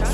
Ny 0.00 0.06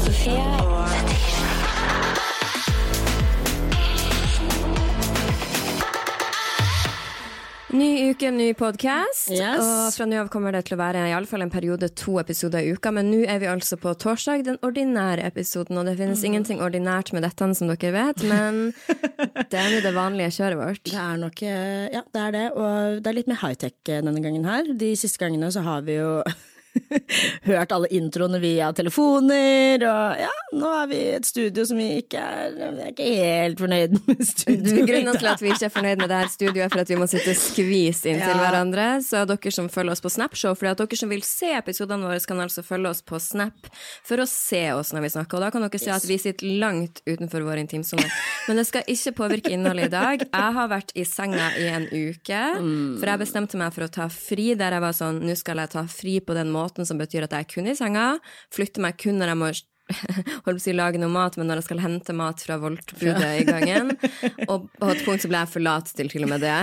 uke, 8.11 8.31
ny 8.31 8.55
podkast. 8.59 9.31
Yes. 9.31 9.63
Og 9.63 9.95
fra 9.95 10.07
nå 10.09 10.17
av 10.19 10.31
kommer 10.33 10.57
det 10.57 10.65
til 10.67 10.75
å 10.75 10.81
være 10.81 11.05
i 11.07 11.13
alle 11.15 11.31
fall 11.31 11.45
en 11.45 11.53
periode 11.53 11.89
to 11.95 12.17
episoder 12.19 12.67
i 12.67 12.73
uka. 12.75 12.91
Men 12.95 13.13
nå 13.13 13.21
er 13.31 13.39
vi 13.43 13.51
altså 13.53 13.79
på 13.79 13.93
torsdag, 13.95 14.43
den 14.49 14.59
ordinære 14.67 15.23
episoden. 15.29 15.79
Og 15.79 15.87
det 15.87 15.95
finnes 16.01 16.25
ingenting 16.27 16.59
ordinært 16.67 17.13
med 17.15 17.23
dette, 17.23 17.47
som 17.55 17.71
dere 17.71 17.95
vet, 17.95 18.27
men 18.27 18.75
det 19.53 19.63
er 19.63 19.71
nå 19.71 19.79
det 19.87 19.95
vanlige 19.95 20.35
kjøret 20.41 20.63
vårt. 20.65 20.85
Det 20.91 20.99
er 21.05 21.23
nok 21.23 21.47
eh, 21.47 21.87
Ja, 21.95 22.03
det 22.11 22.27
er 22.27 22.37
det. 22.41 22.47
Og 22.59 23.01
det 23.05 23.13
er 23.13 23.19
litt 23.21 23.31
mer 23.31 23.43
high-tech 23.45 23.79
eh, 23.87 24.03
denne 24.03 24.25
gangen 24.25 24.51
her. 24.51 24.75
De 24.75 24.91
siste 24.99 25.23
gangene 25.23 25.55
så 25.55 25.63
har 25.69 25.87
vi 25.87 26.01
jo 26.01 26.11
hørt 27.51 27.73
alle 27.75 27.89
introene 27.97 28.41
via 28.43 28.71
telefoner, 28.77 29.83
og 29.87 30.21
ja, 30.21 30.31
nå 30.57 30.71
er 30.83 30.89
vi 30.91 31.01
et 31.17 31.27
studio 31.29 31.65
som 31.69 31.79
vi 31.81 31.89
ikke 32.03 32.21
er 32.21 32.57
Jeg 32.57 32.73
er 32.87 32.93
ikke 32.93 33.07
helt 33.17 33.61
fornøyd 33.63 33.97
med 34.07 34.23
studioet. 34.33 34.87
grunnen 34.91 35.19
til 35.21 35.31
at 35.31 35.43
vi 35.45 35.51
ikke 35.53 35.69
er 35.69 35.75
fornøyd 35.75 36.03
med 36.03 36.11
det 36.13 36.21
her 36.21 36.33
studioet, 36.33 36.65
er 36.67 36.73
for 36.75 36.83
at 36.85 36.93
vi 36.93 36.99
må 37.01 37.09
sitte 37.11 37.35
skvist 37.39 38.07
inntil 38.11 38.35
Ja. 38.37 38.41
hverandre. 38.43 38.87
Så 39.07 39.25
dere 39.29 39.53
som 39.55 39.69
følger 39.73 39.95
oss 39.97 40.03
på 40.05 40.11
Snapshow, 40.13 40.55
for 40.59 40.71
at 40.73 40.81
dere 40.83 40.99
som 40.99 41.11
vil 41.13 41.23
se 41.27 41.53
episodene 41.57 42.07
våre, 42.07 42.21
kan 42.27 42.41
altså 42.43 42.65
følge 42.67 42.91
oss 42.91 43.03
på 43.07 43.21
Snap 43.23 43.69
for 44.07 44.23
å 44.23 44.27
se 44.29 44.63
oss 44.75 44.93
når 44.95 45.05
vi 45.07 45.13
snakker. 45.15 45.39
Og 45.39 45.45
da 45.47 45.51
kan 45.55 45.63
dere 45.67 45.81
se 45.83 45.93
at 45.95 46.07
vi 46.09 46.17
sitter 46.21 46.49
langt 46.61 47.03
utenfor 47.07 47.45
vår 47.47 47.61
intimsone. 47.63 48.07
Men 48.49 48.59
det 48.61 48.67
skal 48.69 48.87
ikke 48.91 49.13
påvirke 49.21 49.53
innholdet 49.55 49.89
i 49.91 49.95
dag. 49.95 50.25
Jeg 50.27 50.55
har 50.59 50.71
vært 50.73 50.91
i 50.99 51.05
senga 51.09 51.51
i 51.61 51.69
en 51.71 51.87
uke, 51.93 52.41
for 53.01 53.11
jeg 53.13 53.23
bestemte 53.23 53.59
meg 53.61 53.75
for 53.77 53.87
å 53.87 53.91
ta 53.93 54.09
fri 54.13 54.53
der 54.59 54.77
jeg 54.77 54.83
var 54.85 54.95
sånn 54.97 55.23
Nå 55.27 55.35
skal 55.39 55.61
jeg 55.63 55.71
ta 55.73 55.83
fri 55.91 56.19
på 56.21 56.35
den 56.37 56.51
måten 56.53 56.66
som 56.75 56.99
betyr 56.99 57.27
at 57.27 57.33
jeg 57.33 57.47
er 57.47 57.55
kun 57.55 57.71
i 57.71 57.77
senga, 57.79 58.17
flytter 58.55 58.83
meg 58.83 58.99
kun 58.99 59.21
når 59.21 59.33
jeg 59.33 59.41
må 59.43 59.51
holdt 60.45 60.45
på 60.45 60.55
å 60.57 60.63
si 60.63 60.75
lage 60.75 60.99
noe 60.99 61.13
mat, 61.13 61.37
men 61.39 61.47
når 61.47 61.61
jeg 61.61 61.69
skal 61.69 61.83
hente 61.85 62.15
mat 62.17 62.43
fra 62.43 62.59
Voltbudet 62.59 63.29
i 63.41 63.45
gangen. 63.47 63.93
Og 64.49 64.67
på 64.75 64.89
et 64.91 65.05
punkt 65.07 65.23
så 65.23 65.31
ble 65.31 65.43
jeg 65.45 65.53
for 65.53 65.63
lat 65.63 65.93
til 65.95 66.11
til 66.11 66.27
og 66.27 66.33
med 66.33 66.43
det. 66.43 66.59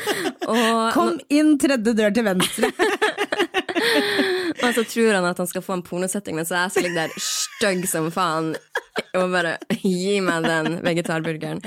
Og, 0.50 0.92
Kom 0.94 1.18
inn 1.32 1.56
tredje 1.60 1.94
dør 1.98 2.14
til 2.14 2.26
venstre. 2.26 2.70
og 4.64 4.70
så 4.76 4.84
tror 4.84 5.16
han 5.16 5.26
at 5.28 5.40
han 5.42 5.50
skal 5.50 5.64
få 5.64 5.76
en 5.76 5.84
pornosetting, 5.86 6.38
men 6.38 6.46
så 6.46 6.56
er 6.56 6.64
jeg 6.64 6.74
så 6.74 6.84
ligger 6.84 7.02
der 7.02 7.26
stygg 7.26 7.84
som 7.90 8.08
faen. 8.14 8.54
Og 9.16 9.30
bare 9.32 9.56
gi 9.80 10.18
meg 10.24 10.46
den 10.46 10.80
vegetarburgeren. 10.84 11.62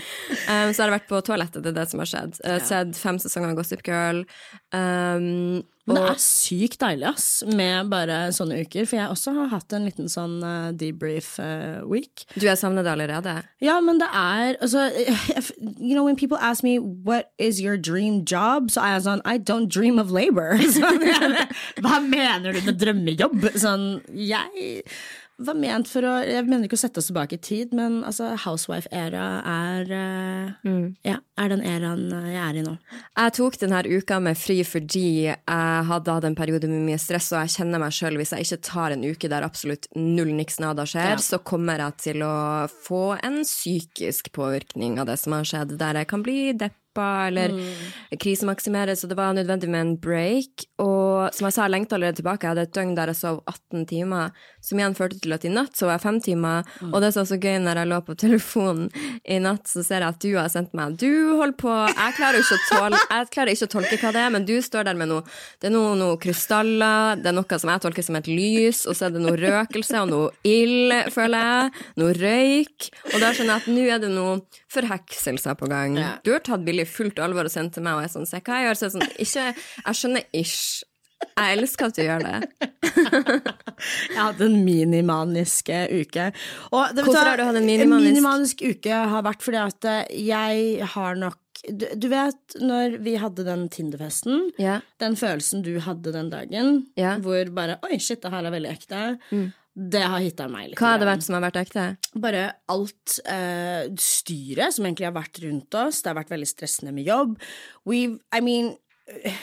Um, 0.47 0.71
så 0.71 0.83
har 0.83 0.89
jeg 0.89 0.95
vært 0.97 1.09
på 1.11 1.21
toalettet, 1.25 1.63
det 1.63 1.71
er 1.73 1.79
det 1.81 1.87
som 1.91 2.03
har 2.03 2.11
skjedd. 2.11 2.39
Uh, 2.43 2.59
Sett 2.63 2.99
fem 2.99 3.19
sesonger 3.21 3.53
av 3.53 3.59
Gossip 3.59 3.83
Girl. 3.87 4.23
Um, 4.75 5.63
Men 5.83 5.97
det 5.99 6.03
er 6.13 6.19
sykt 6.23 6.79
deilig, 6.79 7.09
ass, 7.09 7.25
med 7.43 7.89
bare 7.91 8.29
sånne 8.35 8.61
uker. 8.63 8.85
For 8.87 8.99
jeg 9.01 9.11
også 9.11 9.33
har 9.35 9.49
hatt 9.51 9.73
en 9.75 9.87
liten 9.87 10.07
sånn 10.11 10.37
uh, 10.39 10.69
debrief 10.79 11.33
uh, 11.43 11.83
week. 11.89 12.23
du 12.39 12.47
har 12.47 12.55
savnet 12.59 12.87
det 12.87 12.93
allerede? 12.93 13.33
Ja, 13.63 13.79
men 13.83 13.99
det 13.99 14.07
er 14.07 14.55
altså 14.63 14.87
if, 15.35 15.51
You 15.59 15.95
know, 15.95 16.05
when 16.05 16.15
people 16.15 16.37
ask 16.39 16.63
me 16.63 16.77
what 16.79 17.33
is 17.37 17.59
your 17.59 17.75
dream 17.75 18.23
job, 18.23 18.71
så 18.71 18.85
er 18.85 18.95
jeg 18.95 19.05
sånn 19.09 19.25
I 19.27 19.35
don't 19.37 19.67
dream 19.67 19.99
of 19.99 20.13
labor. 20.13 20.55
Sånn, 20.73 21.03
hva 21.83 21.99
mener 21.99 22.55
du 22.55 22.63
med 22.63 22.79
drømmejobb? 22.79 23.51
Sånn, 23.59 23.85
jeg 24.15 24.81
var 25.47 25.57
ment 25.59 25.89
for 25.89 26.05
å 26.07 26.13
Jeg 26.23 26.45
mener 26.47 26.67
ikke 26.67 26.77
å 26.77 26.81
sette 26.83 27.01
oss 27.01 27.09
tilbake 27.09 27.37
i 27.37 27.41
tid, 27.43 27.73
men 27.75 28.01
altså, 28.07 28.31
housewife-æra 28.45 29.25
er 29.49 29.93
mm. 30.63 30.85
Ja, 31.05 31.17
er 31.39 31.53
den 31.53 31.63
æraen 31.67 32.05
jeg 32.29 32.39
er 32.43 32.59
i 32.59 32.65
nå. 32.65 32.75
Jeg 33.17 33.35
tok 33.39 33.57
denne 33.61 33.81
uka 33.87 34.19
med 34.23 34.37
fri 34.39 34.59
fordi 34.67 35.05
jeg 35.27 35.87
hadde 35.89 36.15
hatt 36.17 36.27
en 36.29 36.37
periode 36.37 36.69
med 36.71 36.85
mye 36.87 36.99
stress, 37.01 37.31
og 37.33 37.43
jeg 37.43 37.55
kjenner 37.57 37.81
meg 37.83 37.95
sjøl, 37.95 38.17
hvis 38.21 38.33
jeg 38.35 38.47
ikke 38.47 38.61
tar 38.69 38.95
en 38.95 39.03
uke 39.07 39.31
der 39.31 39.45
absolutt 39.47 39.89
null 39.97 40.33
niks 40.37 40.59
nada 40.63 40.85
skjer, 40.89 41.15
Ja. 41.15 41.21
så 41.21 41.39
kommer 41.43 41.77
jeg 41.83 41.97
til 42.03 42.23
å 42.25 42.69
få 42.87 43.17
en 43.23 43.41
psykisk 43.43 44.31
påvirkning 44.35 44.99
av 44.99 45.07
det 45.11 45.19
som 45.19 45.33
har 45.37 45.43
skjedd, 45.47 45.77
der 45.77 46.01
jeg 46.01 46.07
kan 46.07 46.23
bli 46.25 46.53
deppa 46.93 47.27
eller 47.27 47.51
krisemaksimere, 48.19 48.95
så 48.95 49.07
det 49.07 49.15
var 49.17 49.33
nødvendig 49.33 49.69
med 49.69 49.81
en 49.81 49.97
break. 49.97 50.65
Og 50.79 51.33
som 51.33 51.47
jeg 51.47 51.53
sa, 51.53 51.63
jeg 51.63 51.71
lengta 51.71 51.95
allerede 51.95 52.15
tilbake. 52.21 52.43
Jeg 52.43 52.49
hadde 52.53 52.61
et 52.67 52.75
døgn 52.75 52.95
der 52.95 53.07
jeg 53.07 53.15
sov 53.17 53.43
18 53.47 53.85
timer, 53.87 54.31
som 54.61 54.79
igjen 54.79 54.95
førte 54.95 55.19
til 55.19 55.33
at 55.33 55.45
i 55.45 55.49
natt 55.49 55.77
sov 55.77 55.89
jeg 55.89 56.01
fem 56.01 56.19
timer. 56.21 56.63
Og 56.91 57.01
det 57.01 57.13
som 57.13 57.23
er 57.23 57.29
så 57.31 57.39
gøy 57.39 57.59
når 57.63 57.81
jeg 57.81 57.89
lå 57.89 57.99
på 58.05 58.15
telefonen 58.23 58.89
i 59.23 59.39
natt, 59.39 59.67
så 59.67 59.83
ser 59.83 60.03
jeg 60.03 60.13
at 60.13 60.21
du 60.21 60.35
har 60.37 60.49
sendt 60.51 60.73
meg 60.73 60.97
Du 60.99 61.37
holder 61.39 61.55
på 61.57 61.71
Jeg 61.71 62.15
klarer 62.17 62.39
ikke 62.41 62.57
å, 62.57 62.63
tåle, 62.69 62.99
jeg 63.09 63.29
klarer 63.33 63.53
ikke 63.53 63.67
å 63.67 63.71
tolke 63.73 63.99
hva 64.01 64.11
det 64.13 64.21
er, 64.23 64.33
men 64.33 64.45
du 64.47 64.55
står 64.61 64.87
der 64.87 64.99
med 64.99 65.09
noe 65.09 65.23
Det 65.61 65.69
er 65.69 65.73
noe, 65.73 65.93
noe 65.97 66.17
krystaller, 66.21 67.19
det 67.21 67.31
er 67.31 67.37
noe 67.37 67.59
som 67.59 67.71
jeg 67.71 67.83
tolker 67.85 68.05
som 68.05 68.17
et 68.19 68.29
lys, 68.29 68.83
og 68.89 68.97
så 68.97 69.07
er 69.07 69.15
det 69.15 69.23
noe 69.23 69.39
røkelse 69.39 70.01
og 70.03 70.11
noe 70.11 70.31
ild, 70.47 70.93
føler 71.13 71.47
jeg. 71.47 71.85
Noe 72.01 72.15
røyk. 72.17 72.89
Og 73.13 73.17
da 73.21 73.31
skjønner 73.33 73.53
jeg 73.53 73.63
at 73.63 73.69
nå 73.71 73.85
er 73.87 74.01
det 74.03 74.11
noe 74.11 74.37
forhekselser 74.73 75.57
på 75.59 75.69
gang. 75.71 75.97
Du 76.25 76.33
har 76.33 76.43
tatt 76.43 76.65
bildet 76.65 76.82
i 76.83 76.89
fullt 76.89 77.21
alvor 77.23 77.49
og 77.49 77.53
sendte 77.53 77.83
meg, 77.83 77.97
og 77.97 78.05
jeg 78.05 78.13
sånn 78.15 78.29
Se 78.29 78.41
hva 78.41 78.59
jeg 78.59 78.69
gjør? 78.69 78.79
Så 78.79 78.87
jeg 78.87 78.95
sånn 78.95 79.13
Ikke 79.25 79.45
Jeg 79.55 79.99
skjønner 79.99 80.27
ish. 80.39 80.83
Jeg 81.23 81.57
elsker 81.57 81.87
at 81.87 81.97
du 81.97 82.03
gjør 82.03 82.25
det. 82.25 82.39
Jeg 84.13 84.19
hadde 84.19 84.47
en 84.49 84.57
minimanisk 84.65 85.69
eh, 85.73 85.87
uke. 86.03 86.27
Og 86.75 86.91
det, 86.95 87.05
Hvorfor 87.07 87.29
har 87.29 87.39
du 87.39 87.45
hatt 87.47 87.59
en 87.59 87.67
minimanisk? 87.67 88.09
minimanisk 88.11 88.63
uke 88.63 88.99
har 89.13 89.23
vært 89.25 89.45
fordi 89.45 89.59
at 89.61 89.87
eh, 89.89 90.11
jeg 90.27 90.89
har 90.93 91.17
nok 91.19 91.39
du, 91.63 91.85
du 91.95 92.09
vet 92.11 92.55
når 92.59 92.97
vi 93.05 93.15
hadde 93.21 93.45
den 93.47 93.65
Tinder-festen, 93.71 94.49
yeah. 94.59 94.83
den 94.99 95.15
følelsen 95.15 95.63
du 95.63 95.77
hadde 95.85 96.11
den 96.11 96.27
dagen, 96.31 96.81
yeah. 96.99 97.21
hvor 97.23 97.47
bare 97.55 97.77
Oi, 97.87 98.01
shit, 98.03 98.19
det 98.23 98.33
her 98.33 98.49
er 98.49 98.51
veldig 98.51 98.71
ekte. 98.73 99.03
Det 99.73 100.03
har 100.05 100.21
hitta 100.21 100.45
meg 100.51 100.69
litt. 100.69 100.77
Hva 100.77 100.93
har 100.93 101.01
det 101.01 101.09
vært 101.09 101.25
som 101.25 101.37
har 101.37 101.43
vært 101.47 101.59
ekte? 101.63 101.85
Bare 102.21 102.43
alt 102.69 103.15
eh, 103.25 103.89
styret 103.97 104.75
som 104.75 104.85
egentlig 104.85 105.07
har 105.09 105.15
vært 105.15 105.41
rundt 105.41 105.77
oss. 105.79 106.03
Det 106.03 106.11
har 106.11 106.19
vært 106.19 106.33
veldig 106.35 106.49
stressende 106.49 106.93
med 106.93 107.09
jobb. 107.09 107.39
We've, 107.89 108.19
I 108.29 108.41
mean, 108.45 108.75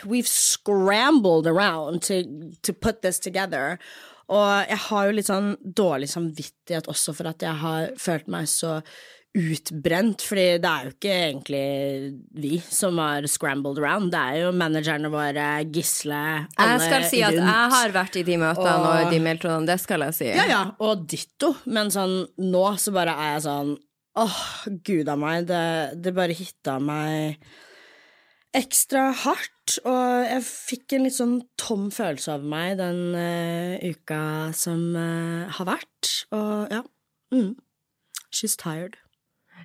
we've 0.05 0.31
scrambled 0.31 1.51
around 1.51 2.03
to, 2.07 2.23
to 2.63 2.73
put 2.73 3.03
this 3.03 3.19
together. 3.19 3.79
Og 4.31 4.71
jeg 4.71 4.79
har 4.87 5.07
jo 5.09 5.17
litt 5.19 5.27
sånn 5.27 5.57
dårlig 5.65 6.13
samvittighet 6.13 6.87
også 6.91 7.17
for 7.19 7.33
at 7.33 7.43
jeg 7.43 7.59
har 7.65 7.91
følt 7.99 8.31
meg 8.31 8.47
så 8.51 8.79
utbrent, 9.37 10.25
fordi 10.27 10.47
det 10.59 10.71
er 10.71 10.87
jo 10.89 10.93
ikke 10.97 11.13
egentlig 11.15 11.67
vi 12.43 12.59
som 12.67 12.99
har 12.99 13.23
scrambled 13.31 13.79
around, 13.79 14.11
det 14.11 14.19
er 14.19 14.39
jo 14.43 14.49
managerne 14.59 15.11
våre, 15.13 15.45
Gisle, 15.71 16.23
alle 16.59 16.73
Jeg 16.73 16.81
skal 16.89 17.05
si 17.13 17.21
at 17.23 17.37
rundt. 17.37 17.47
jeg 17.53 17.71
har 17.77 17.95
vært 17.95 18.17
i 18.19 18.25
de 18.27 18.37
møtene 18.43 18.73
og 18.81 19.05
Og- 19.07 19.13
de 19.13 19.21
mailtrådene, 19.21 19.67
det 19.71 19.79
skal 19.81 20.01
jeg 20.01 20.15
si. 20.15 20.27
Ja, 20.35 20.47
ja, 20.51 20.63
og 20.81 21.07
ditto. 21.07 21.55
Men 21.67 21.91
sånn, 21.95 22.27
nå 22.39 22.65
så 22.77 22.93
bare 22.93 23.15
er 23.15 23.33
jeg 23.39 23.43
sånn 23.47 23.79
Åh, 24.19 24.67
gud 24.83 25.09
a 25.09 25.15
meg. 25.17 25.47
Det, 25.47 26.03
det 26.03 26.13
bare 26.13 26.35
hitta 26.35 26.81
meg 26.83 27.39
ekstra 28.53 29.13
hardt. 29.15 29.77
Og 29.87 30.27
jeg 30.27 30.43
fikk 30.43 30.93
en 30.97 31.05
litt 31.07 31.15
sånn 31.15 31.37
tom 31.57 31.91
følelse 31.95 32.33
av 32.35 32.43
meg 32.43 32.77
den 32.81 33.15
uh, 33.15 33.79
uka 33.87 34.53
som 34.53 34.83
uh, 34.97 35.47
har 35.55 35.65
vært. 35.71 36.11
Og 36.35 36.75
ja. 36.75 36.83
Mm. 37.33 37.55
She's 38.35 38.57
tired. 38.59 38.97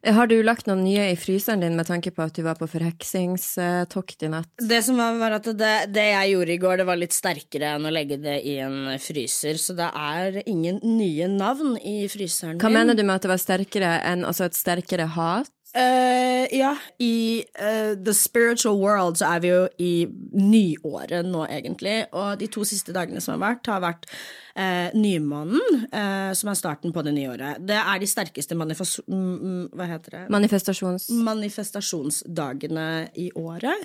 Har 0.05 0.27
du 0.29 0.35
lagt 0.45 0.67
noen 0.69 0.83
nye 0.85 1.07
i 1.09 1.17
fryseren 1.17 1.63
din 1.63 1.75
med 1.77 1.87
tanke 1.89 2.11
på 2.13 2.21
at 2.25 2.35
du 2.37 2.43
var 2.45 2.59
på 2.59 2.67
forheksingstokt 2.69 4.25
i 4.27 4.29
natt? 4.29 4.51
Det 4.61 4.81
som 4.85 4.99
var, 5.01 5.17
var 5.17 5.37
at 5.39 5.49
det, 5.57 5.73
det 5.95 6.05
jeg 6.11 6.35
gjorde 6.35 6.53
i 6.53 6.59
går, 6.61 6.77
det 6.81 6.87
var 6.91 6.99
litt 7.01 7.15
sterkere 7.15 7.71
enn 7.75 7.87
å 7.89 7.93
legge 7.93 8.19
det 8.21 8.37
i 8.45 8.57
en 8.61 8.93
fryser. 9.01 9.57
Så 9.61 9.73
det 9.77 9.89
er 9.89 10.41
ingen 10.45 10.77
nye 10.85 11.29
navn 11.31 11.73
i 11.81 12.05
fryseren 12.11 12.61
Hva 12.61 12.69
min. 12.69 12.81
mener 12.81 12.97
du 12.97 13.01
med 13.01 13.17
at 13.17 13.25
det 13.25 13.33
var 13.33 13.41
sterkere 13.41 13.95
enn 14.05 14.27
altså 14.27 14.45
et 14.49 14.57
sterkere 14.57 15.09
hat? 15.15 15.49
Eh, 15.75 16.47
ja, 16.55 16.71
i 17.03 17.43
uh, 17.59 18.03
the 18.05 18.13
spiritual 18.13 18.77
world 18.79 19.19
så 19.19 19.33
er 19.35 19.41
vi 19.43 19.49
jo 19.51 19.61
i 19.81 19.91
nyåret 20.31 21.27
nå, 21.27 21.43
egentlig. 21.51 21.97
Og 22.15 22.39
de 22.39 22.47
to 22.51 22.63
siste 22.67 22.95
dagene 22.95 23.19
som 23.23 23.35
har 23.35 23.41
vært, 23.43 23.71
har 23.73 23.83
vært 23.83 24.07
uh, 24.07 24.95
nymånen, 24.95 25.87
som 26.35 26.51
er 26.51 26.59
starten 26.59 26.93
på 26.95 27.03
det 27.05 27.11
nye 27.15 27.33
året. 27.33 27.59
Det 27.67 27.75
er 27.75 27.99
de 27.99 28.07
sterkeste 28.07 28.55
manifes... 28.57 28.97
mm, 29.07 29.73
Hva 29.75 29.89
heter 29.89 30.15
det? 30.15 30.23
Manifestasjons... 30.33 31.09
manifestasjonsdagene 31.27 32.87
i 33.19 33.29
året. 33.35 33.83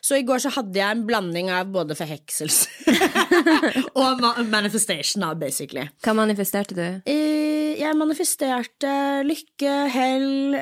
Så 0.00 0.18
i 0.18 0.24
går 0.26 0.42
så 0.42 0.52
hadde 0.54 0.78
jeg 0.78 0.94
en 0.94 1.04
blanding 1.06 1.50
av 1.52 1.70
både 1.74 1.96
forhekselse 1.98 2.94
og 3.98 4.20
ma 4.22 4.30
manifestation, 4.46 5.24
da, 5.24 5.32
basically. 5.38 5.88
Hva 6.04 6.14
manifesterte 6.16 6.76
du? 6.76 7.10
Jeg 7.78 7.94
manifesterte 7.98 8.92
lykke, 9.26 9.74
hell, 9.94 10.56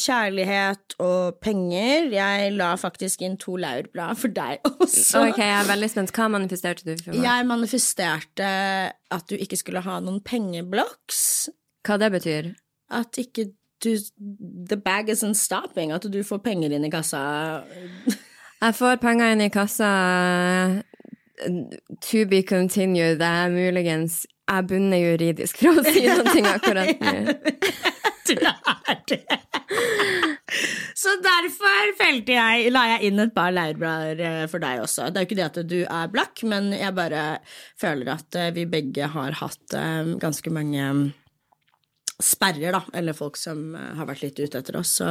kjærlighet 0.00 0.94
og 1.02 1.38
penger. 1.44 2.08
Jeg 2.14 2.52
la 2.56 2.70
faktisk 2.80 3.22
inn 3.26 3.36
to 3.40 3.56
laurblader 3.60 4.18
for 4.18 4.34
deg 4.34 4.64
også. 4.72 5.24
Ok, 5.28 5.40
jeg 5.42 5.56
er 5.58 5.68
veldig 5.70 5.90
spent. 5.92 6.14
Hva 6.16 6.28
manifesterte 6.32 6.86
du 6.86 6.94
for 7.00 7.12
meg? 7.14 7.24
Jeg 7.26 7.48
manifesterte 7.50 8.48
at 9.14 9.28
du 9.30 9.36
ikke 9.38 9.58
skulle 9.60 9.84
ha 9.86 9.98
noen 10.04 10.20
pengebloks. 10.24 11.20
Hva 11.86 11.98
det 12.02 12.10
betyr? 12.16 12.52
At 12.94 13.18
ikke 13.20 13.50
du 13.84 13.90
The 14.70 14.76
bag 14.80 15.10
isn't 15.12 15.36
stopping. 15.36 15.90
At 15.92 16.06
du 16.08 16.20
får 16.24 16.40
penger 16.46 16.72
inn 16.72 16.86
i 16.86 16.92
kassa. 16.92 17.64
Jeg 18.62 18.76
får 18.78 18.96
penger 19.02 19.34
inn 19.34 19.42
i 19.44 19.50
kassa 19.52 19.90
to 22.00 22.24
be 22.30 22.42
continued. 22.46 23.18
Det 23.20 23.26
er 23.26 23.50
muligens 23.52 24.22
Jeg 24.48 24.66
bunner 24.68 25.00
juridisk 25.00 25.58
for 25.64 25.80
å 25.80 25.84
si 25.88 26.04
ting 26.34 26.46
akkurat 26.48 27.00
nå. 27.00 27.34
Du 28.28 28.32
er 28.40 29.00
det. 29.08 29.40
Så 30.94 31.12
derfor 31.24 31.90
felte 31.98 32.36
jeg, 32.36 32.70
la 32.72 32.84
jeg 32.94 33.10
inn 33.10 33.20
et 33.20 33.34
par 33.34 33.52
laurblader 33.52 34.22
eh, 34.24 34.44
for 34.50 34.62
deg 34.62 34.84
også. 34.84 35.10
Det 35.10 35.20
er 35.20 35.26
jo 35.26 35.28
ikke 35.28 35.40
det 35.40 35.48
at 35.50 35.58
du 35.68 35.80
er 35.82 36.12
blakk, 36.12 36.44
men 36.48 36.70
jeg 36.76 36.94
bare 36.96 37.24
føler 37.80 38.14
at 38.14 38.38
eh, 38.40 38.52
vi 38.56 38.64
begge 38.70 39.10
har 39.12 39.36
hatt 39.42 39.76
eh, 39.76 40.14
ganske 40.22 40.54
mange 40.54 40.86
sperrer, 42.22 42.70
da, 42.72 42.80
eller 42.94 43.16
folk 43.18 43.36
som 43.36 43.74
har 43.74 44.06
vært 44.06 44.22
litt 44.22 44.38
ute 44.38 44.60
etter 44.62 44.78
oss. 44.78 44.94
Så 45.02 45.08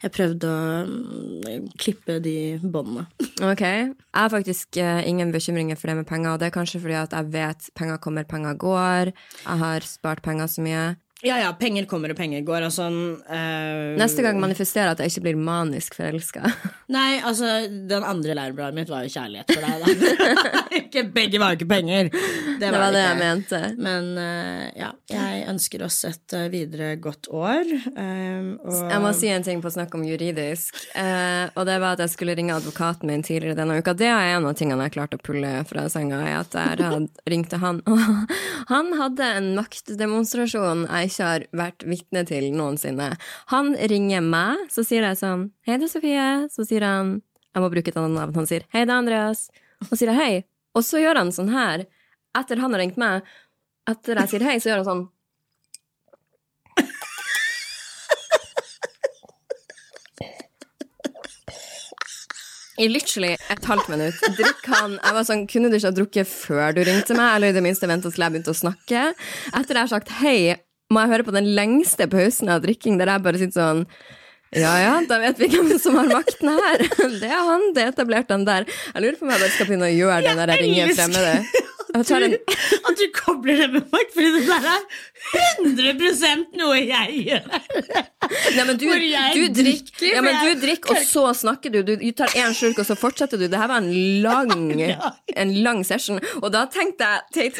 jeg 0.00 0.14
prøvde 0.14 0.48
å 0.48 0.84
mm, 0.86 1.70
klippe 1.76 2.20
de 2.24 2.38
båndene. 2.62 3.08
Ok. 3.50 3.64
Jeg 3.66 4.14
har 4.14 4.30
faktisk 4.30 4.78
ingen 4.78 5.32
bekymringer 5.34 5.76
for 5.76 5.90
det 5.90 5.98
med 5.98 6.06
penger, 6.08 6.30
og 6.32 6.40
det 6.40 6.48
er 6.48 6.54
kanskje 6.54 6.78
fordi 6.80 6.96
at 6.96 7.16
jeg 7.18 7.32
vet 7.34 7.66
penger 7.76 7.98
kommer, 8.00 8.24
penger 8.30 8.54
går. 8.62 9.10
Jeg 9.42 9.62
har 9.66 9.88
spart 9.88 10.22
penger 10.24 10.48
så 10.48 10.64
mye. 10.64 10.84
Ja 11.24 11.38
ja, 11.40 11.52
penger 11.56 11.86
kommer 11.88 12.12
og 12.12 12.18
penger 12.18 12.42
går, 12.44 12.66
og 12.66 12.72
sånn 12.74 12.98
eh, 13.32 13.94
Neste 13.96 14.20
gang 14.24 14.36
manifesterer 14.42 14.92
at 14.92 15.00
jeg 15.00 15.12
ikke 15.14 15.22
blir 15.24 15.38
manisk 15.40 15.96
forelska. 15.96 16.50
Nei, 16.96 17.16
altså, 17.24 17.64
den 17.88 18.04
andre 18.04 18.36
lærebladet 18.36 18.76
mitt 18.76 18.92
var 18.92 19.06
jo 19.06 19.12
kjærlighet 19.14 19.48
for 19.48 19.64
deg, 19.64 19.80
da. 19.80 20.34
ikke, 20.80 21.06
begge 21.14 21.40
var 21.40 21.54
jo 21.54 21.60
ikke 21.62 21.70
penger. 21.70 22.10
Det 22.12 22.58
Det 22.60 22.72
var 22.74 22.92
det 22.92 23.04
jeg 23.06 23.18
mente. 23.22 23.60
Men 23.80 24.10
uh, 24.20 24.66
ja, 24.76 24.90
jeg 25.08 25.46
ønsker 25.54 25.86
oss 25.86 26.02
et 26.10 26.36
uh, 26.36 26.44
videre 26.52 26.92
godt 27.00 27.30
år. 27.32 27.72
og 27.72 28.76
Jeg 28.92 29.00
må 29.00 29.14
si 29.16 29.32
en 29.32 29.46
ting 29.46 29.64
på 29.64 29.72
snakk 29.72 29.96
om 29.96 30.04
juridisk, 30.04 30.76
og 30.94 31.62
det 31.66 31.78
var 31.80 31.96
at 31.96 32.04
jeg 32.04 32.12
skulle 32.12 32.34
ringe 32.36 32.54
advokaten 32.54 33.08
min 33.08 33.24
tidligere 33.24 33.56
denne 33.58 33.78
uka. 33.80 33.94
Det 33.96 34.10
er 34.10 34.34
en 34.34 34.48
av 34.48 34.56
tingene 34.58 34.88
jeg 34.88 34.96
klarte 34.98 35.18
å 35.18 35.24
pulle 35.24 35.52
fra 35.68 35.86
senga, 35.92 36.20
at 36.42 36.56
jeg 36.58 37.08
ringte 37.30 37.60
han. 37.62 37.80
Og 37.90 38.34
han 38.68 38.92
hadde 38.98 39.32
en 39.38 39.50
maktdemonstrasjon 39.58 40.86
jeg 40.88 41.13
ikke 41.14 41.28
har 41.30 41.46
vært 41.54 41.84
vitne 41.86 42.24
til 42.28 42.50
noensinne. 42.56 43.12
Han 43.54 43.72
ringer 43.94 44.24
meg, 44.26 44.66
så 44.74 44.84
sier 44.86 45.06
jeg 45.06 45.20
sånn 45.22 45.48
Hei, 45.66 45.78
det 45.78 45.88
er 45.88 45.94
Sofie. 45.94 46.26
Så 46.52 46.66
sier 46.68 46.84
han 46.86 47.20
Jeg 47.54 47.62
må 47.62 47.70
bruke 47.70 47.92
et 47.92 48.00
annet 48.00 48.18
navn. 48.18 48.34
Han 48.36 48.50
sier 48.50 48.66
Hei, 48.74 48.82
det 48.82 48.90
er 48.90 48.98
Andreas. 48.98 49.46
Og 49.80 49.92
så 49.92 50.00
sier 50.02 50.12
jeg 50.12 50.20
hei. 50.20 50.44
Og 50.74 50.82
så 50.82 51.00
gjør 51.02 51.22
han 51.22 51.32
sånn 51.34 51.52
her. 51.54 51.86
Etter 52.34 52.58
han 52.58 52.74
har 52.74 52.82
ringt 52.82 52.98
meg, 52.98 53.26
etter 53.86 54.18
jeg 54.24 54.32
sier 54.32 54.46
hei, 54.48 54.56
så 54.58 54.72
gjør 54.72 54.82
han 54.82 54.88
sånn 54.90 55.04
I 62.74 62.88
literally 62.90 63.36
et 63.52 63.66
halvt 63.70 63.86
minutt. 63.92 64.18
Drikk 64.34 64.64
han 64.72 64.96
Jeg 64.96 65.14
var 65.14 65.26
sånn, 65.28 65.44
Kunne 65.50 65.70
du 65.70 65.76
ikke 65.78 65.92
ha 65.92 65.94
drukket 65.94 66.30
før 66.30 66.74
du 66.74 66.80
ringte 66.86 67.14
meg, 67.14 67.36
eller 67.36 67.52
i 67.52 67.56
det 67.56 67.62
minste 67.62 67.86
vente 67.86 68.10
til 68.10 68.24
jeg 68.24 68.34
begynte 68.34 68.50
å 68.50 68.58
snakke? 68.64 69.04
Etter 69.54 69.78
jeg 69.78 69.84
har 69.84 69.92
sagt 69.92 70.10
hei, 70.18 70.38
må 70.92 71.04
jeg 71.04 71.12
høre 71.14 71.26
på 71.26 71.34
den 71.34 71.48
lengste 71.56 72.08
pausen 72.10 72.52
av 72.52 72.62
drikking, 72.64 72.98
der 73.00 73.14
jeg 73.14 73.24
bare 73.24 73.40
sitter 73.40 73.60
sånn 73.60 73.86
ja 74.54 74.70
ja, 74.78 74.90
da 75.08 75.18
vet 75.18 75.40
vi 75.40 75.48
hvem 75.50 75.72
som 75.82 75.96
har 75.98 76.06
makten 76.06 76.52
her. 76.54 76.84
Det 77.20 77.26
er 77.26 77.40
han, 77.42 77.72
det 77.74 77.88
etablerte 77.90 78.36
han 78.36 78.44
der. 78.46 78.68
Jeg 78.92 79.02
lurer 79.02 79.16
på 79.18 79.26
om 79.26 79.32
jeg 79.34 79.42
bare 79.42 79.54
skal 79.56 79.66
begynne 79.66 79.88
å 79.88 79.94
gjøre 79.96 80.20
det 80.28 80.34
der 80.38 80.52
elsker 80.54 80.92
fremmede. 80.94 81.64
At 81.94 82.08
du, 82.10 82.36
At 82.88 82.98
du 82.98 83.04
kobler 83.14 83.60
det 83.64 83.68
med 83.72 83.90
makt, 83.90 84.14
fordi 84.14 84.30
det 84.34 84.46
der 84.48 84.64
er 84.70 84.80
100 85.62 86.46
noe 86.58 86.78
jeg 86.80 87.20
gjør. 87.28 87.44
Nei, 87.54 88.64
men 88.64 88.78
du, 88.78 88.86
du 88.88 89.44
drikker, 89.60 90.08
ja, 90.10 90.22
men 90.26 90.40
du 90.42 90.62
drikker, 90.64 90.94
og 90.94 91.06
så 91.06 91.28
snakker 91.44 91.74
du. 91.74 91.82
Du 91.86 91.94
tar 92.18 92.34
én 92.38 92.54
slurk, 92.54 92.82
og 92.82 92.88
så 92.88 92.98
fortsetter 92.98 93.38
du. 93.38 93.46
Det 93.50 93.58
her 93.58 93.70
var 93.70 93.82
en 93.82 93.90
lang, 94.26 94.82
en 94.82 95.54
lang 95.66 95.84
session. 95.86 96.18
Og 96.42 96.50
da 96.54 96.66
tenkte 96.70 97.14
jeg 97.34 97.54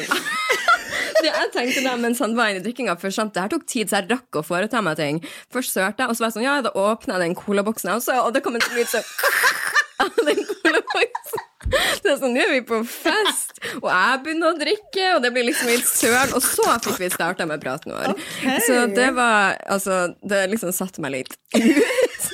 jeg 1.27 1.51
tenkte 1.53 1.83
da 1.85 1.95
mens 1.99 2.21
han 2.23 2.35
var 2.37 2.51
inne 2.51 2.61
i 2.61 2.65
drikkinga, 2.65 2.97
for 3.01 3.13
sant, 3.13 3.33
det 3.35 3.45
her 3.45 3.53
tok 3.53 3.65
tid, 3.69 3.89
så 3.89 4.01
jeg 4.01 4.11
rakk 4.11 4.39
å 4.39 4.45
foreta 4.45 4.81
meg 4.85 4.99
ting. 4.99 5.21
Først 5.53 5.75
sørte 5.75 6.03
jeg, 6.03 6.11
og 6.11 6.17
så 6.17 6.25
var 6.25 6.31
jeg 6.31 6.37
sånn, 6.37 6.47
ja, 6.47 6.59
da 6.65 6.73
åpna 6.75 7.17
jeg 7.17 7.29
den 7.29 7.39
colaboksen 7.39 7.95
også, 7.95 8.19
og 8.25 8.35
det 8.35 8.43
kom 8.45 8.57
en 8.59 8.69
lyd 8.75 8.91
sånn 8.91 9.09
av 10.03 10.23
den 10.27 10.41
colaboksen. 10.51 11.43
Det 11.65 12.11
er 12.11 12.17
sånn, 12.21 12.35
nå 12.35 12.43
er 12.43 12.51
vi 12.53 12.61
på 12.67 12.79
fest, 12.85 13.57
og 13.79 13.87
jeg 13.89 14.21
begynner 14.25 14.53
å 14.53 14.59
drikke, 14.59 15.05
og 15.15 15.23
det 15.23 15.31
blir 15.33 15.47
liksom 15.47 15.71
litt 15.71 15.87
søl, 15.89 16.35
og 16.37 16.43
så 16.43 16.75
fikk 16.85 16.99
vi 17.01 17.11
starta 17.13 17.47
med 17.49 17.63
praten 17.63 17.95
vår. 17.95 18.13
Så 18.67 18.85
det 18.93 19.09
var, 19.17 19.57
altså, 19.71 20.03
det 20.21 20.45
liksom 20.51 20.75
satte 20.75 21.01
meg 21.01 21.15
litt 21.17 21.37
ut. 21.55 22.31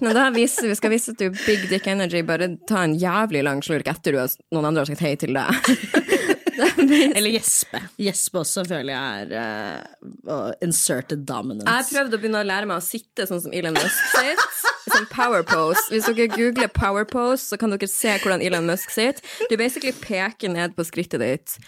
Men 0.00 0.14
da 0.16 0.30
viser, 0.32 0.68
vi 0.70 0.76
skal 0.78 0.94
vise 0.94 1.12
at 1.12 1.20
du 1.20 1.28
big 1.44 1.66
dick 1.68 1.88
energy, 1.90 2.22
bare 2.24 2.54
ta 2.68 2.86
en 2.86 2.94
jævlig 2.96 3.42
lang 3.44 3.60
slurk 3.64 3.90
etter 3.90 4.16
du 4.16 4.22
har, 4.22 4.32
noen 4.54 4.70
andre 4.70 4.86
har 4.86 4.88
sagt 4.88 5.04
hei 5.04 5.12
til 5.20 5.36
deg. 5.36 6.16
Eller 7.16 7.30
gjespe. 7.34 7.82
Gjespe 8.00 8.42
også 8.42 8.64
føler 8.68 8.92
jeg 8.94 9.28
er 9.36 9.84
uh, 10.26 10.50
inserted 10.64 11.24
dominance. 11.28 11.70
Jeg 11.70 11.88
prøvde 11.94 12.18
å 12.18 12.22
begynne 12.22 12.42
å 12.42 12.48
lære 12.48 12.70
meg 12.70 12.80
å 12.80 12.84
sitte 12.84 13.28
sånn 13.28 13.42
som 13.44 13.54
Elon 13.56 13.76
Musk 13.76 14.12
sitter. 14.14 14.58
Sånn 14.90 15.06
power 15.12 15.44
pose. 15.46 15.82
Hvis 15.92 16.08
dere 16.08 16.28
googler 16.32 16.70
power 16.72 17.06
pose, 17.08 17.44
så 17.44 17.60
kan 17.60 17.72
dere 17.74 17.88
se 17.90 18.16
hvordan 18.22 18.42
Elon 18.44 18.68
Musk 18.68 18.92
sitter. 18.94 19.22
Du 19.50 19.56
basically 19.60 19.94
peker 19.96 20.52
ned 20.52 20.76
på 20.76 20.86
skrittet 20.88 21.22
ditt 21.22 21.58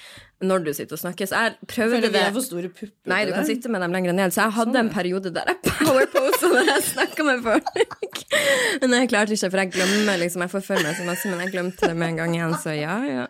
når 0.43 0.65
du 0.67 0.73
sitter 0.75 0.97
og 0.97 1.03
snakker. 1.03 1.29
Så 1.31 1.39
jeg 1.39 1.69
prøvde 1.71 2.01
føler 2.01 2.15
det. 2.15 2.25
for 2.35 2.47
store 2.47 2.71
pupper. 2.73 3.11
Nei, 3.11 3.23
du 3.29 3.33
kan 3.37 3.47
sitte 3.47 3.71
med 3.73 3.85
dem 3.85 3.95
lenger 3.95 4.17
ned. 4.17 4.35
Så 4.35 4.43
jeg 4.43 4.57
hadde 4.59 4.81
en 4.81 4.91
periode 4.93 5.35
der 5.35 5.53
jeg 5.53 5.61
powerposa 5.69 6.51
når 6.53 6.73
jeg 6.73 6.87
snakka 6.89 7.29
med 7.29 7.45
folk. 7.47 8.25
Men 8.83 8.97
jeg 8.99 9.13
klarte 9.13 9.37
ikke, 9.37 9.51
for 9.53 9.63
jeg 9.63 9.73
glemmer 9.77 10.19
liksom 10.23 10.43
Jeg 10.47 10.51
forfølger 10.51 10.89
meg 10.89 10.97
så 10.99 11.07
masse, 11.07 11.31
men 11.31 11.45
jeg 11.45 11.55
glemte 11.55 11.89
det 11.89 11.97
med 11.97 12.13
en 12.13 12.23
gang 12.23 12.37
igjen, 12.37 12.57
så 12.63 12.75
ja, 12.77 12.97
ja. 13.07 13.27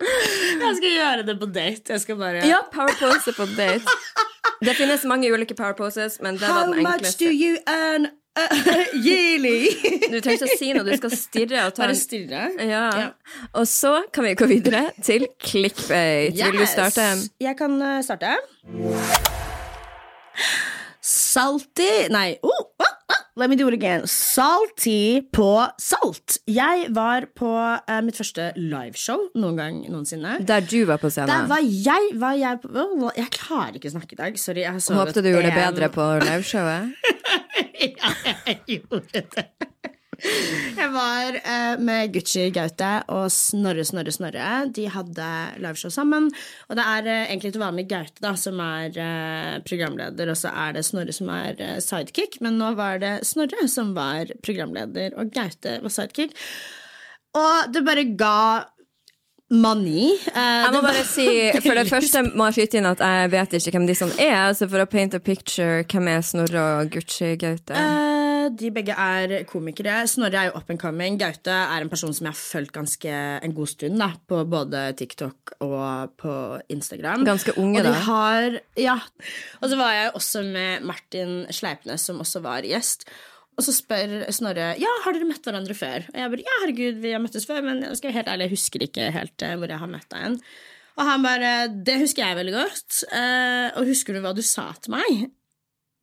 Jeg 0.00 0.76
skal 0.78 0.94
gjøre 0.94 1.26
det 1.28 1.36
på 1.40 1.46
date. 1.52 1.92
Jeg 1.92 2.00
skal 2.00 2.16
bare 2.20 2.46
Ja, 2.48 2.60
powerpose 2.72 3.34
på 3.36 3.46
date. 3.56 3.96
Det 4.60 4.74
finnes 4.76 5.04
mange 5.08 5.28
ulike 5.32 5.54
powerposes, 5.56 6.18
men 6.20 6.36
det 6.40 6.48
var 6.48 6.64
How 6.66 6.72
den 6.74 6.82
much 6.84 7.16
do 7.20 7.28
you 7.32 7.56
earn 7.68 8.06
uh, 8.38 8.60
yearly? 9.06 9.70
Du 10.12 10.18
trenger 10.20 10.36
ikke 10.36 10.48
å 10.48 10.58
si 10.60 10.70
noe, 10.76 10.84
du 10.84 10.92
skal 11.00 11.14
stirre 11.16 11.64
og 11.66 11.74
ta 11.76 11.84
Bare 11.86 11.94
en 11.96 12.00
stirre. 12.00 12.42
ja. 12.60 12.82
Ja. 13.00 13.08
Og 13.56 13.68
så 13.68 13.94
kan 14.12 14.28
vi 14.28 14.34
gå 14.36 14.48
videre 14.50 14.86
til 15.04 15.26
clickbait. 15.40 16.36
Vil 16.36 16.60
du 16.60 16.66
starte? 16.68 17.08
Jeg 17.40 17.56
kan 17.60 17.76
uh, 17.80 17.98
starte. 18.04 18.36
Salty 21.00 21.88
Nei, 22.12 22.34
oh, 22.44 22.64
oh, 22.84 22.89
let 23.36 23.50
me 23.50 23.56
do 23.56 23.68
it 23.68 23.74
again. 23.74 24.06
Salty 24.06 25.20
på 25.32 25.50
salt. 25.78 26.38
Jeg 26.50 26.88
var 26.96 27.26
på 27.36 27.50
uh, 27.50 28.00
mitt 28.04 28.18
første 28.18 28.50
liveshow 28.58 29.28
noen 29.38 29.60
gang 29.60 29.80
noensinne. 29.90 30.38
Der 30.46 30.64
du 30.64 30.84
var 30.88 31.00
på 31.02 31.10
Der 31.10 31.26
scenen. 31.26 31.48
var 31.50 31.62
jeg, 31.64 32.12
var 32.20 32.36
jeg 32.38 32.60
på 32.62 32.72
oh, 32.74 33.10
Jeg 33.16 33.30
klarer 33.36 33.78
ikke 33.78 33.92
å 33.92 33.96
snakke 33.96 34.16
i 34.16 34.20
dag. 34.22 34.38
Sorry. 34.40 34.64
Jeg 34.66 34.98
Håpte 35.00 35.22
du 35.24 35.30
gjorde 35.32 35.50
det 35.50 35.56
bedre 35.58 35.90
på 35.94 36.06
liveshowet. 36.24 36.94
ja, 37.86 38.14
jeg 38.46 38.60
gjorde 38.76 39.24
det. 39.36 39.48
Jeg 40.80 40.90
var 40.94 41.36
uh, 41.38 41.82
med 41.82 42.12
Gucci 42.14 42.48
Gaute 42.54 42.90
og 43.12 43.28
Snorre 43.34 43.84
Snorre 43.86 44.14
Snorre. 44.14 44.48
De 44.76 44.86
hadde 44.92 45.28
liveshow 45.62 45.92
sammen. 45.92 46.30
Og 46.68 46.78
det 46.78 46.86
er 46.86 47.08
uh, 47.08 47.22
egentlig 47.28 47.54
til 47.54 47.64
vanlig 47.64 47.86
Gaute 47.90 48.24
da, 48.24 48.34
som 48.38 48.60
er 48.64 48.96
uh, 48.96 49.60
programleder, 49.66 50.32
og 50.32 50.40
så 50.40 50.52
er 50.52 50.76
det 50.76 50.86
Snorre 50.88 51.14
som 51.16 51.30
er 51.34 51.80
sidekick. 51.84 52.40
Men 52.44 52.58
nå 52.60 52.74
var 52.78 53.00
det 53.02 53.14
Snorre 53.28 53.68
som 53.70 53.94
var 53.98 54.32
programleder, 54.44 55.16
og 55.20 55.32
Gaute 55.34 55.78
var 55.84 55.94
sidekick. 55.94 56.36
Og 57.38 57.72
det 57.74 57.86
bare 57.86 58.04
ga 58.18 58.36
mani. 59.50 60.10
Uh, 60.30 60.38
Jeg 60.38 60.72
må 60.74 60.82
bare 60.84 61.04
si, 61.04 61.26
For 61.64 61.74
det 61.78 61.88
første 61.90 62.22
må 62.28 62.48
jeg 62.50 62.60
skyte 62.60 62.80
inn 62.80 62.90
at 62.90 63.02
jeg 63.02 63.32
vet 63.34 63.58
ikke 63.58 63.74
hvem 63.76 63.88
de 63.90 63.98
som 63.98 64.12
er. 64.18 64.52
Så 64.56 64.70
for 64.70 64.82
å 64.82 64.88
paint 64.90 65.16
a 65.16 65.22
picture, 65.22 65.82
hvem 65.90 66.10
er 66.12 66.24
Snorre 66.26 66.66
og 66.80 66.94
Gucci 66.94 67.34
Gaute? 67.40 67.74
Eh, 67.74 68.19
de 68.56 68.70
begge 68.74 68.94
er 68.94 69.44
komikere. 69.48 70.00
Snorre 70.10 70.38
er 70.40 70.50
jo 70.50 70.58
up 70.58 70.70
and 70.72 70.80
coming. 70.80 71.18
Gaute 71.20 71.52
er 71.52 71.84
en 71.84 71.90
person 71.92 72.14
som 72.16 72.28
jeg 72.28 72.34
har 72.34 72.40
fulgt 72.40 72.74
ganske 72.74 73.16
en 73.44 73.56
god 73.56 73.70
stund, 73.72 73.98
da, 74.00 74.12
på 74.30 74.42
både 74.50 74.84
TikTok 74.98 75.56
og 75.66 76.14
på 76.20 76.34
Instagram. 76.72 77.26
Ganske 77.28 77.54
unge, 77.60 77.84
da. 77.86 77.92
Har, 78.06 78.60
ja. 78.80 78.96
Og 79.60 79.72
så 79.72 79.80
var 79.80 79.96
jeg 79.96 80.14
også 80.20 80.44
med 80.48 80.86
Martin 80.88 81.34
Sleipnes, 81.52 82.08
som 82.08 82.22
også 82.24 82.42
var 82.44 82.66
gjest. 82.68 83.06
Og 83.60 83.66
så 83.66 83.74
spør 83.76 84.22
Snorre 84.32 84.72
ja, 84.80 84.90
har 85.04 85.16
dere 85.16 85.28
møtt 85.28 85.44
hverandre 85.44 85.76
før. 85.76 86.06
Og 86.12 86.16
jeg 86.16 86.32
bare 86.32 86.46
ja, 86.46 86.58
herregud, 86.62 87.00
vi 87.02 87.14
har 87.14 87.22
møttes 87.22 87.44
før, 87.48 87.60
men 87.66 87.82
jeg 87.84 87.98
skal 87.98 88.10
være 88.10 88.20
helt 88.22 88.30
ærlig, 88.32 88.46
jeg 88.48 88.56
husker 88.56 88.84
ikke 88.86 89.10
helt 89.14 89.44
eh, 89.44 89.56
hvor 89.60 89.72
jeg 89.72 89.82
har 89.82 89.90
møtt 89.90 90.08
deg 90.14 90.24
hen. 90.24 90.38
Og 90.96 91.06
han 91.06 91.24
bare 91.24 91.50
det 91.86 91.98
husker 92.00 92.24
jeg 92.24 92.38
veldig 92.38 92.54
godt. 92.56 93.02
Eh, 93.16 93.66
og 93.76 93.90
husker 93.90 94.16
du 94.16 94.24
hva 94.24 94.32
du 94.36 94.42
sa 94.44 94.70
til 94.80 94.96
meg? 94.96 95.28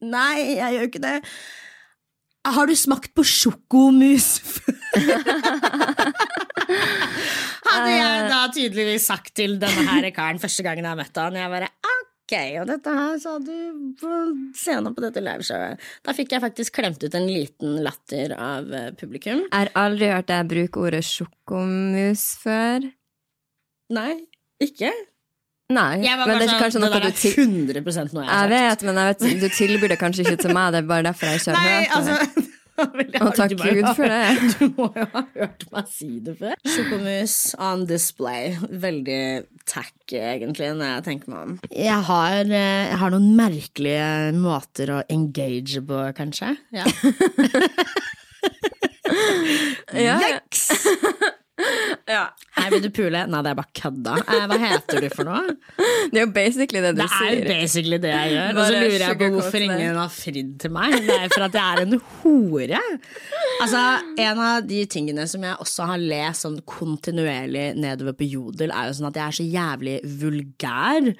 Nei, 0.06 0.58
jeg 0.58 0.75
gjør 0.75 0.89
ikke 0.91 1.03
det. 1.08 1.15
Har 2.48 2.70
du 2.70 2.75
smakt 2.80 3.12
på 3.18 3.25
sjokomus 3.27 4.27
før? 4.54 4.77
Hadde 7.68 7.92
jeg 7.92 8.27
da 8.32 8.39
tydeligvis 8.56 9.08
sagt 9.10 9.34
til 9.38 9.58
denne 9.62 9.84
her 9.89 10.08
karen 10.16 10.39
første 10.42 10.63
gangen 10.66 10.88
jeg 10.88 11.00
møtte 11.01 11.25
han. 11.27 11.38
Jeg 11.39 11.51
bare 11.54 11.72
Ok, 12.27 12.34
og 12.60 12.66
dette 12.68 12.92
her 12.92 13.20
sa 13.24 13.38
du 13.39 13.54
på 14.01 14.13
scenen 14.60 14.92
på 14.92 15.00
dette 15.06 15.22
liveshowet. 15.24 15.80
Da 16.04 16.12
fikk 16.16 16.34
jeg 16.36 16.44
faktisk 16.44 16.75
klemt 16.75 17.00
ut 17.00 17.13
en 17.16 17.27
liten 17.30 17.77
latter 17.86 18.34
av 18.36 18.68
eh, 18.75 18.89
publikum. 19.00 19.46
Jeg 19.46 19.54
har 19.56 19.72
aldri 19.80 20.10
hørt 20.12 20.27
deg 20.27 20.50
bruke 20.51 20.82
ordet 20.89 21.06
sjokomus 21.08 22.25
før. 22.42 22.89
Nei, 23.96 24.12
ikke? 24.60 24.92
Nei, 25.68 25.98
men 26.00 26.30
det 26.32 26.46
er 26.46 26.52
sånn, 26.54 26.62
kanskje 26.62 26.80
noe 26.80 27.00
du 27.04 27.10
til... 27.12 27.34
100 27.44 27.82
noe 28.16 28.24
jeg 28.24 28.30
Jeg 28.32 28.52
vet, 28.54 28.84
men 28.88 29.00
jeg 29.02 29.10
vet, 29.10 29.26
du 29.42 29.48
tilbyr 29.52 29.92
det 29.92 29.98
kanskje 30.00 30.24
ikke 30.24 30.38
til 30.46 30.54
meg, 30.56 30.70
det 30.72 30.80
er 30.80 30.88
bare 30.88 31.04
derfor 31.10 31.28
jeg 31.28 31.42
ikke 31.42 31.58
har 31.58 31.66
hørt 31.68 31.82
det. 31.84 31.98
altså 31.98 32.46
Og 32.78 33.32
takk 33.34 33.56
Gud 33.58 33.84
ha- 33.88 33.94
for 33.98 34.06
det. 34.06 34.52
Du 34.60 34.68
må 34.78 34.86
jo 34.94 35.06
ha 35.16 35.22
hørt 35.34 35.64
meg 35.74 35.88
si 35.90 36.10
det 36.22 36.36
før. 36.38 36.54
Sjokomus 36.70 37.34
on 37.58 37.88
display. 37.90 38.52
Veldig 38.70 39.22
tacky, 39.66 40.20
egentlig, 40.22 40.70
når 40.78 40.92
jeg 40.92 41.06
tenker 41.08 41.34
meg 41.34 41.40
om. 41.42 41.56
Jeg 41.74 41.98
har, 42.12 42.38
eh, 42.46 42.84
jeg 42.92 43.00
har 43.02 43.16
noen 43.16 43.32
merkelige 43.40 44.12
måter 44.38 44.94
å 44.94 45.00
engage 45.10 45.82
på, 45.90 46.04
kanskje. 46.22 46.54
Ja. 46.78 46.86
Ja. 49.98 50.18
Ja. 52.08 52.22
Her 52.56 52.70
vil 52.72 52.84
du 52.86 52.88
pule? 52.94 53.24
Nei, 53.28 53.40
det 53.44 53.50
er 53.52 53.56
bare 53.58 53.72
kødda. 53.76 54.12
Eh, 54.22 54.44
hva 54.48 54.58
heter 54.62 55.02
du 55.04 55.08
for 55.12 55.28
noe? 55.28 55.56
Det 56.12 56.20
er 56.22 56.24
jo 56.24 56.30
basically 56.36 56.80
det 56.84 56.92
du 56.96 57.02
Det 57.02 57.08
er 57.18 57.32
jo 57.34 57.42
basically 57.50 57.98
det 58.04 58.12
jeg 58.14 58.32
gjør. 58.36 58.52
Og 58.54 58.60
så 58.62 58.76
lurer 58.78 59.04
jeg 59.04 59.18
på 59.20 59.30
hvorfor 59.34 59.66
ingen 59.66 59.98
har 60.00 60.14
fridd 60.14 60.54
til 60.64 60.74
meg. 60.78 60.96
Det 61.08 61.18
er 61.18 61.34
for 61.34 61.46
at 61.48 61.58
jeg 61.58 61.66
er 61.66 61.82
en 61.84 61.98
hore. 62.22 62.82
Altså, 63.64 63.82
En 64.28 64.42
av 64.46 64.68
de 64.70 64.80
tingene 64.92 65.26
som 65.28 65.44
jeg 65.44 65.60
også 65.66 65.88
har 65.92 66.04
lest 66.14 66.46
sånn 66.46 66.60
kontinuerlig 66.70 67.66
nedover 67.82 68.16
på 68.18 68.30
Jodel, 68.30 68.72
er 68.72 68.88
jo 68.92 68.98
sånn 69.00 69.10
at 69.12 69.20
jeg 69.20 69.26
er 69.28 69.38
så 69.42 69.48
jævlig 69.58 69.98
vulgær. 70.24 71.12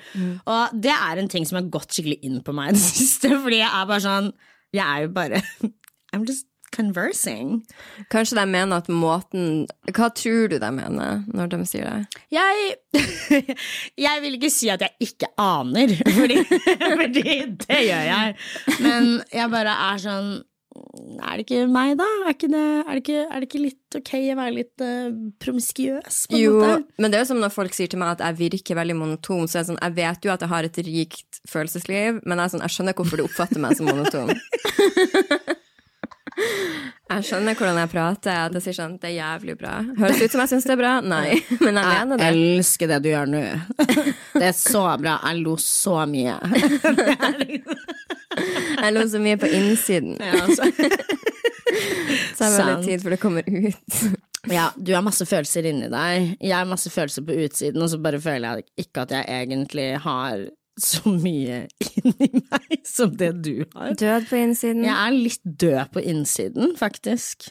Og 0.48 0.78
det 0.88 0.94
er 0.96 1.24
en 1.24 1.32
ting 1.34 1.48
som 1.50 1.60
har 1.60 1.72
gått 1.74 1.98
skikkelig 1.98 2.20
inn 2.30 2.40
på 2.46 2.56
meg 2.56 2.72
i 2.72 2.78
det 2.78 2.86
siste, 2.94 3.34
fordi 3.36 3.60
jeg 3.64 3.72
er 3.74 3.90
bare 3.90 4.04
sånn 4.06 4.32
Jeg 4.76 4.86
er 4.86 5.08
jo 5.08 5.12
bare 5.16 5.42
I'm 6.14 6.24
just 6.28 6.48
conversing. 6.78 7.58
Kanskje 8.14 8.38
de 8.40 8.46
mener 8.54 8.84
at 8.84 8.90
måten 8.94 9.66
Hva 9.90 10.12
tror 10.14 10.52
du 10.52 10.58
de 10.62 10.70
mener 10.76 11.24
når 11.34 11.52
de 11.56 11.62
sier 11.70 11.88
det? 11.90 12.22
Jeg 12.34 12.78
Jeg 14.08 14.24
vil 14.24 14.38
ikke 14.38 14.52
si 14.54 14.70
at 14.74 14.84
jeg 14.86 15.10
ikke 15.10 15.32
aner, 15.42 15.92
fordi, 16.18 16.38
fordi 16.46 17.26
det 17.66 17.82
gjør 17.90 18.06
jeg. 18.12 18.38
Men 18.86 19.18
jeg 19.34 19.52
bare 19.54 19.74
er 19.92 20.02
sånn 20.06 20.30
Er 21.24 21.40
det 21.40 21.46
ikke 21.48 21.64
meg, 21.72 21.96
da? 21.98 22.06
Er, 22.28 22.36
ikke 22.36 22.50
det, 22.54 22.64
er, 22.84 22.90
det, 22.92 23.02
ikke, 23.02 23.22
er 23.26 23.42
det 23.42 23.48
ikke 23.50 23.62
litt 23.64 23.98
ok 23.98 24.12
å 24.20 24.36
være 24.38 24.54
litt 24.54 24.84
uh, 24.86 25.08
promiskuøs, 25.42 26.20
Jo, 26.36 26.52
måte? 26.60 26.76
men 27.02 27.10
det 27.10 27.18
er 27.18 27.24
jo 27.24 27.30
som 27.32 27.40
når 27.42 27.54
folk 27.56 27.74
sier 27.74 27.90
til 27.90 28.02
meg 28.02 28.14
at 28.14 28.22
jeg 28.28 28.38
virker 28.44 28.78
veldig 28.78 28.98
monoton. 29.00 29.48
Så 29.50 29.62
jeg, 29.62 29.70
sånn, 29.72 29.80
jeg 29.82 29.96
vet 29.98 30.28
jo 30.28 30.34
at 30.36 30.44
jeg 30.46 30.52
har 30.52 30.68
et 30.68 30.80
rikt 30.86 31.40
følelsesliv, 31.50 32.20
men 32.28 32.44
jeg, 32.44 32.54
sånn, 32.54 32.66
jeg 32.68 32.76
skjønner 32.76 32.98
hvorfor 33.00 33.22
du 33.22 33.26
oppfatter 33.26 33.64
meg 33.64 33.78
som 33.80 33.90
monoton. 33.90 34.30
Jeg 37.08 37.24
skjønner 37.24 37.56
hvordan 37.56 37.78
jeg 37.80 37.90
prater. 37.92 38.40
At 38.48 38.56
jeg 38.58 38.66
sier 38.66 38.78
sånn 38.78 38.98
Det 39.02 39.10
er 39.12 39.16
jævlig 39.18 39.56
bra. 39.60 39.78
Høres 40.00 40.22
ut 40.22 40.34
som 40.34 40.44
jeg 40.44 40.52
syns 40.54 40.68
det 40.68 40.74
er 40.76 40.82
bra? 40.82 40.94
Nei, 41.06 41.38
men 41.64 41.80
jeg 41.80 41.88
mener 41.88 42.20
det. 42.20 42.28
Jeg 42.28 42.42
elsker 42.58 42.92
det 42.92 43.00
du 43.06 43.10
gjør 43.14 43.32
nå. 43.32 43.44
Det 44.36 44.46
er 44.50 44.56
så 44.58 44.84
bra. 45.02 45.18
Jeg 45.24 45.44
lo 45.46 45.56
så 45.62 46.02
mye. 46.10 46.38
Jeg 48.38 48.94
lo 48.94 49.02
så 49.10 49.18
mye 49.18 49.38
på 49.42 49.48
innsiden. 49.50 50.20
Ja, 50.22 50.44
altså. 50.44 50.68
Så 52.38 52.46
jeg 52.46 52.54
har 52.54 52.68
litt 52.70 52.86
tid 52.86 53.02
før 53.02 53.16
det 53.16 53.20
kommer 53.22 53.48
ut. 53.50 53.96
Ja, 54.52 54.68
du 54.78 54.92
har 54.94 55.02
masse 55.02 55.26
følelser 55.28 55.66
inni 55.68 55.90
deg. 55.90 56.36
Jeg 56.38 56.54
har 56.54 56.70
masse 56.70 56.92
følelser 56.94 57.26
på 57.26 57.34
utsiden, 57.48 57.82
og 57.82 57.90
så 57.90 57.98
bare 58.04 58.22
føler 58.22 58.60
jeg 58.62 58.86
ikke 58.86 59.08
at 59.08 59.16
jeg 59.18 59.42
egentlig 59.42 59.88
har 60.06 60.46
så 60.78 61.10
mye 61.10 61.64
inni 61.82 62.30
meg 62.52 62.82
som 62.88 63.14
det 63.18 63.32
du 63.46 63.66
har. 63.74 63.96
Død 63.98 64.28
på 64.30 64.40
innsiden. 64.40 64.86
Jeg 64.86 64.98
er 64.98 65.16
litt 65.16 65.42
død 65.44 65.94
på 65.96 66.04
innsiden, 66.14 66.76
faktisk. 66.80 67.50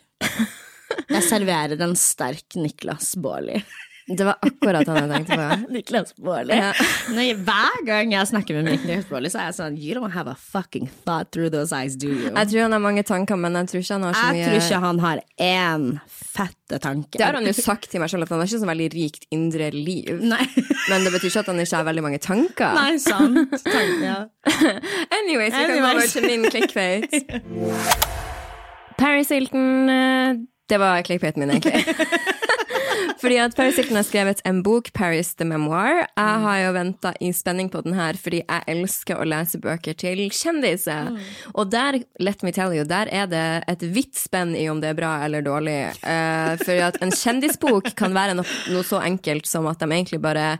Jeg 1.11 1.23
serverer 1.26 1.80
en 1.83 1.97
sterk 1.99 2.56
Niklas 2.59 3.14
Baarli. 3.21 3.59
Det 4.06 4.22
var 4.25 4.36
akkurat 4.38 4.86
han 4.86 4.96
jeg 5.00 5.10
tenkte 5.10 5.36
på. 5.36 5.72
Niklas 5.75 6.12
Baarli. 6.22 6.54
Ja. 6.54 6.70
Hver 7.48 7.80
gang 7.86 8.12
jeg 8.14 8.28
snakker 8.30 8.60
med 8.60 8.68
Niklas 8.70 9.08
Baarli, 9.10 9.32
så 9.32 9.40
er 9.42 9.48
jeg 9.50 9.56
sånn 9.56 9.78
You 9.82 9.96
don't 9.98 10.14
have 10.14 10.30
a 10.30 10.36
fucking 10.38 10.86
thought 11.02 11.32
through 11.34 11.50
those 11.50 11.75
eyes, 11.75 11.96
do 11.98 12.12
you? 12.12 12.30
Jeg 12.30 12.52
tror 12.52 12.68
han 12.68 12.76
har 12.76 12.84
mange 12.84 13.02
tanker, 13.06 13.40
men 13.40 13.58
jeg 13.58 13.72
tror 13.72 13.82
ikke 13.82 13.96
han 13.96 14.06
har 14.06 14.14
så 14.14 14.28
Jeg 14.28 14.36
mye 14.36 14.46
tror 14.46 14.62
ikke 14.62 14.80
han 14.84 15.02
har 15.02 15.22
én 15.42 15.88
fette 16.06 16.80
tanke. 16.86 17.18
Det 17.18 17.26
har 17.26 17.40
han 17.40 17.50
jo 17.50 17.56
sagt 17.58 17.90
til 17.90 18.02
meg 18.04 18.12
selv, 18.12 18.28
at 18.28 18.34
han 18.34 18.42
har 18.44 18.50
ikke 18.50 18.62
så 18.62 18.70
veldig 18.70 18.88
rikt 18.94 19.26
indre 19.34 19.72
liv. 19.75 20.22
Nei. 20.22 20.46
Men 20.90 21.06
det 21.06 21.14
betyr 21.16 21.32
ikke 21.32 21.42
at 21.42 21.50
han 21.50 21.66
ikke 21.66 21.80
har 21.80 21.90
veldig 21.90 22.06
mange 22.06 22.22
tanker. 22.22 22.78
Nei, 22.78 22.94
sant. 23.02 23.58
Tank, 23.66 24.06
ja. 24.06 24.20
Anyways, 25.18 25.50
vi 25.50 25.66
kan 25.66 25.82
gå 25.82 25.90
over 25.90 26.10
til 26.14 26.30
min 26.30 26.46
clickbait. 26.46 27.10
Paris 28.96 29.34
Hilton 29.34 29.90
eh, 29.90 30.38
Det 30.70 30.78
var 30.80 31.02
clickbaiten 31.02 31.42
min, 31.42 31.58
egentlig. 31.58 32.46
Fordi 33.21 33.38
at 33.43 33.57
Paris 33.59 33.79
Hilton 33.81 33.99
har 34.00 34.07
skrevet 34.07 34.43
en 34.49 34.62
bok, 34.67 34.93
Paris 34.97 35.35
the 35.37 35.47
Memoir. 35.49 36.05
Jeg 36.17 36.43
har 36.47 36.61
jo 36.62 36.73
venta 36.76 37.12
i 37.21 37.33
spenning 37.37 37.71
på 37.73 37.83
den 37.87 37.97
her, 37.99 38.19
fordi 38.21 38.43
jeg 38.43 38.67
elsker 38.76 39.21
å 39.21 39.26
lese 39.29 39.61
bøker 39.62 39.97
til 39.99 40.26
kjendiser. 40.31 41.12
Og 41.55 41.71
der, 41.73 42.00
let 42.23 42.45
me 42.47 42.53
tell 42.55 42.75
you, 42.76 42.87
der 42.88 43.11
er 43.12 43.29
det 43.31 43.47
et 43.71 43.85
vidt 43.95 44.17
spenn 44.19 44.55
i 44.57 44.67
om 44.71 44.81
det 44.83 44.93
er 44.93 44.99
bra 44.99 45.12
eller 45.26 45.45
dårlig. 45.45 45.79
Uh, 46.03 46.57
for 46.62 46.87
at 46.88 47.00
en 47.05 47.15
kjendisbok 47.15 47.93
kan 47.99 48.15
være 48.17 48.37
noe, 48.38 48.47
noe 48.73 48.87
så 48.87 49.00
enkelt 49.05 49.49
som 49.49 49.69
at 49.71 49.83
de 49.83 49.91
egentlig 49.91 50.21
bare 50.23 50.57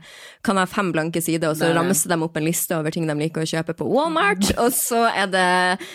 kan 0.47 0.59
ha 0.61 0.67
fem 0.71 0.93
blanke 0.95 1.23
sider, 1.23 1.51
og 1.51 1.59
så 1.59 1.71
er 1.71 1.77
ramser 1.77 2.13
de 2.13 2.19
opp 2.23 2.37
en 2.39 2.47
liste 2.47 2.77
over 2.77 2.95
ting 2.95 3.07
de 3.09 3.17
liker 3.19 3.45
å 3.45 3.51
kjøpe 3.51 3.75
på 3.79 3.89
Walmart, 3.91 4.45
og 4.63 4.71
så 4.75 5.07
er 5.11 5.31
det 5.33 5.47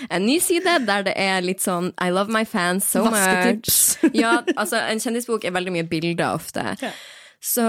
en 0.09 0.25
ny 0.25 0.37
side 0.43 0.77
der 0.87 1.05
det 1.07 1.15
er 1.19 1.43
litt 1.45 1.63
sånn 1.63 1.91
I 2.01 2.11
love 2.13 2.31
my 2.33 2.43
fans 2.47 2.87
so 2.87 3.05
much. 3.07 3.97
Ja, 4.17 4.39
altså 4.55 4.81
en 4.81 5.01
kjendisbok 5.01 5.45
er 5.47 5.55
veldig 5.55 5.75
mye 5.75 5.87
bilder 5.87 6.30
ofte. 6.35 6.77
Så 7.41 7.65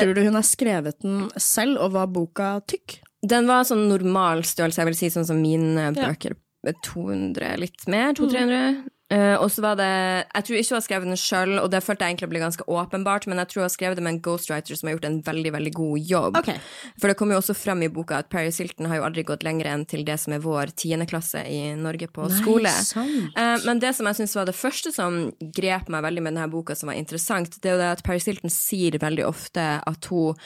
Tror 0.00 0.14
du 0.14 0.22
hun 0.26 0.36
har 0.36 0.44
skrevet 0.44 1.00
den 1.00 1.30
selv, 1.40 1.78
og 1.80 1.94
var 1.96 2.10
boka 2.12 2.58
tykk? 2.68 3.00
den 3.24 3.46
var 3.48 3.64
sånn 3.64 3.86
normal 3.88 4.42
størrelse, 4.44 4.82
jeg 4.82 4.90
vil 4.90 4.98
si 4.98 5.08
sånn 5.14 5.28
som 5.28 5.38
mine 5.40 5.90
bøker. 5.96 6.36
200, 6.64 7.56
litt 7.60 7.82
mer, 7.92 8.14
200-300. 8.16 8.84
Eh, 9.14 9.34
og 9.38 9.50
så 9.52 9.62
var 9.62 9.78
det 9.78 9.86
Jeg 9.86 10.46
tror 10.46 10.58
ikke 10.58 10.72
hun 10.72 10.78
har 10.78 10.84
skrevet 10.86 11.10
den 11.10 11.20
sjøl, 11.20 11.52
og 11.62 11.70
det 11.70 11.82
følte 11.84 12.06
jeg 12.06 12.14
egentlig 12.14 12.30
ble 12.32 12.42
ganske 12.42 12.66
åpenbart, 12.66 13.28
men 13.30 13.40
jeg 13.42 13.50
tror 13.52 13.62
hun 13.62 13.68
har 13.68 13.74
skrevet 13.74 13.98
det 14.00 14.04
med 14.06 14.16
en 14.16 14.20
ghostwriter 14.24 14.78
som 14.78 14.88
har 14.88 14.96
gjort 14.96 15.08
en 15.08 15.20
veldig 15.28 15.52
veldig 15.54 15.72
god 15.76 16.10
jobb. 16.12 16.38
Okay. 16.40 16.58
For 16.98 17.10
det 17.10 17.18
kommer 17.20 17.36
jo 17.36 17.42
også 17.44 17.56
fram 17.58 17.84
i 17.86 17.90
boka 17.92 18.18
at 18.24 18.30
Paris 18.32 18.58
Hilton 18.62 18.90
har 18.90 19.00
jo 19.00 19.06
aldri 19.06 19.26
gått 19.28 19.46
lenger 19.46 19.70
enn 19.70 19.86
til 19.90 20.04
det 20.08 20.18
som 20.22 20.34
er 20.34 20.44
vår 20.44 20.74
tiendeklasse 20.80 21.44
i 21.46 21.62
Norge 21.78 22.10
på 22.10 22.26
Nei, 22.26 22.40
skole. 22.40 22.74
Eh, 23.04 23.56
men 23.68 23.82
det 23.82 23.94
som 23.96 24.10
jeg 24.10 24.20
syns 24.20 24.36
var 24.38 24.50
det 24.50 24.58
første 24.58 24.94
som 24.94 25.20
grep 25.54 25.90
meg 25.92 26.06
veldig 26.08 26.24
med 26.24 26.34
denne 26.34 26.50
boka, 26.52 26.76
som 26.78 26.90
var 26.90 26.98
interessant, 26.98 27.60
det 27.60 27.70
er 27.70 27.78
jo 27.78 27.82
det 27.84 27.90
at 27.98 28.06
Paris 28.06 28.28
Hilton 28.30 28.52
sier 28.52 28.98
veldig 29.02 29.28
ofte 29.30 29.68
at 29.84 30.10
hun 30.10 30.38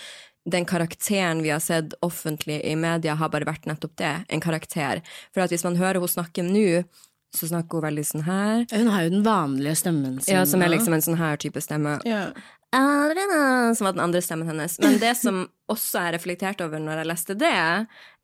den 0.49 0.65
karakteren 0.65 1.43
vi 1.45 1.51
har 1.53 1.61
sett 1.61 1.93
offentlig 2.01 2.63
i 2.65 2.73
media, 2.77 3.19
har 3.21 3.29
bare 3.29 3.45
vært 3.45 3.67
nettopp 3.69 3.99
det, 4.01 4.15
en 4.33 4.41
karakter. 4.41 5.03
For 5.35 5.45
at 5.45 5.53
hvis 5.53 5.65
man 5.67 5.77
hører 5.77 6.01
hun 6.01 6.09
snakke 6.09 6.45
nå, 6.47 6.85
så 7.37 7.49
snakker 7.51 7.79
hun 7.79 7.85
veldig 7.89 8.05
sånn 8.09 8.25
her. 8.27 8.63
Hun 8.73 8.89
har 8.93 9.03
jo 9.05 9.11
den 9.17 9.25
vanlige 9.27 9.77
stemmen 9.83 10.21
sin. 10.21 10.35
Ja, 10.35 10.45
som 10.49 10.63
er 10.65 10.73
liksom 10.73 10.97
en 10.97 11.05
sånn 11.05 11.19
her 11.21 11.37
type 11.37 11.61
stemme. 11.65 11.99
ja. 12.09 12.29
Adriana, 12.77 13.75
som 13.75 13.85
var 13.85 13.93
den 13.93 14.01
andre 14.01 14.21
stemmen 14.23 14.49
hennes. 14.49 14.79
Men 14.79 14.99
det 15.01 15.15
som 15.17 15.47
også 15.73 16.01
er 16.03 16.13
reflektert 16.19 16.61
over 16.61 16.81
når 16.81 17.01
jeg 17.01 17.09
leste 17.09 17.37
det, 17.41 17.53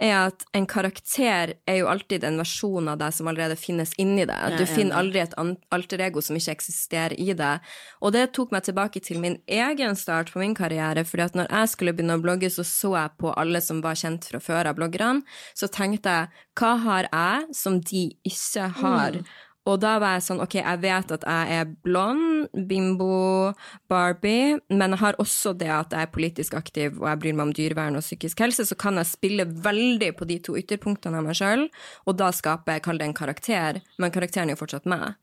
er 0.04 0.12
at 0.18 0.44
en 0.56 0.66
karakter 0.68 1.54
er 1.64 1.78
jo 1.78 1.88
alltid 1.88 2.26
en 2.28 2.36
versjon 2.40 2.90
av 2.92 2.98
deg 3.00 3.14
som 3.16 3.30
allerede 3.30 3.56
finnes 3.56 3.94
inni 4.00 4.26
deg. 4.28 4.58
Du 4.58 4.64
er 4.66 4.68
finner 4.68 5.00
aldri 5.00 5.22
et 5.22 5.36
alter 5.72 6.04
ego 6.04 6.20
som 6.24 6.36
ikke 6.36 6.58
eksisterer 6.58 7.16
i 7.16 7.30
deg. 7.36 7.64
Og 8.04 8.12
det 8.16 8.26
tok 8.36 8.52
meg 8.52 8.66
tilbake 8.68 9.00
til 9.04 9.22
min 9.22 9.38
egen 9.48 9.96
start 9.96 10.32
på 10.34 10.42
min 10.42 10.56
karriere, 10.56 11.06
fordi 11.08 11.24
at 11.24 11.40
når 11.40 11.48
jeg 11.48 11.72
skulle 11.72 11.96
begynne 11.96 12.18
å 12.20 12.24
blogge, 12.24 12.52
så 12.52 12.66
så 12.68 12.92
jeg 12.98 13.16
på 13.24 13.32
alle 13.32 13.64
som 13.64 13.80
var 13.84 13.96
kjent 13.96 14.28
fra 14.28 14.42
før 14.44 14.72
av 14.72 14.76
bloggerne, 14.76 15.24
så 15.56 15.72
tenkte 15.72 16.18
jeg, 16.18 16.44
hva 16.60 16.76
har 16.84 17.08
jeg 17.08 17.56
som 17.56 17.80
de 17.80 18.06
ikke 18.28 18.68
har? 18.82 19.22
Og 19.64 19.78
da 19.80 19.94
var 20.00 20.18
jeg 20.18 20.26
sånn, 20.26 20.42
ok, 20.44 20.58
jeg 20.60 20.80
vet 20.82 21.12
at 21.16 21.22
jeg 21.24 21.58
er 21.58 21.70
blond, 21.86 22.50
bimbo, 22.68 23.52
Barbie, 23.88 24.58
men 24.68 24.92
jeg 24.92 25.00
har 25.00 25.16
også 25.22 25.54
det 25.56 25.70
at 25.72 25.94
jeg 25.96 26.04
er 26.04 26.12
politisk 26.12 26.56
aktiv 26.58 26.98
og 27.00 27.06
jeg 27.08 27.20
bryr 27.22 27.38
meg 27.38 27.46
om 27.46 27.54
dyrevern 27.56 27.96
og 27.96 28.04
psykisk 28.04 28.42
helse, 28.44 28.66
så 28.68 28.76
kan 28.76 29.00
jeg 29.00 29.08
spille 29.08 29.48
veldig 29.48 30.10
på 30.18 30.28
de 30.28 30.36
to 30.44 30.58
ytterpunktene 30.60 31.20
av 31.20 31.24
meg 31.24 31.38
sjøl, 31.40 31.64
og 32.04 32.18
da 32.20 32.28
skaper 32.36 32.76
jeg, 32.76 32.84
kall 32.84 33.00
det 33.00 33.08
en 33.08 33.16
karakter, 33.16 33.80
men 33.96 34.12
karakteren 34.12 34.52
er 34.52 34.58
jo 34.58 34.62
fortsatt 34.66 34.90
meg. 34.90 35.16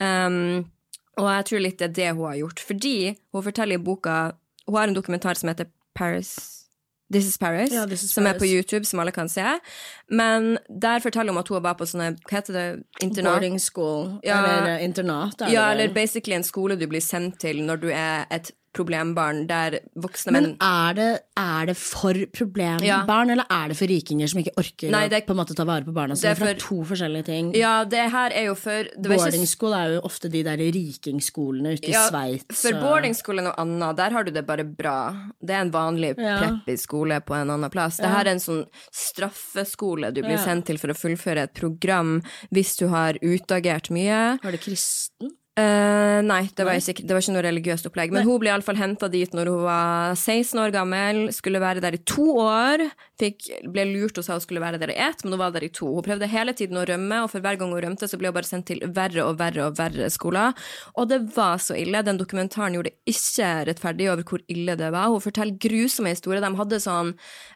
Um, 0.00 0.64
og 1.20 1.28
jeg 1.28 1.48
tror 1.50 1.64
litt 1.66 1.78
det 1.82 1.90
er 1.90 1.96
det 1.98 2.10
hun 2.16 2.30
har 2.30 2.40
gjort, 2.40 2.64
fordi 2.72 2.96
hun 3.36 3.44
forteller 3.44 3.76
i 3.76 3.84
boka 3.84 4.16
Hun 4.62 4.76
har 4.78 4.88
en 4.88 4.94
dokumentar 4.94 5.34
som 5.34 5.50
heter 5.50 5.66
Paris 5.92 6.61
This 7.12 7.26
is 7.26 7.38
Paris, 7.38 7.72
Ja, 7.72 7.84
This 7.86 8.02
is 8.02 8.10
som 8.14 8.26
er 8.26 8.38
på 8.38 8.44
YouTube, 8.48 8.84
som 8.84 9.00
alle 9.00 9.12
kan 9.12 9.28
se. 9.28 9.44
Men 10.10 10.58
der 10.82 10.98
forteller 11.04 11.32
hun 11.32 11.38
at 11.38 11.48
hun 11.48 11.62
var 11.62 11.74
på 11.74 11.84
sånne 11.86 12.16
Hva 12.28 12.38
heter 12.40 12.52
det? 12.56 12.82
Internat? 13.02 13.32
Boarding 13.34 13.58
school, 13.60 14.18
Ja. 14.24 14.38
eller 14.44 14.78
internat. 14.78 15.40
Eller? 15.40 15.52
Ja, 15.52 15.70
eller 15.72 15.92
basically 15.94 16.34
en 16.36 16.42
skole 16.44 16.76
du 16.80 16.86
blir 16.86 17.00
sendt 17.04 17.38
til 17.40 17.62
når 17.62 17.76
du 17.80 17.88
er 17.90 18.24
et 18.30 18.50
problembarn 18.72 19.46
der 19.46 19.78
voksne 20.00 20.32
Men 20.32 20.56
er 20.60 20.94
det, 20.94 21.08
er 21.36 21.66
det 21.66 21.76
for 21.76 22.14
problembarn, 22.32 23.30
eller 23.30 23.44
er 23.50 23.68
det 23.68 23.76
for 23.76 23.86
rikinger 23.86 24.28
som 24.28 24.40
ikke 24.40 24.54
orker 24.56 24.90
Nei, 24.90 25.08
det- 25.08 25.22
å 25.24 25.26
på 25.26 25.30
en 25.36 25.40
måte 25.44 25.54
ta 25.54 25.64
vare 25.64 25.84
på 25.84 25.92
barna 25.92 26.16
sine? 26.16 26.34
For 26.36 26.46
det 26.46 26.60
for- 26.62 26.84
to 26.84 26.94
forskjellige 26.94 27.24
ting. 27.24 27.54
Ja, 27.54 27.84
det 27.84 28.10
her 28.10 28.30
er 28.32 28.44
jo 28.46 28.54
for 28.54 28.84
Boarding 28.98 29.46
school 29.46 29.74
er 29.74 29.94
jo 29.94 30.00
ofte 30.02 30.30
de 30.30 30.42
der 30.42 30.56
rikingskolene 30.56 31.74
ute 31.76 31.88
i 31.88 31.92
Ja, 31.92 32.08
Sveits. 32.08 32.62
For 32.62 32.74
og- 32.74 32.82
school 33.14 33.38
er 33.38 33.42
noe 33.42 33.54
annet. 33.58 33.96
Der 33.96 34.10
har 34.10 34.24
du 34.24 34.30
det 34.30 34.46
bare 34.46 34.64
bra. 34.64 34.96
Det 35.44 35.50
er 35.50 35.60
en 35.60 35.70
vanlig 35.70 36.14
Ja. 36.18 36.38
preppy 36.40 36.78
skole 36.78 37.20
på 37.20 37.34
en 37.34 37.50
annen 37.50 37.70
plass. 37.70 37.96
Det 37.98 38.06
her 38.08 38.24
er 38.26 38.30
en 38.30 38.38
sånn 38.38 38.66
straffeskole 38.90 40.12
du 40.14 40.22
blir 40.22 40.38
Ja. 40.38 40.44
sendt 40.44 40.66
til 40.66 40.78
for 40.78 40.88
å 40.88 40.96
fullføre 40.96 41.42
et 41.42 41.54
program 41.54 42.22
hvis 42.52 42.76
du 42.78 42.88
har 42.88 43.14
utagert 43.22 43.90
mye. 43.90 44.38
Var 44.42 44.50
det 44.52 44.60
kristen? 44.60 45.30
Eh, 45.52 46.18
nei, 46.24 46.46
det 46.56 46.64
var, 46.64 46.78
ikke, 46.80 47.02
det 47.04 47.12
var 47.12 47.20
ikke 47.20 47.32
noe 47.34 47.44
religiøst 47.44 47.88
opplegg. 47.90 48.12
Men 48.14 48.24
hun 48.24 48.38
ble 48.40 48.48
iallfall 48.48 48.78
henta 48.80 49.10
dit 49.12 49.34
når 49.36 49.50
hun 49.52 49.64
var 49.66 50.14
16 50.16 50.56
år 50.62 50.72
gammel, 50.72 51.26
skulle 51.36 51.60
være 51.60 51.82
der 51.84 51.98
i 51.98 52.00
to 52.08 52.24
år. 52.40 52.86
Fikk, 53.20 53.50
ble 53.68 53.84
lurt 53.90 54.16
og 54.16 54.24
sa 54.24 54.38
hun 54.38 54.44
skulle 54.44 54.62
være 54.64 54.80
der 54.80 54.94
i 54.94 54.96
ett, 55.04 55.20
men 55.22 55.34
hun 55.36 55.42
var 55.42 55.52
der 55.52 55.66
i 55.66 55.68
to. 55.68 55.90
Hun 55.92 56.06
prøvde 56.06 56.30
hele 56.32 56.54
tiden 56.56 56.80
å 56.80 56.86
rømme, 56.88 57.18
og 57.26 57.28
for 57.34 57.44
hver 57.44 57.60
gang 57.60 57.74
hun 57.74 57.82
rømte, 57.84 58.08
så 58.08 58.16
ble 58.16 58.30
hun 58.32 58.38
bare 58.38 58.48
sendt 58.48 58.70
til 58.70 58.80
verre 58.96 59.26
og 59.28 59.36
verre 59.42 59.66
og 59.68 59.76
verre 59.76 60.08
skoler. 60.14 60.56
Og 60.96 61.10
det 61.12 61.20
var 61.36 61.60
så 61.60 61.76
ille. 61.76 62.00
Den 62.06 62.22
dokumentaren 62.22 62.78
gjorde 62.78 62.94
ikke 63.12 63.52
rettferdig 63.68 64.08
over 64.14 64.24
hvor 64.32 64.46
ille 64.48 64.78
det 64.80 64.88
var. 64.96 65.12
Hun 65.12 65.20
forteller 65.20 65.60
grusomme 65.60 66.14
historier. 66.16 66.40
De 66.40 66.52
hadde 66.62 66.80
sånn 66.80 67.12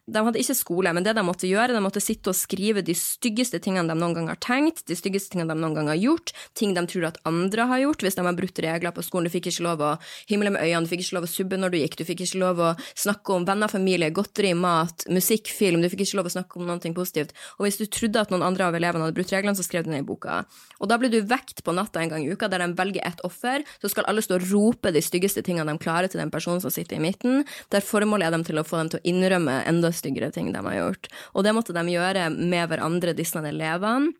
De 0.07 0.21
hadde 0.23 0.39
ikke 0.39 0.55
skole, 0.55 0.93
men 0.95 1.03
det 1.03 1.17
de 1.17 1.25
måtte 1.27 1.49
gjøre, 1.49 1.75
de 1.75 1.81
måtte 1.83 2.05
sitte 2.05 2.31
og 2.31 2.37
skrive 2.39 2.85
de 2.85 2.95
styggeste 2.95 3.59
tingene 3.65 3.91
de 3.91 3.97
noen 3.99 4.15
gang 4.15 4.29
har 4.31 4.39
tenkt, 4.39 4.85
de 4.87 4.95
styggeste 4.95 5.33
tingene 5.33 5.51
de 5.51 5.59
noen 5.59 5.75
gang 5.75 5.91
har 5.91 5.99
gjort, 5.99 6.31
ting 6.55 6.77
de 6.77 6.85
tror 6.87 7.09
at 7.09 7.19
andre 7.27 7.67
har 7.67 7.81
gjort, 7.83 7.86
hvis 7.95 8.17
de 8.19 8.25
har 8.27 8.37
brutt 8.37 8.59
regler 8.59 8.95
på 8.95 9.05
skolen. 9.05 9.29
Du 9.29 9.35
fikk 9.35 9.51
ikke 9.51 9.67
lov 9.67 9.83
å 9.85 9.93
himle 10.31 10.53
med 10.55 10.63
øynene, 10.63 10.85
du 10.87 10.91
fikk 10.91 11.05
ikke 11.05 11.19
lov 11.19 11.27
å 11.29 11.31
subbe 11.31 11.61
når 11.61 11.73
du 11.73 11.79
gikk, 11.79 11.99
du 12.01 12.05
fikk 12.09 12.25
ikke 12.27 12.41
lov 12.43 12.63
å 12.63 12.71
snakke 12.95 13.37
om 13.37 13.47
venner, 13.47 13.71
familie, 13.71 14.11
godteri, 14.15 14.53
mat, 14.59 15.07
musikk, 15.13 15.51
film, 15.55 15.83
du 15.85 15.91
fikk 15.93 16.03
ikke 16.07 16.21
lov 16.21 16.31
å 16.31 16.35
snakke 16.37 16.61
om 16.61 16.67
noe 16.67 16.93
positivt. 16.97 17.35
Og 17.59 17.67
hvis 17.67 17.79
du 17.81 17.87
trodde 17.87 18.23
at 18.23 18.33
noen 18.33 18.45
andre 18.47 18.69
av 18.69 18.77
elevene 18.79 19.07
hadde 19.07 19.17
brutt 19.17 19.33
reglene, 19.35 19.57
så 19.59 19.65
skrev 19.67 19.87
du 19.87 19.93
ned 19.93 20.05
i 20.05 20.07
boka. 20.07 20.43
Og 20.81 20.91
da 20.91 20.99
blir 21.01 21.13
du 21.13 21.21
vekt 21.29 21.63
på 21.65 21.75
natta 21.77 22.03
en 22.03 22.13
gang 22.13 22.27
i 22.27 22.33
uka, 22.33 22.51
der 22.53 22.65
de 22.65 22.73
velger 22.79 23.07
ett 23.07 23.23
offer, 23.27 23.65
så 23.83 23.91
skal 23.93 24.09
alle 24.11 24.25
stå 24.25 24.39
og 24.41 24.49
rope 24.51 24.93
de 24.95 25.03
styggeste 25.05 25.45
tingene 25.47 25.71
de 25.71 25.83
klarer 25.83 26.11
til 26.13 26.23
den 26.23 26.33
personen 26.35 26.63
som 26.65 26.75
sitter 26.75 26.99
i 26.99 27.05
midten, 27.07 27.45
der 27.73 27.85
formålet 27.85 28.29
er 28.29 28.37
dem 28.37 28.47
til 28.47 28.61
å 28.61 28.67
få 28.67 28.83
dem 28.83 28.93
til 28.93 29.01
å 29.01 29.09
innrømme 29.13 29.63
enda 29.69 29.93
styggere 29.95 30.33
ting 30.35 30.53
de 30.55 30.63
har 30.69 30.79
gjort. 30.81 31.11
Og 31.35 31.47
det 31.47 31.57
måtte 31.57 31.77
de 31.77 31.97
gjøre 31.97 32.29
med 32.35 32.71
hverandre, 32.71 33.17
disse 33.17 33.41
elevene. 33.41 34.15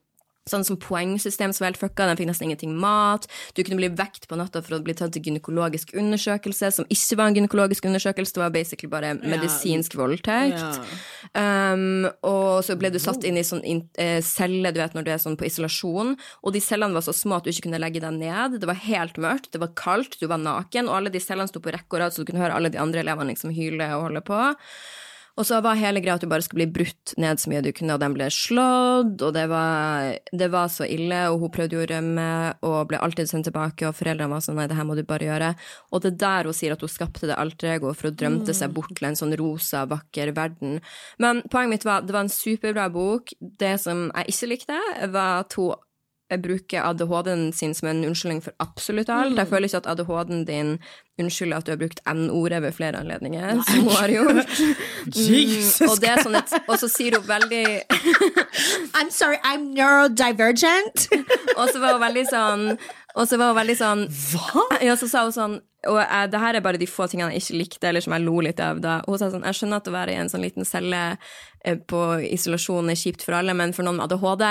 Sånn 0.47 0.63
som 0.63 0.77
poengsystem 0.79 1.51
som 1.51 1.65
var 1.65 1.73
helt 1.73 1.81
fucka, 1.81 2.05
de 2.07 2.15
fikk 2.21 2.29
nesten 2.31 2.47
ingenting 2.47 2.75
mat. 2.79 3.25
Du 3.59 3.65
kunne 3.67 3.81
bli 3.81 3.89
vekt 3.99 4.29
på 4.31 4.37
natta 4.39 4.61
for 4.63 4.77
å 4.77 4.83
bli 4.87 4.95
tatt 4.95 5.11
til 5.17 5.25
gynekologisk 5.27 5.91
undersøkelse, 5.99 6.71
som 6.77 6.87
ikke 6.87 7.19
var 7.19 7.33
en 7.33 7.39
gynekologisk 7.41 7.89
undersøkelse, 7.91 8.37
det 8.37 8.43
var 8.45 8.53
basically 8.55 8.91
bare 8.93 9.17
medisinsk 9.19 9.97
voldtekt. 9.99 10.79
Um, 11.35 12.07
og 12.23 12.63
så 12.63 12.77
ble 12.79 12.93
du 12.95 13.01
satt 13.03 13.27
inn 13.27 13.41
i 13.41 13.43
sånn 13.47 13.65
in, 13.67 13.81
eh, 13.99 14.21
celle, 14.23 14.71
du 14.71 14.79
vet 14.79 14.95
når 14.95 15.09
du 15.09 15.11
er 15.17 15.19
sånn 15.23 15.39
på 15.41 15.49
isolasjon, 15.49 16.15
og 16.15 16.55
de 16.55 16.63
cellene 16.63 16.95
var 16.95 17.03
så 17.03 17.17
små 17.17 17.41
at 17.41 17.49
du 17.49 17.51
ikke 17.51 17.67
kunne 17.67 17.83
legge 17.83 18.05
deg 18.05 18.15
ned. 18.15 18.61
Det 18.63 18.71
var 18.71 18.79
helt 18.87 19.19
mørkt, 19.19 19.51
det 19.51 19.63
var 19.65 19.75
kaldt, 19.75 20.15
du 20.21 20.29
var 20.31 20.39
naken, 20.39 20.87
og 20.87 21.01
alle 21.01 21.11
de 21.11 21.23
cellene 21.23 21.51
sto 21.51 21.59
på 21.65 21.75
rekke 21.75 21.99
og 21.99 22.05
rad, 22.05 22.15
så 22.15 22.23
du 22.23 22.31
kunne 22.31 22.45
høre 22.45 22.55
alle 22.55 22.71
de 22.71 22.79
andre 22.79 23.03
elevene 23.03 23.35
liksom 23.35 23.51
hyle 23.57 23.91
og 23.97 24.07
holde 24.07 24.23
på. 24.31 24.41
Og 25.37 25.45
så 25.45 25.59
var 25.61 25.77
hele 25.77 26.01
greia 26.01 26.17
at 26.17 26.25
du 26.25 26.31
bare 26.31 26.45
skulle 26.45 26.65
bli 26.65 26.79
brutt 26.79 27.13
ned 27.21 27.41
så 27.41 27.51
mye 27.53 27.61
du 27.65 27.69
kunne, 27.77 27.93
og 27.93 28.01
de 28.01 28.09
ble 28.15 28.29
slått, 28.33 29.21
og 29.21 29.35
det 29.37 29.45
var, 29.51 30.15
det 30.33 30.49
var 30.53 30.71
så 30.73 30.89
ille, 30.89 31.19
og 31.29 31.43
hun 31.43 31.53
prøvde 31.53 31.77
jo 31.77 31.83
å 31.85 31.89
rømme, 31.91 32.29
og 32.65 32.79
ble 32.89 33.01
alltid 33.05 33.29
sendt 33.29 33.51
tilbake, 33.51 33.85
og 33.85 33.99
foreldrene 33.99 34.33
var 34.33 34.45
sånn, 34.45 34.57
nei, 34.57 34.69
det 34.71 34.79
her 34.79 34.89
må 34.89 34.97
du 34.97 35.05
bare 35.07 35.29
gjøre. 35.29 35.53
Og 35.93 36.05
det 36.05 36.15
er 36.15 36.21
der 36.25 36.49
hun 36.49 36.57
sier 36.57 36.77
at 36.77 36.85
hun 36.85 36.93
skapte 36.93 37.29
det 37.29 37.37
alter 37.37 37.75
ego, 37.75 37.93
for 37.93 38.09
hun 38.09 38.21
drømte 38.23 38.57
seg 38.57 38.73
bort 38.77 38.95
til 38.97 39.11
en 39.11 39.21
sånn 39.21 39.37
rosa, 39.37 39.85
vakker 39.91 40.33
verden. 40.37 40.81
Men 41.21 41.45
poenget 41.53 41.75
mitt 41.75 41.89
var, 41.89 42.07
det 42.07 42.17
var 42.17 42.25
en 42.25 42.33
superbra 42.33 42.89
bok. 42.95 43.37
Det 43.41 43.77
som 43.83 44.07
jeg 44.09 44.33
ikke 44.33 44.51
likte, 44.55 44.81
var 45.13 45.45
at 45.45 45.61
hun 45.61 45.77
bruker 46.43 46.83
ADHD-en 46.83 47.53
sin 47.55 47.75
som 47.75 47.89
en 47.89 48.05
unnskyldning 48.05 48.41
for 48.43 48.55
absolutt 48.59 49.11
alt. 49.15 49.39
Jeg 49.39 49.47
føler 49.47 49.69
ikke 49.69 49.83
at 49.85 49.87
ADHD-en 49.93 50.43
din 50.49 50.73
unnskylder 51.23 51.61
at 51.61 51.67
du 51.67 51.71
har 51.73 51.79
brukt 51.81 52.01
N-ordet 52.11 52.59
ved 52.65 52.75
flere 52.75 52.99
anledninger, 52.99 53.63
som 53.69 53.87
hun 53.87 53.95
har 53.95 54.13
gjort. 54.13 54.59
Jesus 55.15 55.81
Mm, 55.87 55.91
og, 55.91 56.01
det 56.01 56.09
er 56.11 56.21
sånn 56.25 56.37
et, 56.39 56.53
og 56.67 56.79
så 56.81 56.89
sier 56.91 57.17
hun 57.17 57.25
veldig 57.29 57.65
I'm 58.99 59.11
sorry, 59.11 59.39
I'm 59.45 59.71
neurodivergent. 59.77 61.07
Og 61.59 61.71
så 61.73 61.81
var 61.81 61.97
hun 61.97 62.03
veldig 62.03 62.25
sånn 62.29 62.65
Og 63.17 63.29
så 63.29 63.39
var 63.41 63.53
hun 63.53 63.59
veldig 63.59 63.77
sånn 63.79 64.03
Hva? 64.13 64.65
Ja, 64.85 64.97
så 64.99 65.09
sa 65.11 65.23
hun 65.27 65.35
sånn 65.35 65.55
Og 65.89 65.99
jeg, 66.01 66.31
det 66.33 66.41
her 66.43 66.59
er 66.59 66.65
bare 66.65 66.81
de 66.81 66.89
få 66.91 67.07
tingene 67.11 67.33
jeg 67.37 67.45
ikke 67.45 67.61
likte, 67.61 67.89
eller 67.91 68.05
som 68.05 68.17
jeg 68.17 68.27
lo 68.27 68.41
litt 68.45 68.61
av 68.63 68.81
da. 68.85 68.99
Hun 69.07 69.21
sa 69.21 69.31
sånn 69.33 69.47
Jeg 69.47 69.61
skjønner 69.61 69.81
at 69.81 69.91
å 69.91 69.95
være 69.95 70.17
i 70.17 70.21
en 70.21 70.33
sånn 70.33 70.45
liten 70.45 70.69
celle 70.69 71.03
eh, 71.65 71.79
på 71.79 72.03
isolasjon 72.27 72.93
er 72.93 73.01
kjipt 73.01 73.25
for 73.27 73.39
alle, 73.39 73.57
men 73.57 73.75
for 73.77 73.87
noen 73.87 74.01
med 74.01 74.09
ADHD 74.09 74.47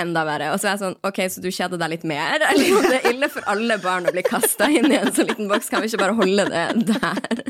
enda 0.00 0.24
verre. 0.28 0.50
Og 0.52 0.60
så 0.60 0.68
er 0.68 0.74
jeg 0.74 0.82
sånn, 0.82 0.96
ok, 1.08 1.18
så 1.32 1.40
du 1.40 1.48
kjeder 1.48 1.80
deg 1.80 1.92
litt 1.94 2.06
mer? 2.08 2.42
Eller 2.50 2.76
om 2.76 2.84
det 2.84 2.98
er 2.98 3.14
ille 3.14 3.28
for 3.32 3.46
alle 3.48 3.78
barn 3.80 4.08
å 4.08 4.12
bli 4.12 4.24
kasta 4.26 4.68
inn 4.68 4.90
i 4.90 4.98
en 4.98 5.12
sånn 5.16 5.30
liten 5.30 5.48
boks, 5.48 5.70
kan 5.72 5.80
vi 5.84 5.88
ikke 5.88 6.02
bare 6.02 6.16
holde 6.18 6.44
det 6.52 6.64
der? 6.90 7.42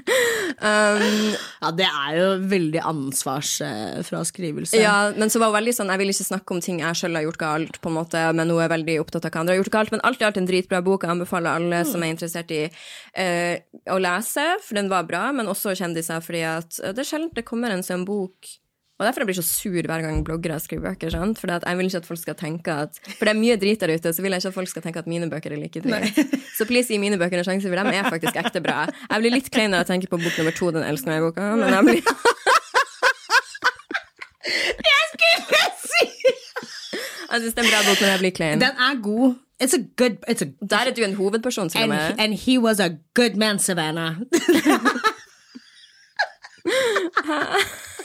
Um, 0.63 1.35
Ja, 1.61 1.73
det 1.75 1.89
er 1.89 2.19
jo 2.21 2.27
veldig 2.49 2.83
ansvarsfraskrivelse. 2.87 4.79
Ja, 4.79 5.11
men 5.17 5.33
så 5.33 5.41
var 5.43 5.51
hun 5.51 5.59
veldig 5.59 5.75
sånn 5.75 5.91
Jeg 5.93 6.01
vil 6.01 6.13
ikke 6.13 6.29
snakke 6.29 6.55
om 6.55 6.63
ting 6.63 6.79
jeg 6.85 6.99
selv 7.01 7.19
har 7.19 7.27
gjort 7.27 7.41
galt, 7.43 7.81
på 7.83 7.91
en 7.91 7.99
måte, 7.99 8.23
men 8.37 8.53
hun 8.53 8.63
er 8.63 8.71
veldig 8.73 8.99
opptatt 9.03 9.27
av 9.27 9.35
hva 9.35 9.43
andre 9.43 9.57
har 9.57 9.63
gjort 9.65 9.75
galt. 9.75 9.95
Men 9.95 10.05
alt 10.07 10.23
i 10.23 10.29
alt 10.29 10.39
en 10.41 10.49
dritbra 10.49 10.83
bok. 10.87 11.05
Jeg 11.07 11.17
anbefaler 11.17 11.59
alle 11.59 11.83
som 11.89 12.05
er 12.05 12.15
interessert 12.15 12.53
i 12.55 12.63
uh, 12.69 13.55
å 13.91 13.99
lese, 14.03 14.47
for 14.63 14.79
den 14.79 14.93
var 14.93 15.09
bra, 15.09 15.25
men 15.35 15.51
også 15.51 15.75
kjendiser, 15.79 16.23
fordi 16.25 16.45
at 16.47 16.79
eh, 16.83 16.95
det 16.95 17.03
er 17.03 17.09
sjelden 17.11 17.35
det 17.37 17.45
kommer 17.49 17.75
en 17.75 17.85
sånn 17.87 18.07
bok. 18.07 18.55
Og 18.97 19.05
derfor 19.05 19.21
jeg 19.21 19.27
blir 19.29 19.37
så 19.37 19.43
sur 19.45 19.77
hver 19.85 20.01
gang 20.01 20.23
bloggere 20.25 20.57
skriver 20.61 20.95
bøker. 20.95 21.11
sant? 21.13 21.37
For 21.39 21.47
jeg 21.53 21.77
vil 21.77 21.87
ikke 21.91 21.97
at 22.01 22.07
folk 22.09 22.21
skal 22.23 22.35
tenke 22.35 22.73
at 22.73 22.97
For 23.19 23.25
det 23.29 23.33
er 23.35 23.41
mye 23.41 23.57
drit 23.61 23.81
der 23.83 23.93
ute, 23.93 24.13
så 24.17 24.23
vil 24.25 24.33
jeg 24.33 24.41
ikke 24.41 24.49
at 24.49 24.55
folk 24.57 24.69
skal 24.73 24.83
tenke 24.87 24.99
at 25.03 25.07
mine 25.07 25.29
bøker 25.29 25.53
er 25.53 25.57
like 25.61 25.81
drit. 25.85 26.17
Så 26.57 26.65
please 26.65 26.89
gi 26.89 26.97
mine 26.99 27.19
bøker 27.21 27.37
en 27.39 27.45
sjanse, 27.45 27.69
for 27.69 27.77
de 27.77 27.93
er 27.97 28.09
faktisk 28.09 28.37
ekte 28.41 28.61
bra. 28.65 28.87
Jeg 29.11 29.21
blir 29.21 29.31
litt 29.37 29.51
klein 29.53 29.71
når 29.75 29.79
jeg 29.85 29.89
tenker 29.93 30.09
på 30.09 30.17
bok 30.23 30.39
nummer 30.41 30.53
to, 30.57 30.71
den 30.73 30.83
elsker 30.89 31.11
meg-boka, 31.13 31.43
men 31.61 31.69
jeg 31.77 31.85
blir 31.85 32.03
Jeg 37.27 37.41
syns 37.43 37.55
det 37.55 37.61
er 37.61 37.65
en 37.67 37.71
bra 37.75 37.81
bok, 37.85 37.99
men 38.01 38.11
jeg 38.15 38.21
blir 38.23 38.31
klein. 38.33 38.61
Den 38.63 38.71
er 38.81 38.95
god. 39.03 39.35
It's 39.61 39.75
a 39.75 39.79
good 39.97 40.17
it's 40.31 40.43
a, 40.45 40.47
Der 40.71 40.87
er 40.89 40.95
du 40.95 41.03
en 41.05 41.15
hovedperson, 41.15 41.69
til 41.69 41.83
og 41.83 41.89
med. 41.89 42.15
and 42.19 42.35
he 42.35 42.59
was 42.59 42.81
a 42.81 42.89
good 43.15 43.35
man, 43.37 43.59
Savannah. 43.59 44.15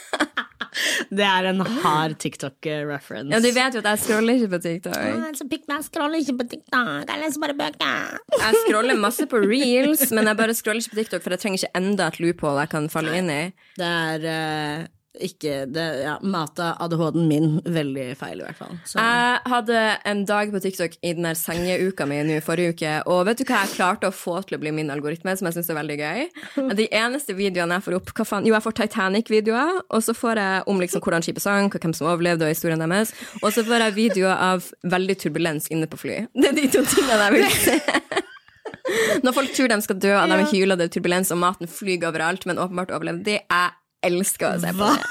det 1.18 1.26
er 1.28 1.50
en 1.52 1.62
hard 1.84 2.16
TikTok-reference. 2.24 3.34
Ja, 3.34 3.40
Du 3.44 3.50
vet 3.56 3.76
jo 3.76 3.82
at 3.84 3.90
jeg 3.92 4.00
scroller 4.06 4.40
ikke 4.40 4.52
på 4.56 4.62
TikTok. 4.66 4.96
Jeg 4.96 5.84
scroller 5.88 6.22
ikke 6.24 6.38
på 6.40 6.48
TikTok. 6.54 7.10
Jeg 7.12 7.22
leser 7.26 7.44
bare 7.44 7.58
bøker. 7.60 8.18
Jeg 8.40 8.62
scroller 8.66 9.02
masse 9.02 9.28
på 9.32 9.42
reels, 9.44 10.08
men 10.12 10.32
jeg 10.32 10.40
bare 10.40 10.56
scroller 10.58 10.84
ikke 10.86 10.96
på 10.96 11.02
TikTok, 11.02 11.24
for 11.26 11.36
jeg 11.36 11.44
trenger 11.44 11.64
ikke 11.64 11.82
enda 11.82 12.08
et 12.12 12.20
loophole 12.24 12.66
jeg 12.66 12.74
kan 12.76 12.90
falle 12.94 13.18
inn 13.20 13.32
i. 13.34 13.42
Det 13.80 13.92
er 13.92 14.28
eh, 14.36 14.88
ikke 15.20 15.66
det, 15.68 15.86
ja, 16.06 16.14
Mata 16.24 16.72
ADHD-en 16.80 17.28
min 17.28 17.48
veldig 17.66 18.06
feil, 18.20 18.40
i 18.40 18.46
hvert 18.46 18.60
fall. 18.62 18.78
Så. 18.88 18.96
Jeg 19.02 19.42
hadde 19.52 19.82
en 20.08 20.24
dag 20.30 20.54
på 20.54 20.62
TikTok 20.64 20.96
i 21.02 21.12
den 21.18 21.28
der 21.28 21.36
sengeuka 21.36 22.08
mi 22.08 22.22
nå 22.28 22.38
forrige 22.46 22.76
uke, 22.76 22.94
og 23.12 23.26
vet 23.28 23.42
du 23.42 23.46
hva 23.50 23.66
jeg 23.66 23.76
klarte 23.76 24.08
å 24.08 24.16
få 24.16 24.38
til 24.48 24.56
å 24.56 24.62
bli 24.62 24.74
min 24.76 24.92
algoritme, 24.94 25.36
som 25.36 25.50
jeg 25.50 25.58
syns 25.58 25.72
er 25.74 25.80
veldig 25.82 25.98
gøy? 26.00 26.24
De 26.80 26.88
eneste 26.88 27.36
videoene 27.36 27.80
jeg 27.80 27.88
får 27.90 27.98
opp 28.00 28.14
hva 28.16 28.28
faen? 28.30 28.48
Jo, 28.48 28.56
jeg 28.56 28.66
får 28.68 28.78
Titanic-videoer, 28.80 29.84
og 29.84 30.06
så 30.06 30.16
får 30.16 30.44
jeg 30.44 30.66
om 30.72 30.82
liksom 30.86 31.04
hvordan 31.04 31.28
skipet 31.28 31.46
sank, 31.46 31.76
og 31.76 31.84
hvem 31.84 31.98
som 31.98 32.12
overlevde, 32.14 32.48
og 32.48 32.56
historien 32.56 32.82
deres. 32.82 33.12
Og 33.42 33.52
så 33.52 33.66
får 33.68 33.88
jeg 33.88 33.98
videoer 34.00 34.48
av 34.52 34.72
veldig 34.96 35.20
turbulens 35.26 35.68
inne 35.76 35.92
på 35.92 36.00
fly. 36.06 36.22
Det 36.38 36.54
er 36.54 36.58
de 36.58 36.70
to 36.72 36.86
tingene 36.88 37.20
jeg 37.28 37.38
vil 37.38 37.60
se. 37.68 37.80
Når 39.26 39.36
folk 39.36 39.54
tror 39.56 39.70
de 39.72 39.78
skal 39.84 40.00
dø, 40.02 40.16
og 40.16 40.32
de 40.32 40.48
hyler, 40.54 40.80
det 40.80 40.88
er 40.88 40.96
turbulens, 40.96 41.32
og 41.34 41.40
maten 41.44 41.70
flyr 41.70 42.08
overalt, 42.08 42.48
men 42.50 42.60
åpenbart 42.62 42.94
overlever 42.96 43.24
det 43.28 43.40
er 43.52 43.76
elsker 44.06 44.56
å 44.56 44.62
se 44.62 44.74
på 44.76 44.92
det. 44.92 45.10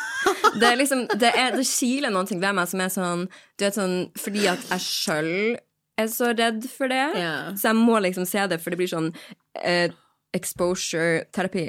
Det 0.61 0.67
er 0.67 0.77
liksom, 0.77 1.07
det, 1.21 1.31
er, 1.33 1.55
det 1.57 1.65
kiler 1.69 2.13
noen 2.13 2.29
ting 2.29 2.41
ved 2.43 2.57
meg 2.59 2.69
som 2.69 2.81
er 2.83 2.91
sånn 2.93 3.21
Du 3.57 3.63
vet 3.65 3.77
sånn, 3.77 3.95
Fordi 4.19 4.43
at 4.51 4.65
jeg 4.67 4.83
sjøl 4.85 5.33
er 6.01 6.09
så 6.13 6.31
redd 6.33 6.65
for 6.73 6.89
det, 6.89 7.03
yeah. 7.17 7.51
så 7.61 7.71
jeg 7.71 7.77
må 7.77 7.99
liksom 8.01 8.25
se 8.25 8.41
det, 8.49 8.57
for 8.63 8.73
det 8.73 8.79
blir 8.81 8.89
sånn 8.89 9.11
eh, 9.61 9.93
exposure-terapi 10.33 11.65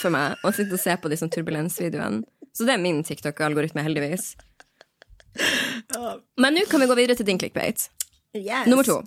for 0.00 0.14
meg 0.14 0.40
å 0.40 0.52
sitte 0.56 0.78
og 0.78 0.80
se 0.80 0.94
på 0.96 1.10
de 1.12 1.18
sånn 1.20 1.32
turbulensvideoene. 1.34 2.22
Så 2.56 2.64
det 2.64 2.78
er 2.78 2.80
min 2.80 3.02
TikTok-algoritme, 3.04 3.84
heldigvis. 3.84 4.30
Men 6.40 6.56
nå 6.56 6.64
kan 6.72 6.80
vi 6.80 6.88
gå 6.88 6.96
videre 6.96 7.20
til 7.20 7.28
din 7.28 7.44
clickbait. 7.44 7.90
Yes. 8.32 8.64
Nummer 8.72 8.88
to. 8.88 9.02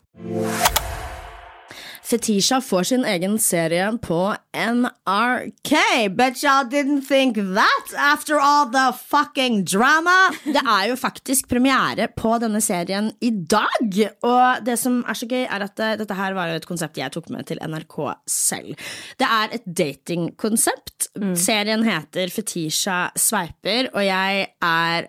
Fetisha 2.11 2.59
får 2.61 2.83
sin 2.89 3.05
egen 3.07 3.37
serie 3.39 3.85
på 4.03 4.19
NRK. 4.51 5.71
But 6.11 6.41
y'all 6.43 6.67
didn't 6.67 7.05
think 7.07 7.37
that 7.37 7.93
after 7.97 8.39
all 8.39 8.65
the 8.67 8.91
fucking 8.97 9.63
drama. 9.63 10.33
Det 10.43 10.59
er 10.59 10.89
jo 10.89 10.97
faktisk 10.99 11.47
premiere 11.51 12.09
på 12.11 12.33
denne 12.43 12.59
serien 12.61 13.11
i 13.23 13.31
dag. 13.31 14.01
Og 14.27 14.65
det 14.65 14.75
som 14.81 14.99
er 15.07 15.19
så 15.21 15.29
gøy, 15.29 15.45
er 15.45 15.67
at 15.69 15.79
uh, 15.79 15.93
dette 16.01 16.17
her 16.17 16.35
var 16.35 16.51
jo 16.51 16.59
et 16.59 16.67
konsept 16.67 16.99
jeg 16.99 17.15
tok 17.15 17.29
med 17.31 17.47
til 17.47 17.61
NRK 17.63 17.95
selv. 18.27 18.75
Det 19.21 19.29
er 19.29 19.55
et 19.55 19.69
datingkonsept. 19.81 21.13
Mm. 21.15 21.35
Serien 21.39 21.85
heter 21.87 22.33
Fetisha 22.33 23.05
sveiper, 23.15 23.87
og 23.95 24.03
jeg 24.03 24.49
er 24.59 25.07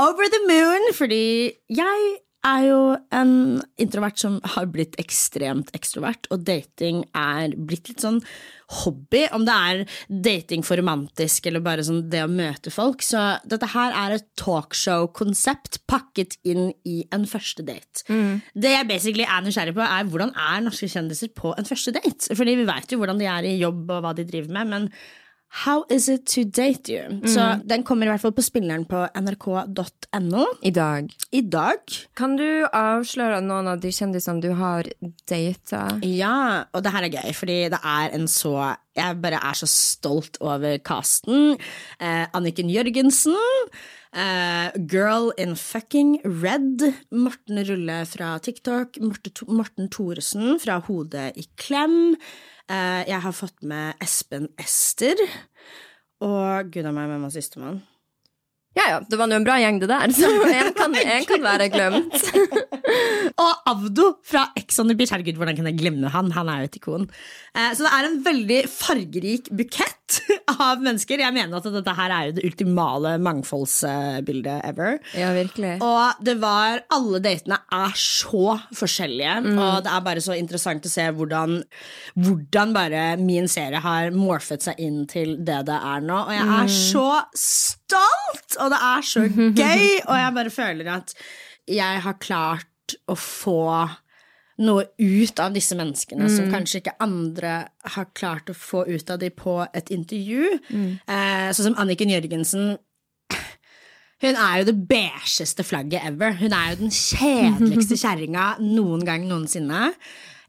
over 0.00 0.28
the 0.28 0.42
moon 0.48 0.92
fordi 0.96 1.24
jeg 1.72 2.12
er 2.46 2.64
jo 2.66 2.80
en 3.14 3.34
introvert 3.80 4.18
som 4.18 4.40
har 4.54 4.66
blitt 4.74 4.96
ekstremt 5.00 5.70
ekstrovert, 5.76 6.26
og 6.34 6.42
dating 6.46 7.04
er 7.14 7.54
blitt 7.54 7.90
litt 7.90 8.02
sånn 8.02 8.20
hobby, 8.82 9.26
om 9.36 9.44
det 9.46 9.54
er 9.54 9.82
dating 10.08 10.64
for 10.64 10.80
romantisk 10.80 11.46
eller 11.48 11.62
bare 11.64 11.84
sånn 11.86 12.06
det 12.12 12.22
å 12.24 12.30
møte 12.30 12.72
folk. 12.72 13.04
Så 13.04 13.20
dette 13.48 13.68
her 13.74 13.94
er 14.04 14.16
et 14.16 14.28
talkshow-konsept 14.40 15.82
pakket 15.90 16.38
inn 16.48 16.70
i 16.88 17.02
en 17.14 17.28
første 17.28 17.64
date. 17.66 18.06
Mm. 18.08 18.40
Det 18.54 18.74
jeg 18.74 18.90
basically 18.90 19.28
er 19.28 19.44
nysgjerrig 19.44 19.76
på, 19.76 19.86
er 19.86 20.08
hvordan 20.08 20.32
er 20.34 20.64
norske 20.64 20.90
kjendiser 20.90 21.34
på 21.36 21.54
en 21.56 21.68
første 21.68 21.94
date? 21.94 22.32
Fordi 22.32 22.58
vi 22.58 22.68
veit 22.68 22.92
jo 22.92 23.02
hvordan 23.02 23.20
de 23.20 23.28
er 23.30 23.48
i 23.48 23.58
jobb 23.60 23.90
og 23.90 24.06
hva 24.06 24.16
de 24.16 24.26
driver 24.28 24.56
med, 24.56 24.72
men 24.72 24.88
How 25.52 25.84
is 25.90 26.08
it 26.08 26.24
to 26.32 26.44
date 26.44 26.88
you? 26.88 27.04
Mm. 27.20 27.28
Så 27.28 27.44
den 27.68 27.82
kommer 27.84 28.08
i 28.08 28.12
hvert 28.12 28.22
fall 28.22 28.32
på 28.32 28.44
spilleren 28.44 28.86
på 28.88 29.02
nrk.no. 29.20 30.44
I 30.64 30.70
dag. 30.72 31.10
I 31.30 31.42
dag. 31.44 31.96
Kan 32.16 32.38
du 32.40 32.64
avsløre 32.72 33.42
noen 33.44 33.68
av 33.68 33.82
de 33.82 33.90
kjendisene 33.92 34.40
du 34.40 34.54
har 34.56 34.88
data? 35.28 35.82
Ja, 36.08 36.64
og 36.72 36.84
det 36.84 36.92
her 36.94 37.04
er 37.04 37.16
gøy, 37.18 37.34
fordi 37.36 37.58
det 37.74 37.80
er 37.84 38.16
en 38.16 38.24
så 38.32 38.54
Jeg 38.96 39.20
bare 39.24 39.40
er 39.40 39.56
så 39.56 39.68
stolt 39.68 40.36
over 40.44 40.78
casten. 40.84 41.58
Eh, 42.00 42.24
Anniken 42.36 42.68
Jørgensen. 42.72 43.36
Eh, 44.12 44.72
girl 44.88 45.32
in 45.40 45.54
fucking 45.56 46.18
red. 46.24 46.84
Morten 47.10 47.60
Rulle 47.68 48.02
fra 48.08 48.38
TikTok. 48.38 48.98
Morten 49.48 49.88
Thoresen 49.88 50.58
fra 50.60 50.80
Hodet 50.84 51.32
i 51.40 51.46
klem. 51.56 52.16
Uh, 52.70 53.02
jeg 53.08 53.20
har 53.24 53.34
fått 53.36 53.64
med 53.66 53.98
Espen 54.02 54.50
Ester. 54.60 55.18
Og 56.22 56.70
gud 56.72 56.86
a 56.86 56.92
meg, 56.94 57.10
hvem 57.10 57.26
var 57.26 57.34
sistemann? 57.34 57.80
Ja 58.78 58.86
ja, 58.88 59.00
det 59.04 59.18
var 59.20 59.28
nå 59.28 59.36
en 59.36 59.44
bra 59.44 59.58
gjeng, 59.60 59.82
det 59.82 59.90
der. 59.90 60.14
Så 60.16 60.30
én 60.48 60.72
kan, 60.76 60.94
kan 61.28 61.44
være 61.44 61.68
glemt. 61.72 62.16
og 63.42 63.70
Avdo 63.72 64.08
fra 64.26 64.46
Ex 64.58 64.78
on 64.82 64.90
the 64.90 64.96
Beach. 64.98 65.12
Herregud, 65.14 65.38
hvordan 65.40 65.58
kan 65.58 65.68
jeg 65.70 65.78
glemme 65.80 66.10
han? 66.12 66.30
Han 66.36 66.50
er 66.50 66.62
jo 66.62 66.70
et 66.70 66.78
ikon. 66.78 67.08
Eh, 67.56 67.72
så 67.76 67.84
det 67.84 67.92
er 67.92 68.08
en 68.08 68.18
veldig 68.24 68.60
fargerik 68.70 69.50
bukett 69.58 70.20
av 70.52 70.82
mennesker. 70.82 71.22
Jeg 71.22 71.34
mener 71.34 71.58
at 71.58 71.68
dette 71.74 71.96
her 71.98 72.14
er 72.14 72.28
jo 72.28 72.36
det 72.38 72.46
ultimale 72.48 73.14
mangfoldsbildet 73.22 74.62
ever. 74.68 74.98
Ja, 75.18 75.32
virkelig. 75.36 75.74
Og 75.84 76.24
det 76.24 76.36
var 76.42 76.82
Alle 76.92 77.22
datene 77.24 77.58
er 77.72 77.94
så 77.98 78.56
forskjellige, 78.76 79.34
mm. 79.46 79.58
og 79.60 79.84
det 79.84 79.92
er 79.92 80.04
bare 80.04 80.22
så 80.24 80.36
interessant 80.36 80.86
å 80.86 80.92
se 80.92 81.04
hvordan, 81.16 81.60
hvordan 82.18 82.74
bare 82.76 83.04
min 83.20 83.48
serie 83.50 83.80
har 83.82 84.12
morfet 84.14 84.64
seg 84.64 84.80
inn 84.82 85.04
til 85.10 85.38
det 85.40 85.62
det 85.68 85.78
er 85.78 86.04
nå. 86.04 86.18
Og 86.26 86.34
jeg 86.34 86.48
er 86.48 86.68
mm. 86.68 86.74
så 86.74 87.06
stolt! 87.38 88.58
Og 88.58 88.74
det 88.74 88.82
er 88.90 89.08
så 89.12 89.24
gøy! 89.62 89.86
Og 90.06 90.14
jeg 90.20 90.36
bare 90.38 90.54
føler 90.54 90.92
at 90.98 91.16
jeg 91.70 92.02
har 92.04 92.18
klart 92.18 92.68
å 93.10 93.16
få 93.18 93.66
noe 94.62 94.84
ut 95.00 95.40
av 95.42 95.54
disse 95.54 95.76
menneskene 95.78 96.26
mm. 96.26 96.32
som 96.34 96.50
kanskje 96.52 96.82
ikke 96.82 96.96
andre 97.02 97.54
har 97.94 98.08
klart 98.16 98.52
å 98.52 98.56
få 98.56 98.84
ut 98.88 99.10
av 99.10 99.20
dem 99.22 99.34
på 99.36 99.58
et 99.72 99.92
intervju. 99.94 100.58
Mm. 100.70 100.90
Eh, 101.06 101.48
sånn 101.56 101.70
som 101.70 101.78
Anniken 101.80 102.12
Jørgensen. 102.12 102.74
Hun 104.22 104.36
er 104.38 104.60
jo 104.60 104.68
det 104.68 104.76
beigeste 104.86 105.64
flagget 105.66 106.04
ever. 106.06 106.36
Hun 106.38 106.54
er 106.54 106.74
jo 106.74 106.84
den 106.84 106.94
kjedeligste 106.94 107.98
kjerringa 108.04 108.52
noen 108.62 109.02
gang 109.08 109.26
noensinne. 109.26 109.90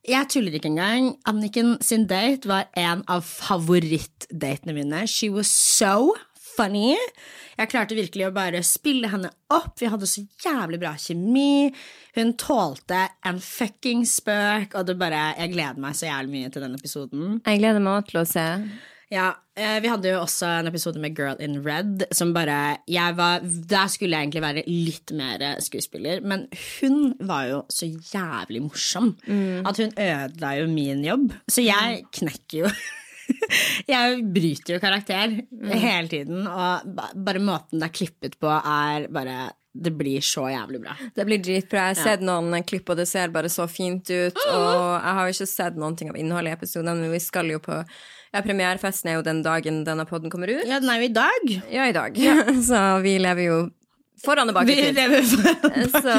Jeg 0.04 0.30
tuller 0.30 0.58
ikke 0.58 0.70
engang. 0.70 1.14
Anniken 1.30 1.78
sin 1.82 2.06
date 2.10 2.50
var 2.50 2.68
en 2.78 3.02
av 3.10 3.24
favorittdatene 3.24 4.76
mine. 4.76 5.06
She 5.08 5.32
was 5.32 5.48
so 5.48 6.12
funny. 6.58 6.94
Jeg 7.58 7.70
klarte 7.72 7.98
virkelig 7.98 8.28
å 8.28 8.34
bare 8.36 8.64
spille 8.66 9.10
henne 9.12 9.30
opp. 9.54 9.76
Vi 9.82 9.90
hadde 9.92 10.10
så 10.10 10.24
jævlig 10.44 10.80
bra 10.82 10.94
kjemi. 11.00 11.74
Hun 12.18 12.34
tålte 12.40 13.08
en 13.26 13.42
fucking 13.44 14.06
spøk, 14.10 14.74
og 14.78 14.88
det 14.90 14.98
bare 15.02 15.34
Jeg 15.38 15.54
gleder 15.54 15.82
meg 15.82 15.98
så 15.98 16.10
jævlig 16.10 16.34
mye 16.38 16.54
til 16.54 16.66
den 16.66 16.80
episoden. 16.80 17.38
Jeg 17.46 17.62
gleder 17.62 17.84
meg 17.84 18.10
til 18.10 18.24
å 18.24 18.28
se. 18.30 18.48
Ja, 19.14 19.36
eh, 19.56 19.80
Vi 19.82 19.90
hadde 19.92 20.10
jo 20.10 20.22
også 20.24 20.48
en 20.60 20.68
episode 20.68 21.00
med 21.02 21.16
Girl 21.18 21.38
in 21.40 21.60
Red, 21.66 22.08
som 22.12 22.34
bare 22.34 22.78
jeg 22.88 23.18
var, 23.18 23.40
Der 23.44 23.88
skulle 23.88 24.18
jeg 24.18 24.28
egentlig 24.28 24.42
være 24.42 24.64
litt 24.68 25.12
mer 25.12 25.60
skuespiller, 25.62 26.22
men 26.22 26.48
hun 26.80 27.14
var 27.20 27.46
jo 27.46 27.62
så 27.70 27.86
jævlig 27.86 28.64
morsom 28.64 29.16
mm. 29.28 29.68
at 29.68 29.78
hun 29.78 29.94
ødela 29.94 30.56
jo 30.58 30.68
min 30.68 31.06
jobb. 31.06 31.34
Så 31.48 31.62
jeg 31.62 32.06
knekker 32.12 32.64
jo 32.64 32.74
jeg 33.94 34.22
bryter 34.36 34.76
jo 34.76 34.84
karakter 34.84 35.40
mm. 35.40 35.74
hele 35.74 36.08
tiden, 36.12 36.48
og 36.48 36.96
bare 37.16 37.44
måten 37.44 37.82
det 37.82 37.90
er 37.90 37.98
klippet 38.00 38.40
på, 38.42 38.50
er 38.50 39.10
bare 39.14 39.52
det 39.74 39.90
blir 39.98 40.22
så 40.22 40.46
jævlig 40.52 40.84
bra. 40.84 40.94
Det 41.16 41.24
blir 41.26 41.40
dritbra. 41.42 41.88
Jeg 41.88 41.96
har 41.96 42.12
sett 42.12 42.26
noen 42.26 42.54
klipp, 42.68 42.92
og 42.94 43.00
det 43.00 43.08
ser 43.10 43.34
bare 43.34 43.50
så 43.50 43.66
fint 43.66 44.06
ut. 44.06 44.38
Og 44.54 44.84
jeg 44.94 45.16
har 45.18 45.26
jo 45.26 45.34
ikke 45.34 45.50
sett 45.50 45.80
noen 45.82 45.98
ting 45.98 46.12
av 46.14 46.20
innholdet 46.22 46.54
i 46.54 46.58
episoden, 46.60 47.02
men 47.02 47.14
vi 47.14 47.22
skal 47.24 47.50
jo 47.50 47.62
på 47.64 47.80
ja, 48.34 48.42
Premierefesten 48.42 49.12
er 49.12 49.18
jo 49.20 49.26
den 49.26 49.42
dagen 49.46 49.82
denne 49.86 50.06
poden 50.10 50.32
kommer 50.34 50.50
ut. 50.50 50.62
Ja, 50.66 50.80
den 50.82 50.90
er 50.90 51.02
jo 51.02 51.10
i 51.10 51.14
dag. 51.14 51.50
Ja, 51.74 51.88
i 51.90 51.96
dag. 51.96 52.18
Ja. 52.22 52.38
så 52.70 52.84
vi 53.06 53.18
lever 53.22 53.46
jo 53.46 53.58
Foran 54.24 54.48
og 54.48 54.56
bak 54.56 54.70
i 54.72 54.76
tid. 54.78 55.00
Så, 55.92 56.14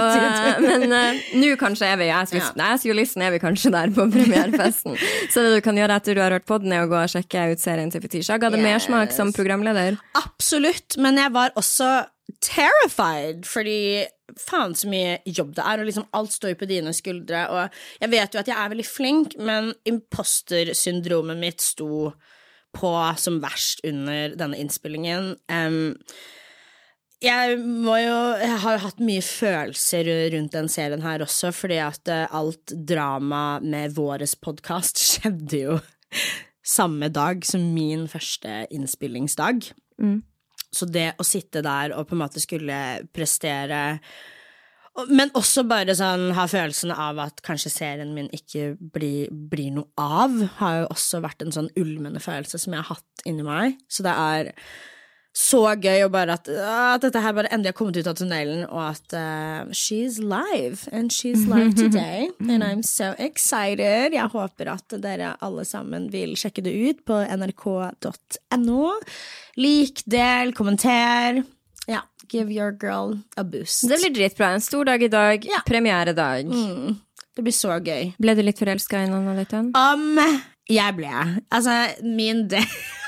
men 0.60 0.90
uh, 0.92 1.20
nå 1.40 1.54
kanskje 1.60 1.88
er 1.88 2.00
vi 2.00 2.08
jeg, 2.10 2.36
ja. 2.36 2.50
Nei, 2.60 2.72
er 2.76 3.32
vi 3.32 3.40
kanskje 3.40 3.72
der 3.72 3.92
på 3.96 4.04
premierefesten. 4.12 4.98
så 5.32 5.44
det 5.46 5.54
du 5.56 5.62
kan 5.64 5.78
gjøre 5.80 5.96
etter 6.00 6.18
du 6.18 6.20
har 6.20 6.34
hørt 6.36 6.48
på 6.48 6.58
den, 6.60 6.74
er 6.76 6.84
å 6.84 6.90
gå 6.90 6.98
og 7.00 7.14
sjekke 7.14 7.46
ut 7.54 7.62
serien 7.62 7.92
til 7.92 8.04
Fetisha. 8.04 8.36
Ga 8.40 8.52
det 8.52 8.60
yes. 8.60 8.66
mersmak 8.68 9.14
som 9.16 9.32
programleder? 9.32 9.96
Absolutt, 10.20 10.98
men 11.00 11.20
jeg 11.22 11.32
var 11.32 11.56
også 11.56 11.90
terrified, 12.44 13.48
fordi 13.48 14.04
faen 14.40 14.76
så 14.76 14.88
mye 14.90 15.18
jobb 15.24 15.54
det 15.56 15.64
er, 15.64 15.80
og 15.80 15.88
liksom 15.88 16.06
alt 16.16 16.32
står 16.34 16.54
jo 16.54 16.60
på 16.60 16.68
dine 16.68 16.92
skuldre, 16.96 17.44
og 17.52 17.80
jeg 18.00 18.12
vet 18.12 18.36
jo 18.36 18.40
at 18.40 18.52
jeg 18.52 18.56
er 18.58 18.72
veldig 18.72 18.88
flink, 18.88 19.36
men 19.40 19.72
impostersyndromet 19.88 21.40
mitt 21.40 21.64
sto 21.64 22.12
på 22.74 22.94
som 23.20 23.38
verst 23.42 23.84
under 23.86 24.34
denne 24.36 24.58
innspillingen. 24.58 25.36
Um, 25.48 25.94
jeg 27.24 27.56
må 27.60 27.96
jo 28.02 28.18
Jeg 28.40 28.58
har 28.64 28.82
hatt 28.84 29.00
mye 29.02 29.22
følelser 29.24 30.10
rundt 30.34 30.54
den 30.56 30.68
serien 30.72 31.04
her 31.04 31.24
også, 31.24 31.52
fordi 31.54 31.80
at 31.82 32.10
eh, 32.12 32.26
alt 32.34 32.74
drama 32.88 33.60
med 33.64 33.96
våres 33.96 34.36
podkast 34.36 35.00
skjedde 35.08 35.64
jo 35.64 35.80
samme 36.64 37.10
dag 37.12 37.44
som 37.44 37.64
min 37.74 38.06
første 38.08 38.62
innspillingsdag. 38.72 39.66
Mm. 40.00 40.22
Så 40.74 40.88
det 40.90 41.10
å 41.20 41.26
sitte 41.26 41.62
der 41.64 41.92
og 41.94 42.08
på 42.08 42.16
en 42.16 42.24
måte 42.24 42.42
skulle 42.42 42.78
prestere 43.14 43.82
men 45.10 45.32
også 45.34 45.64
bare 45.66 45.94
sånn 45.98 46.28
ha 46.36 46.44
følelsen 46.46 46.92
av 46.94 47.18
at 47.24 47.40
kanskje 47.42 47.72
serien 47.72 48.12
min 48.14 48.28
ikke 48.34 48.76
blir, 48.78 49.26
blir 49.32 49.72
noe 49.74 49.90
av, 49.98 50.36
har 50.60 50.76
jo 50.78 50.90
også 50.94 51.18
vært 51.24 51.42
en 51.42 51.54
sånn 51.54 51.70
ulmende 51.80 52.22
følelse 52.22 52.60
som 52.62 52.76
jeg 52.76 52.84
har 52.84 53.00
hatt 53.00 53.24
inni 53.26 53.42
meg. 53.46 53.80
Så 53.90 54.06
det 54.06 54.12
er 54.14 54.52
så 55.34 55.64
gøy 55.82 56.04
og 56.06 56.12
bare 56.14 56.36
at, 56.38 56.48
at, 56.48 57.02
dette 57.02 57.18
her 57.18 57.34
bare 57.34 57.50
endelig 57.50 57.72
har 57.72 57.78
kommet 57.80 57.96
ut 57.98 58.06
av 58.06 58.14
tunnelen, 58.18 58.62
og 58.68 58.82
at 58.92 59.16
uh, 59.18 59.72
she's 59.74 60.20
live, 60.22 60.86
and 60.94 61.10
she's 61.10 61.42
live 61.50 61.74
today, 61.84 62.30
and 62.38 62.62
I'm 62.62 62.84
so 62.86 63.16
excited. 63.18 64.14
Jeg 64.14 64.30
håper 64.30 64.70
at 64.76 64.94
dere 65.02 65.34
alle 65.42 65.66
sammen 65.66 66.06
vil 66.14 66.36
sjekke 66.38 66.62
det 66.62 66.74
ut 66.74 67.02
på 67.08 67.18
nrk.no. 67.34 68.94
Lik, 69.58 70.06
del, 70.06 70.54
kommenter. 70.54 71.42
Ja, 71.90 72.06
give 72.30 72.54
your 72.54 72.70
girl 72.70 73.18
a 73.36 73.42
boost. 73.42 73.88
Det 73.90 73.98
blir 74.04 74.14
dritbra. 74.14 74.54
En 74.54 74.62
stor 74.62 74.86
dag 74.86 75.02
i 75.02 75.10
dag. 75.10 75.44
Ja. 75.50 75.64
Premieredag. 75.66 76.46
Mm. 76.46 76.94
Det 77.34 77.42
blir 77.42 77.54
så 77.54 77.80
gøy. 77.82 78.12
Ble 78.22 78.38
du 78.38 78.46
litt 78.46 78.62
forelska 78.62 79.02
i 79.02 79.10
noen 79.10 79.32
av 79.34 79.42
dette? 79.42 79.66
Um, 79.74 80.20
jeg 80.70 80.94
ble. 80.94 81.10
Altså, 81.50 81.80
min 82.06 82.46
del 82.48 82.68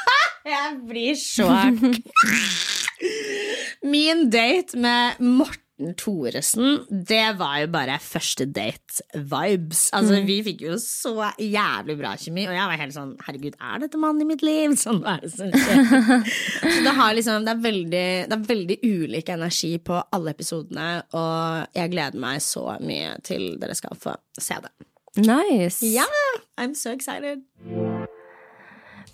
Jeg 0.47 0.79
blir 0.87 1.17
så 1.19 1.51
Min 3.87 4.29
date 4.31 4.79
med 4.79 5.19
Morten 5.21 5.93
Thoresen, 6.01 6.79
det 6.89 7.35
var 7.37 7.59
jo 7.61 7.67
bare 7.69 7.99
første 8.01 8.47
date-vibes. 8.49 9.83
Altså, 9.93 10.17
mm. 10.17 10.29
Vi 10.29 10.37
fikk 10.47 10.63
jo 10.65 10.79
så 10.81 11.27
jævlig 11.37 11.99
bra 11.99 12.15
kjemi, 12.17 12.47
og 12.49 12.57
jeg 12.57 12.71
var 12.71 12.81
helt 12.81 12.95
sånn 12.95 13.11
Herregud, 13.27 13.59
er 13.61 13.83
dette 13.85 14.01
mannen 14.01 14.25
i 14.25 14.29
mitt 14.31 14.45
liv? 14.47 14.73
Sånn 14.81 15.03
var 15.05 15.21
det 15.21 15.35
sånn. 15.35 15.53
Så 16.63 16.73
det, 16.87 16.95
har 16.97 17.13
liksom, 17.19 17.45
det, 17.45 17.53
er 17.53 17.61
veldig, 17.67 18.07
det 18.31 18.39
er 18.39 18.49
veldig 18.49 18.79
ulik 18.87 19.35
energi 19.37 19.75
på 19.85 20.01
alle 20.17 20.33
episodene, 20.33 20.89
og 21.13 21.77
jeg 21.77 21.93
gleder 21.93 22.25
meg 22.25 22.41
så 22.45 22.65
mye 22.81 23.19
til 23.27 23.59
dere 23.61 23.77
skal 23.77 24.01
få 24.01 24.17
se 24.41 24.57
det. 24.65 24.73
Nice. 25.21 25.85
Yeah, 25.85 26.41
I'm 26.57 26.75
so 26.75 26.97
excited. 26.97 27.45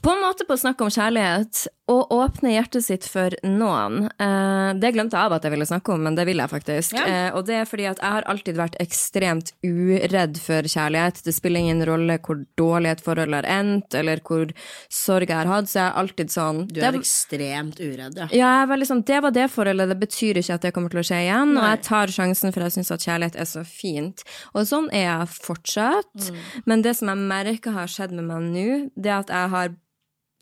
På 0.03 0.11
en 0.11 0.23
måte 0.25 0.43
på 0.49 0.57
å 0.57 0.59
snakke 0.59 0.83
om 0.83 0.91
kjærlighet 0.91 1.69
Å 1.93 1.97
åpne 2.15 2.55
hjertet 2.55 2.85
sitt 2.87 3.05
for 3.11 3.35
noen. 3.47 4.07
Eh, 4.23 4.71
det 4.81 4.93
glemte 4.95 5.19
jeg 5.19 5.29
av 5.29 5.35
at 5.37 5.45
jeg 5.45 5.53
ville 5.53 5.67
snakke 5.69 5.93
om, 5.93 6.01
men 6.07 6.15
det 6.17 6.25
vil 6.25 6.41
jeg 6.41 6.49
faktisk. 6.49 6.95
Ja. 6.97 7.05
Eh, 7.05 7.35
og 7.37 7.45
det 7.47 7.59
er 7.59 7.69
fordi 7.69 7.85
at 7.91 8.01
jeg 8.01 8.17
har 8.17 8.27
alltid 8.31 8.57
vært 8.57 8.79
ekstremt 8.81 9.53
uredd 9.67 10.39
for 10.41 10.67
kjærlighet. 10.73 11.21
Det 11.27 11.35
spiller 11.37 11.61
ingen 11.61 11.83
rolle 11.87 12.17
hvor 12.25 12.41
dårlig 12.59 12.95
et 12.95 13.05
forhold 13.05 13.37
har 13.37 13.49
endt, 13.51 13.99
eller 13.99 14.23
hvor 14.25 14.55
sorg 14.89 15.29
jeg 15.29 15.37
har 15.37 15.51
hatt, 15.51 15.69
så 15.69 15.81
jeg 15.81 15.85
er 15.89 16.01
alltid 16.05 16.33
sånn 16.33 16.63
Du 16.71 16.79
det, 16.79 16.87
er 16.89 16.99
ekstremt 17.03 17.83
uredd, 17.83 18.23
ja. 18.23 18.31
ja, 18.31 18.39
jeg 18.41 18.63
er 18.63 18.73
veldig 18.73 18.89
sånn, 18.89 19.05
det 19.13 19.21
var 19.27 19.37
det 19.37 19.47
forholdet, 19.53 19.93
det 19.93 20.01
betyr 20.07 20.41
ikke 20.41 20.59
at 20.59 20.67
det 20.67 20.75
kommer 20.79 20.95
til 20.95 21.03
å 21.03 21.07
skje 21.11 21.21
igjen. 21.27 21.55
Og 21.59 21.69
jeg 21.69 21.85
tar 21.91 22.17
sjansen, 22.17 22.57
for 22.57 22.67
jeg 22.67 22.79
syns 22.79 22.95
at 22.95 23.07
kjærlighet 23.11 23.39
er 23.45 23.53
så 23.53 23.67
fint. 23.69 24.25
Og 24.55 24.67
sånn 24.71 24.89
er 24.95 25.09
jeg 25.11 25.31
fortsatt. 25.51 26.15
Mm. 26.17 26.43
Men 26.73 26.89
det 26.89 26.97
som 27.03 27.13
jeg 27.13 27.31
merker 27.37 27.77
har 27.77 27.91
skjedd 27.91 28.17
med 28.17 28.31
meg 28.31 28.53
nå, 28.55 28.69
det 28.97 29.13
er 29.13 29.21
at 29.21 29.35
jeg 29.35 29.57
har 29.59 29.79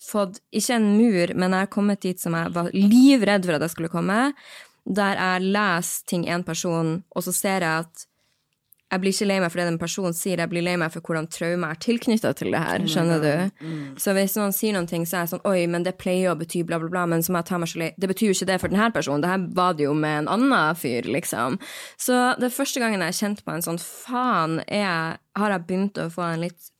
fått 0.00 0.40
ikke 0.56 0.78
en 0.78 0.90
mur, 0.96 1.34
men 1.36 1.54
jeg 1.54 1.66
har 1.66 1.72
kommet 1.72 2.02
dit 2.04 2.20
som 2.20 2.36
jeg 2.36 2.52
var 2.54 2.70
livredd 2.74 3.46
for 3.46 3.58
at 3.58 3.66
jeg 3.66 3.74
skulle 3.74 3.92
komme. 3.92 4.20
Der 4.88 5.18
jeg 5.20 5.50
leser 5.52 6.06
ting 6.08 6.28
en 6.28 6.44
person, 6.46 7.02
og 7.14 7.26
så 7.26 7.34
ser 7.36 7.66
jeg 7.66 7.84
at 7.84 8.06
jeg 8.90 9.02
blir 9.04 9.14
ikke 9.14 9.26
lei 9.28 9.36
meg 9.38 9.52
for 9.52 9.60
det 9.60 9.66
den 9.68 9.78
personen 9.78 10.14
sier, 10.18 10.40
jeg 10.42 10.50
blir 10.50 10.64
lei 10.66 10.72
meg 10.80 10.90
for 10.90 11.04
hvordan 11.06 11.28
traume 11.30 11.68
er 11.70 11.78
tilknytta 11.78 12.32
til 12.34 12.50
det 12.50 12.62
her. 12.64 12.82
Skjønner 12.90 13.22
du? 13.22 13.60
Så 14.02 14.14
hvis 14.16 14.34
noen 14.34 14.54
sier 14.56 14.74
noen 14.74 14.88
ting, 14.90 15.04
så 15.06 15.20
er 15.20 15.22
jeg 15.24 15.32
sånn 15.36 15.46
Oi, 15.46 15.60
men 15.70 15.86
det 15.86 15.94
pleier 16.00 16.32
å 16.32 16.38
bety 16.40 16.64
bla, 16.66 16.80
bla, 16.82 16.90
bla, 16.90 17.04
men 17.12 17.22
så 17.22 17.30
må 17.30 17.38
jeg 17.38 17.50
ta 17.52 17.60
meg 17.62 17.70
så 17.70 17.82
lei 17.84 17.92
Det 18.00 18.10
betyr 18.10 18.32
jo 18.32 18.34
ikke 18.34 18.50
det 18.50 18.58
for 18.64 18.74
denne 18.74 18.90
personen. 18.96 19.22
Det 19.22 19.30
her 19.30 19.46
var 19.60 19.78
det 19.78 19.86
jo 19.86 19.94
med 19.94 20.24
en 20.24 20.32
annen 20.34 20.80
fyr, 20.80 21.06
liksom. 21.06 21.60
Så 22.02 22.18
det 22.42 22.50
første 22.56 22.82
gangen 22.82 23.04
jeg 23.04 23.14
har 23.14 23.20
kjent 23.20 23.44
på 23.46 23.54
en 23.54 23.66
sånn 23.68 23.78
faen, 23.84 24.58
er 24.66 25.20
har 25.38 25.54
jeg 25.54 25.66
begynt 25.68 26.02
å 26.02 26.10
få 26.10 26.26
en 26.26 26.42
litt 26.42 26.72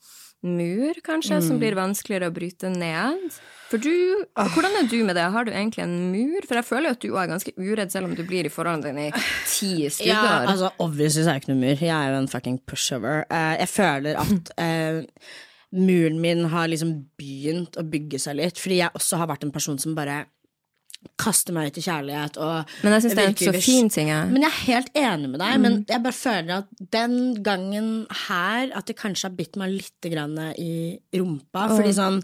mur, 0.47 1.01
kanskje, 1.05 1.41
som 1.45 1.59
blir 1.61 1.77
vanskeligere 1.77 2.31
å 2.31 2.35
bryte 2.35 2.71
ned. 2.73 3.35
For 3.71 3.79
du, 3.79 4.25
Hvordan 4.35 4.79
er 4.81 4.89
du 4.91 4.97
med 5.07 5.15
det? 5.15 5.29
Har 5.31 5.47
du 5.47 5.53
egentlig 5.53 5.85
en 5.85 5.93
mur? 6.11 6.47
For 6.49 6.59
jeg 6.59 6.67
føler 6.67 6.91
jo 6.91 6.97
at 6.97 7.05
du 7.05 7.11
er 7.13 7.29
ganske 7.31 7.53
uredd, 7.55 7.93
selv 7.93 8.09
om 8.09 8.17
du 8.19 8.25
blir 8.27 8.49
i 8.49 8.51
forholdene 8.51 8.91
dine 8.91 9.05
i 9.11 9.23
ti 9.47 9.87
Ja, 10.09 10.41
altså, 10.43 10.73
obviously 10.83 11.23
så 11.23 11.31
er 11.31 11.39
jeg 11.39 11.45
ikke 11.45 11.53
noe 11.53 11.63
mur. 11.63 11.85
Jeg 11.87 11.95
er 11.95 12.11
jo 12.11 12.19
en 12.23 12.33
fucking 12.33 12.59
pushover. 12.67 13.23
Eh, 13.31 13.55
jeg 13.61 13.71
føler 13.71 14.19
at 14.25 14.53
uh, 14.59 15.31
muren 15.87 16.19
min 16.25 16.49
har 16.51 16.73
liksom 16.73 16.97
begynt 17.21 17.79
å 17.79 17.87
bygge 17.87 18.19
seg 18.19 18.41
litt, 18.41 18.59
fordi 18.59 18.81
jeg 18.81 18.97
også 18.99 19.21
har 19.23 19.31
vært 19.31 19.47
en 19.47 19.55
person 19.55 19.79
som 19.79 19.95
bare 19.99 20.25
kaster 21.21 21.55
meg 21.57 21.71
ut 21.71 21.79
i 21.81 21.85
kjærlighet 21.85 22.37
og 22.41 22.73
Men 22.85 22.95
jeg 22.97 23.05
syns 23.05 23.17
det 23.17 23.23
er 23.23 23.31
en 23.31 23.37
så 23.41 23.65
fin 23.65 23.91
ting. 23.93 24.09
Jeg. 24.13 24.29
Men 24.33 24.45
jeg 24.45 24.51
er 24.51 24.63
helt 24.67 24.97
enig 25.01 25.29
med 25.33 25.41
deg, 25.43 25.59
men 25.63 25.77
jeg 25.89 26.05
bare 26.05 26.17
føler 26.17 26.55
at 26.61 26.87
den 26.93 27.15
gangen 27.45 27.91
her 28.27 28.73
At 28.77 28.89
det 28.89 28.99
kanskje 29.01 29.29
har 29.29 29.37
bitt 29.37 29.57
meg 29.61 29.73
litt 29.79 30.09
grann 30.13 30.37
i 30.61 30.99
rumpa. 31.17 31.67
Fordi 31.73 31.93
sånn 31.97 32.21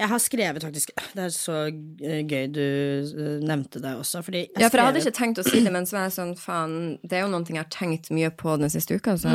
Jeg 0.00 0.10
har 0.10 0.22
skrevet 0.22 0.64
faktisk 0.64 0.92
Det 1.14 1.26
er 1.26 1.34
så 1.34 1.58
gøy 1.68 2.48
du 2.52 2.64
eh, 2.64 3.36
nevnte 3.44 3.82
det 3.84 3.94
også, 4.00 4.24
fordi 4.26 4.46
jeg 4.46 4.64
Ja, 4.64 4.68
for 4.68 4.80
jeg 4.80 4.90
hadde 4.90 5.04
ikke 5.04 5.16
tenkt 5.20 5.40
å 5.40 5.46
si 5.46 5.60
det, 5.64 5.72
men 5.74 5.88
så 5.88 5.98
var 5.98 6.08
jeg 6.08 6.16
sånn, 6.16 6.34
faen, 6.38 6.78
det 7.04 7.18
er 7.18 7.24
jo 7.24 7.30
noe 7.32 7.44
jeg 7.44 7.60
har 7.60 7.70
tenkt 7.72 8.10
mye 8.14 8.30
på 8.34 8.56
den 8.60 8.72
siste 8.72 8.96
uka. 8.96 9.14
Så. 9.20 9.30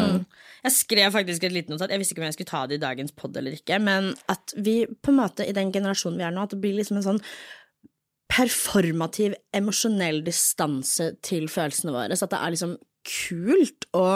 Jeg 0.64 0.76
skrev 0.76 1.14
faktisk 1.14 1.46
et 1.46 1.54
lite 1.56 1.72
notat. 1.72 1.94
Jeg 1.94 2.02
visste 2.02 2.16
ikke 2.16 2.24
om 2.24 2.28
jeg 2.28 2.36
skulle 2.36 2.52
ta 2.52 2.64
det 2.68 2.80
i 2.80 2.82
dagens 2.82 3.14
pod 3.16 3.38
eller 3.40 3.56
ikke, 3.56 3.78
men 3.84 4.12
at 4.32 4.54
vi 4.58 4.82
på 4.90 5.14
en 5.14 5.20
måte 5.22 5.46
i 5.48 5.56
den 5.56 5.72
generasjonen 5.76 6.20
vi 6.20 6.26
er 6.28 6.36
nå, 6.36 6.44
at 6.44 6.56
det 6.56 6.62
blir 6.64 6.76
liksom 6.80 7.00
en 7.00 7.06
sånn 7.06 7.22
performativ, 8.30 9.34
emosjonell 9.58 10.22
distanse 10.26 11.16
til 11.26 11.48
følelsene 11.52 11.94
våre. 11.96 12.16
Så 12.18 12.28
at 12.28 12.36
det 12.36 12.40
er 12.46 12.56
liksom 12.56 12.76
kult 13.10 13.88
å 13.98 14.08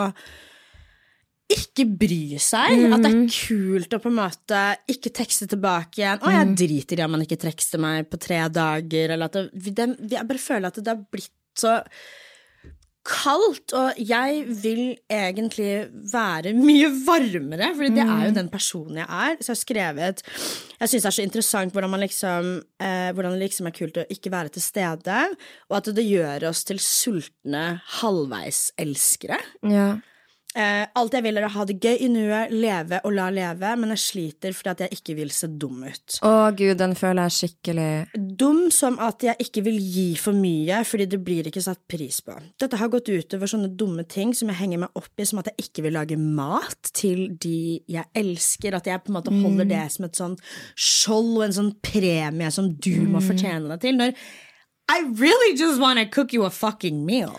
ikke 1.53 1.85
bry 1.99 2.37
seg. 2.41 2.85
At 2.95 3.03
det 3.03 3.11
er 3.11 3.25
kult 3.33 3.93
å 3.93 3.99
på 4.01 4.09
en 4.09 4.17
måte 4.21 4.61
ikke 4.89 5.11
tekste 5.13 5.47
tilbake 5.51 5.99
igjen. 6.01 6.19
'Å, 6.23 6.31
jeg 6.33 6.55
driter 6.57 6.99
i 6.99 7.03
om 7.05 7.11
man 7.11 7.25
ikke 7.25 7.41
tekster 7.41 7.81
meg 7.81 8.09
på 8.09 8.17
tre 8.19 8.39
dager', 8.49 9.11
eller 9.13 9.25
at 9.25 9.33
det, 9.33 9.49
vi- 9.53 9.71
den- 9.75 9.97
Jeg 10.09 10.27
bare 10.27 10.37
føler 10.39 10.67
at 10.67 10.75
det 10.75 10.87
har 10.87 11.05
blitt 11.11 11.29
så 11.55 11.83
kaldt, 13.03 13.73
og 13.75 13.97
jeg 13.99 14.43
vil 14.63 14.93
egentlig 15.11 15.89
være 16.11 16.53
mye 16.55 16.87
varmere, 17.03 17.73
fordi 17.75 17.89
det 17.97 18.05
er 18.05 18.21
jo 18.29 18.35
den 18.37 18.51
personen 18.51 19.01
jeg 19.01 19.07
er. 19.07 19.35
Så 19.39 19.51
jeg 19.51 19.55
har 19.55 19.61
skrevet 19.61 20.23
Jeg 20.79 20.89
syns 20.91 21.03
det 21.03 21.09
er 21.09 21.17
så 21.17 21.25
interessant 21.25 21.75
hvordan, 21.75 21.91
man 21.91 22.03
liksom, 22.03 22.53
eh, 22.79 23.09
hvordan 23.15 23.35
det 23.35 23.43
liksom 23.43 23.67
er 23.67 23.75
kult 23.75 23.99
å 23.99 24.07
ikke 24.13 24.31
være 24.31 24.55
til 24.55 24.63
stede, 24.63 25.19
og 25.69 25.77
at 25.79 25.91
det 25.95 26.07
gjør 26.07 26.47
oss 26.49 26.63
til 26.67 26.79
sultne 26.83 27.65
halvveiselskere. 27.99 29.39
Ja. 29.67 29.91
Eh, 30.53 30.83
alt 30.99 31.15
jeg 31.17 31.25
vil, 31.25 31.39
er 31.39 31.47
å 31.47 31.53
ha 31.55 31.63
det 31.65 31.79
gøy 31.81 32.03
i 32.05 32.09
nuet, 32.13 32.51
leve 32.53 32.99
og 33.07 33.15
la 33.15 33.29
leve, 33.33 33.71
men 33.79 33.93
jeg 33.95 34.03
sliter 34.03 34.53
fordi 34.53 34.71
at 34.73 34.83
jeg 34.85 34.99
ikke 34.99 35.15
vil 35.17 35.31
se 35.33 35.49
dum 35.49 35.81
ut. 35.81 36.19
Å 36.21 36.51
gud, 36.53 36.75
den 36.77 36.93
føler 36.97 37.25
jeg 37.25 37.37
skikkelig. 37.39 37.89
Dum 38.13 38.67
som 38.73 38.99
at 39.01 39.25
jeg 39.25 39.39
ikke 39.41 39.65
vil 39.65 39.79
gi 39.81 40.07
for 40.21 40.37
mye, 40.37 40.83
fordi 40.85 41.09
det 41.09 41.21
blir 41.25 41.49
ikke 41.49 41.63
satt 41.65 41.81
pris 41.89 42.21
på. 42.25 42.37
Dette 42.61 42.77
har 42.77 42.91
gått 42.93 43.09
utover 43.09 43.49
sånne 43.49 43.71
dumme 43.79 44.05
ting 44.05 44.35
som 44.37 44.51
jeg 44.51 44.61
henger 44.61 44.85
meg 44.85 45.01
opp 45.01 45.11
i, 45.17 45.27
som 45.29 45.41
at 45.41 45.49
jeg 45.51 45.67
ikke 45.67 45.87
vil 45.87 45.97
lage 45.97 46.19
mat 46.21 46.93
til 46.93 47.25
de 47.41 47.81
jeg 47.89 48.05
elsker, 48.17 48.77
at 48.77 48.89
jeg 48.89 49.01
på 49.01 49.11
en 49.11 49.17
måte 49.17 49.33
holder 49.33 49.69
det 49.69 49.83
som 49.95 50.05
et 50.05 50.17
sånt 50.19 50.47
skjold 50.77 51.35
og 51.39 51.45
en 51.47 51.59
sånn 51.61 51.75
premie 51.83 52.53
som 52.53 52.69
du 52.73 52.95
må 53.09 53.23
fortjene 53.25 53.73
deg 53.73 53.81
til, 53.87 53.97
når 53.97 54.17
I 54.91 54.99
really 55.15 55.55
just 55.57 55.79
want 55.79 55.97
to 55.97 56.05
cook 56.05 56.33
you 56.33 56.43
a 56.45 56.49
fucking 56.49 57.05
meal. 57.05 57.31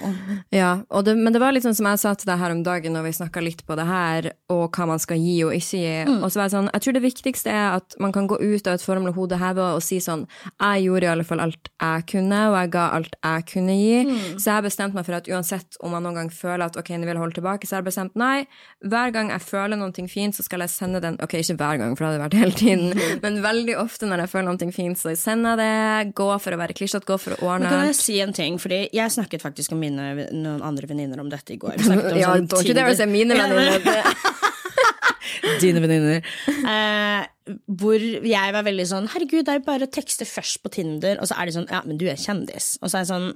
Ja, 0.51 0.79
og 0.89 1.05
det, 1.05 1.13
men 1.19 1.33
det 1.35 1.43
var 1.43 1.53
litt 1.53 1.67
sånn 1.67 1.77
som 1.77 1.87
jeg 1.91 2.01
sa 2.01 2.15
til 2.17 2.31
deg 2.31 2.39
her 2.41 2.55
om 2.55 2.63
dagen 2.65 2.95
når 2.97 3.05
vi 3.05 3.13
snakka 3.19 3.43
litt 3.45 3.61
på 3.69 3.77
det 3.77 3.85
her, 3.85 4.31
og 4.51 4.73
hva 4.73 4.87
man 4.89 5.03
skal 5.03 5.21
gi 5.21 5.35
og 5.45 5.53
ikke 5.53 5.81
gi. 5.83 5.91
Mm. 6.09 6.23
Og 6.25 6.33
så 6.33 6.41
var 6.41 6.49
jeg 6.49 6.55
sånn, 6.55 6.71
jeg 6.73 6.85
tror 6.87 6.97
det 6.97 7.03
viktigste 7.05 7.53
er 7.53 7.77
at 7.77 7.97
man 8.01 8.15
kan 8.17 8.27
gå 8.31 8.39
ut 8.41 8.71
av 8.71 8.79
et 8.79 8.85
formel 8.87 9.11
med 9.11 9.17
hodet 9.19 9.39
hevet 9.43 9.77
og 9.77 9.85
si 9.85 10.01
sånn 10.03 10.25
Jeg 10.49 10.87
gjorde 10.87 11.05
i 11.07 11.11
alle 11.13 11.27
fall 11.29 11.43
alt 11.45 11.69
jeg 11.69 12.07
kunne, 12.15 12.41
og 12.49 12.57
jeg 12.63 12.73
ga 12.79 12.87
alt 12.97 13.19
jeg 13.21 13.47
kunne 13.53 13.77
gi. 13.77 14.01
Mm. 14.09 14.17
Så 14.41 14.49
jeg 14.49 14.55
har 14.57 14.65
bestemt 14.71 14.97
meg 14.97 15.07
for 15.11 15.19
at 15.21 15.29
uansett 15.31 15.79
om 15.85 15.93
man 15.95 16.09
noen 16.09 16.19
gang 16.23 16.33
føler 16.33 16.65
at 16.71 16.81
ok, 16.81 16.95
nå 16.97 17.05
vil 17.05 17.13
jeg 17.13 17.23
holde 17.27 17.39
tilbake, 17.43 17.69
så 17.69 17.77
har 17.77 17.85
jeg 17.85 17.91
bestemt 17.93 18.17
nei. 18.19 18.47
Hver 18.89 19.13
gang 19.15 19.31
jeg 19.35 19.45
føler 19.45 19.77
noe 19.79 20.09
fint, 20.11 20.35
så 20.37 20.47
skal 20.49 20.65
jeg 20.65 20.73
sende 20.73 21.05
den 21.05 21.21
Ok, 21.23 21.37
ikke 21.45 21.59
hver 21.61 21.79
gang, 21.85 21.93
for 21.95 22.07
det 22.09 22.15
hadde 22.15 22.25
vært 22.25 22.41
hele 22.41 22.57
tiden, 22.57 22.91
Mm. 22.95 23.21
men 23.25 23.39
veldig 23.45 23.75
ofte 23.81 24.07
når 24.09 24.25
jeg 24.25 24.31
føler 24.33 24.49
noe 24.51 24.73
fint, 24.75 24.99
så 25.01 25.13
sender 25.19 25.55
jeg 25.59 25.61
det. 26.09 26.15
Gå 26.17 26.27
for 26.41 26.55
å 26.57 26.59
være 26.61 26.77
klissete, 26.77 27.07
gå 27.09 27.17
for 27.21 27.34
å. 27.34 27.34
Men 27.43 27.67
kan 27.67 27.87
jeg 27.89 27.97
si 27.99 28.19
en 28.23 28.35
ting, 28.37 28.59
fordi 28.63 28.85
jeg 28.95 29.13
snakket 29.15 29.43
faktisk 29.43 29.75
om 29.75 29.81
mine, 29.83 30.29
noen 30.33 30.63
andre 30.65 30.89
venninner 30.91 31.21
om 31.23 31.31
dette 31.33 31.57
i 31.57 31.59
går. 31.61 31.77
Vi 31.79 31.89
snakket 31.89 32.13
om 32.13 32.21
Ja, 32.21 32.33
sånn 32.35 32.49
don't 32.51 32.65
Ikke 32.67 32.77
det 32.79 32.87
å 32.89 32.97
si 32.99 33.09
mine 33.11 33.39
venninner. 33.39 34.33
Dine 35.61 35.81
venninner. 35.85 36.25
Eh, 36.49 37.55
hvor 37.81 38.01
jeg 38.01 38.55
var 38.57 38.65
veldig 38.65 38.87
sånn 38.89 39.09
Herregud, 39.13 39.43
det 39.45 39.53
er 39.53 39.59
jo 39.61 39.67
bare 39.67 39.89
å 39.89 39.93
tekste 39.93 40.27
først 40.29 40.63
på 40.65 40.73
Tinder, 40.73 41.19
og 41.21 41.29
så 41.29 41.37
er 41.37 41.49
de 41.51 41.57
sånn 41.59 41.69
Ja, 41.73 41.83
men 41.85 41.99
du 42.01 42.07
er 42.09 42.21
kjendis. 42.21 42.75
Og 42.81 42.89
så 42.89 42.99
er 42.99 43.05
jeg 43.05 43.11
sånn 43.13 43.31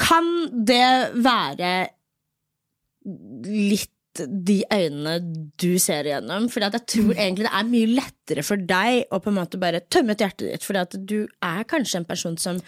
Kan 0.00 0.28
det 0.68 1.14
være 1.24 1.72
litt 3.44 3.93
de 4.24 4.60
øynene 4.72 5.16
du 5.60 5.78
ser 5.82 6.08
igjennom? 6.08 6.48
At 6.48 6.78
jeg 6.78 6.86
tror 6.94 7.14
egentlig 7.14 7.46
det 7.46 7.54
er 7.54 7.70
mye 7.70 7.92
lettere 7.98 8.44
for 8.46 8.60
deg 8.72 9.10
å 9.10 9.20
på 9.22 9.32
en 9.32 9.38
måte 9.40 9.60
bare 9.60 9.84
tømme 9.90 10.14
ut 10.14 10.24
hjertet 10.24 10.50
ditt, 10.50 10.68
at 10.80 10.98
du 10.98 11.24
er 11.42 11.64
kanskje 11.70 12.02
en 12.02 12.08
person 12.08 12.38
som 12.40 12.60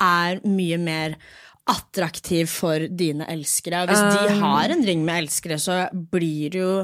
er 0.00 0.42
mye 0.44 0.80
mer 0.80 1.16
attraktiv 1.70 2.48
for 2.50 2.86
dine 2.88 3.26
elskere. 3.30 3.84
Og 3.84 3.92
hvis 3.92 4.16
de 4.16 4.40
har 4.42 4.72
en 4.72 4.86
ring 4.86 5.04
med 5.06 5.26
elskere, 5.26 5.60
så 5.60 5.84
blir 5.92 6.52
det 6.52 6.62
jo 6.64 6.74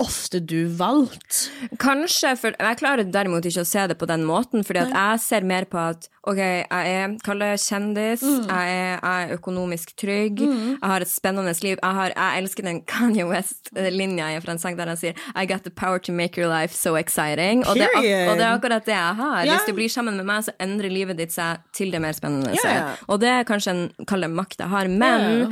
ofte 0.00 0.40
du 0.40 0.64
valgt. 0.78 1.50
Kanskje, 1.80 2.32
for 2.40 2.54
jeg 2.56 2.78
klarer 2.80 3.04
derimot 3.12 3.44
ikke 3.46 3.62
å 3.64 3.68
se 3.68 3.82
det 3.90 3.98
på 4.00 4.08
den 4.08 4.24
måten, 4.28 4.64
fordi 4.66 4.86
jeg 4.90 5.20
ser 5.20 5.44
mer 5.46 5.66
på 5.70 5.78
at 5.90 6.08
ok, 6.30 6.38
jeg 6.40 6.66
er, 6.70 7.14
kall 7.24 7.40
det 7.40 7.52
kjendis, 7.62 8.20
Mm. 8.24 8.46
jeg, 8.48 8.72
er, 8.76 8.98
jeg 9.00 9.28
er 9.30 9.34
økonomisk 9.38 9.94
trygg, 9.96 10.40
jeg 10.44 10.78
har 10.82 11.00
et 11.04 11.08
spennende 11.10 11.52
liv, 11.64 11.78
jeg, 11.80 11.94
har, 12.00 12.12
jeg 12.16 12.42
elsker 12.42 12.66
den 12.68 12.80
Kanye 12.84 13.24
West-linja 13.28 14.30
fra 14.44 14.52
en 14.54 14.60
sang 14.62 14.76
der 14.78 14.86
han 14.92 14.96
sier 15.00 15.14
I 15.34 15.46
got 15.48 15.64
the 15.64 15.70
power 15.72 15.98
to 15.98 16.12
make 16.12 16.36
your 16.40 16.48
life 16.50 16.74
so 16.76 16.94
exciting, 17.00 17.64
og 17.66 17.76
det, 17.76 17.88
og 17.96 18.36
det 18.36 18.44
er 18.46 18.54
akkurat 18.54 18.84
det 18.86 18.94
jeg 18.96 19.14
har. 19.20 19.44
Yeah. 19.44 19.54
Hvis 19.56 19.68
du 19.70 19.76
blir 19.76 19.88
sammen 19.92 20.16
med 20.20 20.26
meg, 20.28 20.44
så 20.48 20.52
endrer 20.60 20.92
livet 20.92 21.16
ditt 21.20 21.32
seg 21.34 21.60
til 21.76 21.90
det 21.92 22.00
mer 22.04 22.12
spennende. 22.16 22.56
Ja. 22.64 22.94
Og 23.08 23.20
det 23.20 23.28
er 23.28 23.46
kanskje 23.48 23.76
en, 23.76 23.86
kall 24.08 24.20
det 24.26 24.30
makt 24.32 24.60
jeg 24.64 24.68
har, 24.72 24.88
men 24.88 25.30
Ja. 25.40 25.46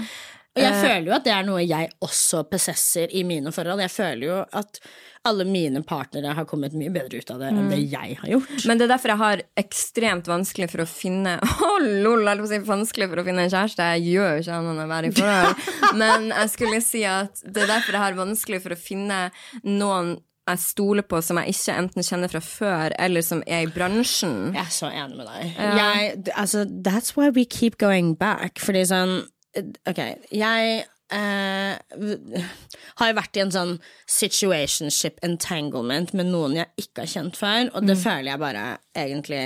Og 0.57 0.65
jeg 0.65 0.79
føler 0.81 1.07
jo 1.07 1.15
at 1.15 1.27
det 1.27 1.35
er 1.35 1.45
noe 1.47 1.61
jeg 1.63 1.91
også 2.03 2.43
possesser 2.51 3.13
i 3.15 3.23
mine 3.27 3.53
forhold. 3.55 3.83
Jeg 3.85 3.95
føler 3.95 4.25
jo 4.27 4.39
at 4.59 4.81
alle 5.29 5.45
mine 5.47 5.83
partnere 5.87 6.33
har 6.35 6.47
kommet 6.49 6.75
mye 6.79 6.93
bedre 6.95 7.21
ut 7.21 7.33
av 7.35 7.43
det 7.43 7.51
enn 7.51 7.71
det 7.71 7.81
jeg 7.93 8.17
har 8.21 8.31
gjort. 8.33 8.65
Men 8.69 8.81
det 8.81 8.87
er 8.87 8.93
derfor 8.95 9.13
jeg 9.13 9.23
har 9.23 9.43
ekstremt 9.61 10.31
vanskelig 10.31 10.71
for 10.73 10.83
å 10.85 10.89
finne 10.89 11.37
oh, 11.69 11.89
lol, 12.05 12.25
jeg 12.27 12.51
si 12.51 12.63
vanskelig 12.69 13.11
for 13.11 13.23
å 13.23 13.27
finne 13.27 13.47
en 13.47 13.53
kjæreste. 13.53 13.91
Jeg 13.95 14.15
gjør 14.15 14.31
jo 14.33 14.45
ikke 14.45 14.61
annet 14.61 14.73
enn 14.75 14.85
å 14.85 14.89
være 14.95 15.11
i 15.11 15.19
forhold. 15.19 15.69
Men 16.03 16.31
jeg 16.33 16.55
skulle 16.55 16.81
si 16.85 17.05
at 17.09 17.45
det 17.45 17.67
er 17.67 17.75
derfor 17.77 17.99
jeg 17.99 18.07
har 18.07 18.19
vanskelig 18.19 18.65
for 18.65 18.75
å 18.75 18.81
finne 18.89 19.29
noen 19.67 20.17
jeg 20.49 20.61
stoler 20.63 21.05
på 21.05 21.19
som 21.21 21.37
jeg 21.43 21.53
ikke 21.53 21.75
enten 21.77 22.07
kjenner 22.07 22.31
fra 22.33 22.41
før, 22.41 22.95
eller 22.97 23.21
som 23.21 23.43
er 23.45 23.67
i 23.67 23.73
bransjen. 23.73 24.55
Jeg 24.57 24.63
er 24.63 24.71
så 24.73 24.89
enig 24.89 25.19
med 25.19 25.29
deg. 25.29 25.59
Jeg, 25.77 26.15
altså, 26.33 26.63
that's 26.87 27.13
why 27.19 27.29
we 27.29 27.45
keep 27.45 27.77
going 27.77 28.15
back. 28.17 28.57
Fordi 28.63 28.87
sånn 28.89 29.19
Ok, 29.57 30.01
jeg 30.35 30.83
eh, 31.15 32.37
har 33.01 33.17
vært 33.17 33.39
i 33.39 33.45
en 33.45 33.55
sånn 33.55 33.75
situationship 34.11 35.23
entanglement 35.27 36.13
med 36.17 36.31
noen 36.31 36.59
jeg 36.61 36.85
ikke 36.85 37.05
har 37.07 37.13
kjent 37.15 37.41
før, 37.41 37.73
og 37.73 37.89
det 37.89 37.99
føler 38.01 38.33
jeg 38.35 38.43
bare 38.45 38.65
egentlig 38.99 39.45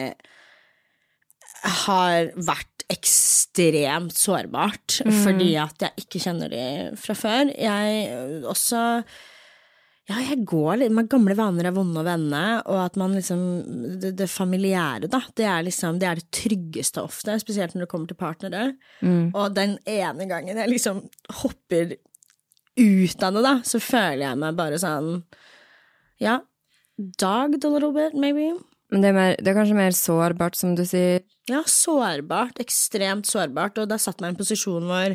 har 1.86 2.32
vært 2.34 2.68
ekstremt 2.92 4.16
sårbart, 4.18 4.98
fordi 5.22 5.52
at 5.60 5.84
jeg 5.86 6.04
ikke 6.04 6.20
kjenner 6.20 6.50
de 6.52 6.64
fra 6.98 7.14
før. 7.16 7.52
Jeg 7.54 8.42
også 8.50 8.82
ja, 10.10 10.18
jeg 10.18 10.42
går 10.50 10.80
litt 10.80 10.94
med 10.94 11.06
gamle 11.10 11.36
vaner 11.38 11.68
er 11.68 11.74
vonde 11.76 12.00
å 12.00 12.06
vende, 12.06 12.42
og 12.66 12.78
at 12.82 12.96
man 12.98 13.12
liksom 13.14 13.42
Det, 14.02 14.10
det 14.18 14.26
familiære, 14.30 15.06
da, 15.12 15.20
det 15.38 15.46
er 15.46 15.62
liksom 15.68 16.00
Det 16.02 16.08
er 16.08 16.18
det 16.18 16.30
tryggeste 16.34 17.04
ofte, 17.04 17.36
spesielt 17.38 17.76
når 17.76 17.84
det 17.84 17.90
kommer 17.92 18.10
til 18.10 18.18
partnere. 18.18 18.64
Og 19.30 19.54
den 19.54 19.76
ene 19.86 20.26
gangen 20.30 20.58
jeg 20.58 20.72
liksom 20.72 21.04
hopper 21.42 21.94
ut 22.72 23.22
av 23.22 23.36
det, 23.36 23.44
da, 23.44 23.54
så 23.68 23.78
føler 23.82 24.26
jeg 24.26 24.42
meg 24.42 24.58
bare 24.58 24.82
sånn 24.82 25.14
Ja, 26.22 26.40
dogged 26.98 27.64
a 27.64 27.70
little 27.70 27.92
bit, 27.94 28.18
maybe. 28.18 28.56
Men 28.92 29.04
det 29.04 29.08
er, 29.08 29.16
mer, 29.16 29.38
det 29.38 29.48
er 29.48 29.56
kanskje 29.56 29.78
mer 29.78 29.94
sårbart, 29.96 30.58
som 30.58 30.74
du 30.76 30.82
sier. 30.84 31.22
Ja, 31.48 31.62
sårbart. 31.64 32.58
Ekstremt 32.60 33.24
sårbart. 33.24 33.78
Og 33.80 33.88
det 33.88 33.96
har 33.96 34.02
satt 34.04 34.20
meg 34.20 34.28
i 34.28 34.34
en 34.34 34.40
posisjon 34.42 34.84
hvor 34.90 35.14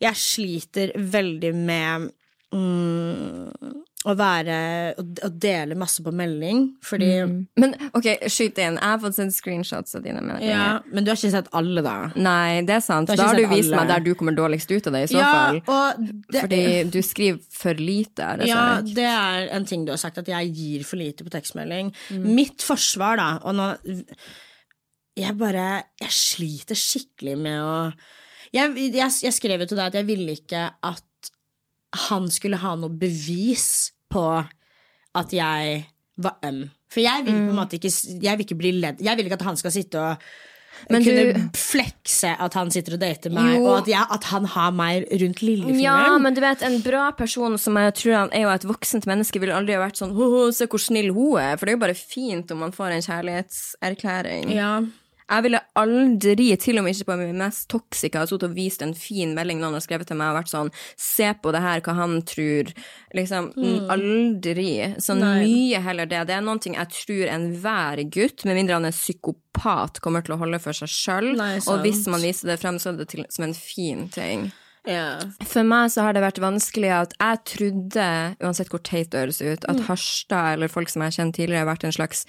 jeg 0.00 0.20
sliter 0.20 0.92
veldig 0.94 1.50
med 1.58 2.06
mm, 2.54 3.80
å 4.08 4.14
være 4.16 4.54
å, 4.96 5.28
dele 5.28 5.76
masse 5.76 6.00
på 6.00 6.12
melding, 6.16 6.62
fordi 6.84 7.08
Men 7.60 7.74
ok, 7.92 8.06
skyt 8.32 8.56
inn. 8.62 8.78
Jeg 8.78 8.80
har 8.80 9.00
fått 9.02 9.18
sendt 9.18 9.34
screenshots 9.36 9.98
av 9.98 10.06
dine 10.06 10.22
meldinger. 10.24 10.54
Ja, 10.54 10.68
men 10.88 11.04
du 11.04 11.10
har 11.12 11.18
ikke 11.20 11.32
sett 11.34 11.50
alle, 11.56 11.82
da? 11.84 11.96
Nei, 12.16 12.62
det 12.64 12.78
er 12.78 12.84
sant. 12.84 13.12
Har 13.12 13.20
Da 13.20 13.26
har 13.28 13.36
du 13.36 13.44
vist 13.50 13.68
alle. 13.68 13.82
meg 13.82 13.90
der 13.92 14.06
du 14.06 14.14
kommer 14.16 14.36
dårligst 14.38 14.72
ut 14.72 14.88
av 14.88 14.96
det, 14.96 15.02
i 15.04 15.10
så 15.12 15.18
ja, 15.20 15.32
fall. 15.34 16.06
det, 16.30 16.44
Fordi 16.46 16.62
du 16.96 17.00
skriver 17.04 17.42
for 17.60 17.82
lite. 17.82 18.30
og 18.38 18.46
ja, 18.48 18.62
sånn. 18.78 18.94
det 18.96 19.10
er 19.10 19.50
en 19.58 19.68
ting 19.68 19.84
du 19.84 19.92
har 19.92 20.00
sagt, 20.00 20.22
at 20.22 20.32
jeg 20.32 20.54
gir 20.56 20.88
for 20.88 21.00
lite 21.00 21.26
på 21.26 21.34
tekstmelding. 21.36 21.92
Mm. 22.08 22.24
Mitt 22.40 22.64
forsvar, 22.64 23.20
da, 23.20 23.28
og 23.44 23.58
nå 23.58 23.68
Jeg 25.18 25.34
bare 25.36 25.82
Jeg 26.00 26.12
sliter 26.14 26.78
skikkelig 26.78 27.36
med 27.36 27.60
å 27.60 27.76
Jeg, 28.54 28.72
jeg, 28.94 29.10
jeg 29.26 29.34
skrev 29.36 29.60
jo 29.60 29.68
til 29.68 29.76
deg 29.76 29.90
at 29.90 30.00
jeg 30.00 30.08
ville 30.08 30.38
ikke 30.38 30.64
at 30.86 31.04
han 31.94 32.28
skulle 32.30 32.56
ha 32.56 32.74
noe 32.76 32.90
bevis 32.90 33.90
på 34.12 34.46
at 35.14 35.32
jeg 35.32 35.86
var 36.18 36.36
øm. 36.44 36.70
For 36.90 37.00
jeg 37.00 37.24
vil 37.24 37.34
Mm. 37.34 37.46
på 37.46 37.50
en 37.50 37.56
måte 37.56 37.78
ikke 37.78 38.22
Jeg 38.22 38.36
vil 38.36 38.44
ikke 38.46 38.58
bli 38.58 38.72
ledd 38.80 38.98
Jeg 39.00 39.16
vil 39.16 39.26
ikke 39.26 39.38
at 39.38 39.42
han 39.46 39.56
skal 39.56 39.70
sitte 39.70 39.94
og 39.98 40.16
Men 40.90 41.04
kunne 41.04 41.32
du- 41.34 41.58
flekse 41.58 42.36
at 42.40 42.54
han 42.54 42.70
sitter 42.70 42.94
og 42.94 43.00
dater 43.00 43.30
meg, 43.30 43.56
Jo. 43.58 43.66
og 43.66 43.78
at, 43.82 43.86
jeg, 43.88 44.06
at 44.10 44.24
han 44.24 44.44
har 44.46 44.70
meg 44.72 45.04
rundt 45.12 45.42
lillefingeren. 45.42 45.80
Ja, 45.82 46.16
men 46.18 46.32
du 46.32 46.40
vet, 46.40 46.62
en 46.62 46.80
bra 46.80 47.10
person 47.12 47.58
som 47.58 47.74
jeg 47.76 47.92
tror 47.94 48.14
han 48.16 48.30
er 48.32 48.40
jo 48.42 48.48
et 48.48 48.62
voksent 48.64 49.04
menneske, 49.06 49.38
ville 49.38 49.52
aldri 49.52 49.74
ha 49.74 49.80
vært 49.86 49.98
sånn 50.00 50.14
«Åh, 50.16 50.50
se 50.54 50.66
hvor 50.66 50.80
snill 50.80 51.12
hun 51.12 51.36
er. 51.38 51.56
For 51.58 51.66
det 51.66 51.72
er 51.74 51.76
jo 51.76 51.84
bare 51.86 51.94
fint 51.94 52.50
om 52.52 52.58
man 52.60 52.72
får 52.72 52.92
en 52.92 53.02
kjærlighetserklæring. 53.02 54.54
ja. 54.54 54.80
Jeg 55.30 55.42
ville 55.46 55.60
aldri, 55.78 56.48
til 56.58 56.78
og 56.80 56.84
med 56.84 56.94
ikke 56.96 57.06
på 57.12 57.16
min 57.20 57.38
mest 57.38 57.68
toxica, 57.70 58.18
ha 58.18 58.26
sittet 58.26 58.48
og 58.48 58.54
vist 58.56 58.82
en 58.82 58.94
fin 58.98 59.30
melding 59.36 59.60
noen 59.62 59.76
har 59.78 59.84
skrevet 59.84 60.08
til 60.10 60.16
meg 60.18 60.32
og 60.32 60.40
vært 60.40 60.50
sånn 60.50 60.72
Se 60.98 61.28
på 61.40 61.52
det 61.54 61.60
her, 61.62 61.80
hva 61.86 61.94
han 61.94 62.16
tror. 62.26 62.72
Liksom, 63.14 63.52
aldri. 63.90 64.94
Så 64.98 65.14
Mm. 65.14 65.20
Nei. 65.20 65.44
mye 65.46 65.80
heller 65.82 66.06
det. 66.06 66.26
Det 66.26 66.34
er 66.36 66.40
noen 66.42 66.60
ting 66.60 66.74
jeg 66.74 66.88
tror 66.88 67.26
enhver 67.34 68.02
gutt, 68.10 68.44
med 68.44 68.56
mindre 68.56 68.74
han 68.74 68.84
er 68.84 68.90
psykopat, 68.96 70.00
kommer 70.00 70.22
til 70.24 70.34
å 70.34 70.38
holde 70.38 70.58
for 70.60 70.72
seg 70.72 70.88
sjøl. 70.88 71.30
Og 71.68 71.82
hvis 71.84 72.06
man 72.08 72.20
viser 72.20 72.46
det 72.52 72.60
frem, 72.60 72.78
så 72.78 72.90
er 72.92 72.98
det 72.98 73.08
til, 73.08 73.24
som 73.30 73.44
en 73.44 73.54
fin 73.54 74.08
ting. 74.08 74.50
Yeah. 74.88 75.20
For 75.44 75.62
meg 75.62 75.90
så 75.92 76.00
har 76.06 76.14
det 76.14 76.22
vært 76.22 76.40
vanskelig 76.40 76.88
at 76.90 77.12
jeg 77.20 77.44
trodde, 77.44 78.36
uansett 78.40 78.70
hvor 78.72 78.80
teit 78.82 79.10
det 79.10 79.20
høres 79.20 79.42
ut, 79.42 79.60
Mm. 79.68 79.68
at 79.76 79.86
Harstad 79.88 80.54
eller 80.54 80.68
folk 80.68 80.88
som 80.88 81.02
jeg 81.02 81.12
har 81.12 81.18
kjent 81.24 81.34
tidligere, 81.36 81.66
har 81.66 81.74
vært 81.76 81.84
en 81.84 81.92
slags 81.92 82.24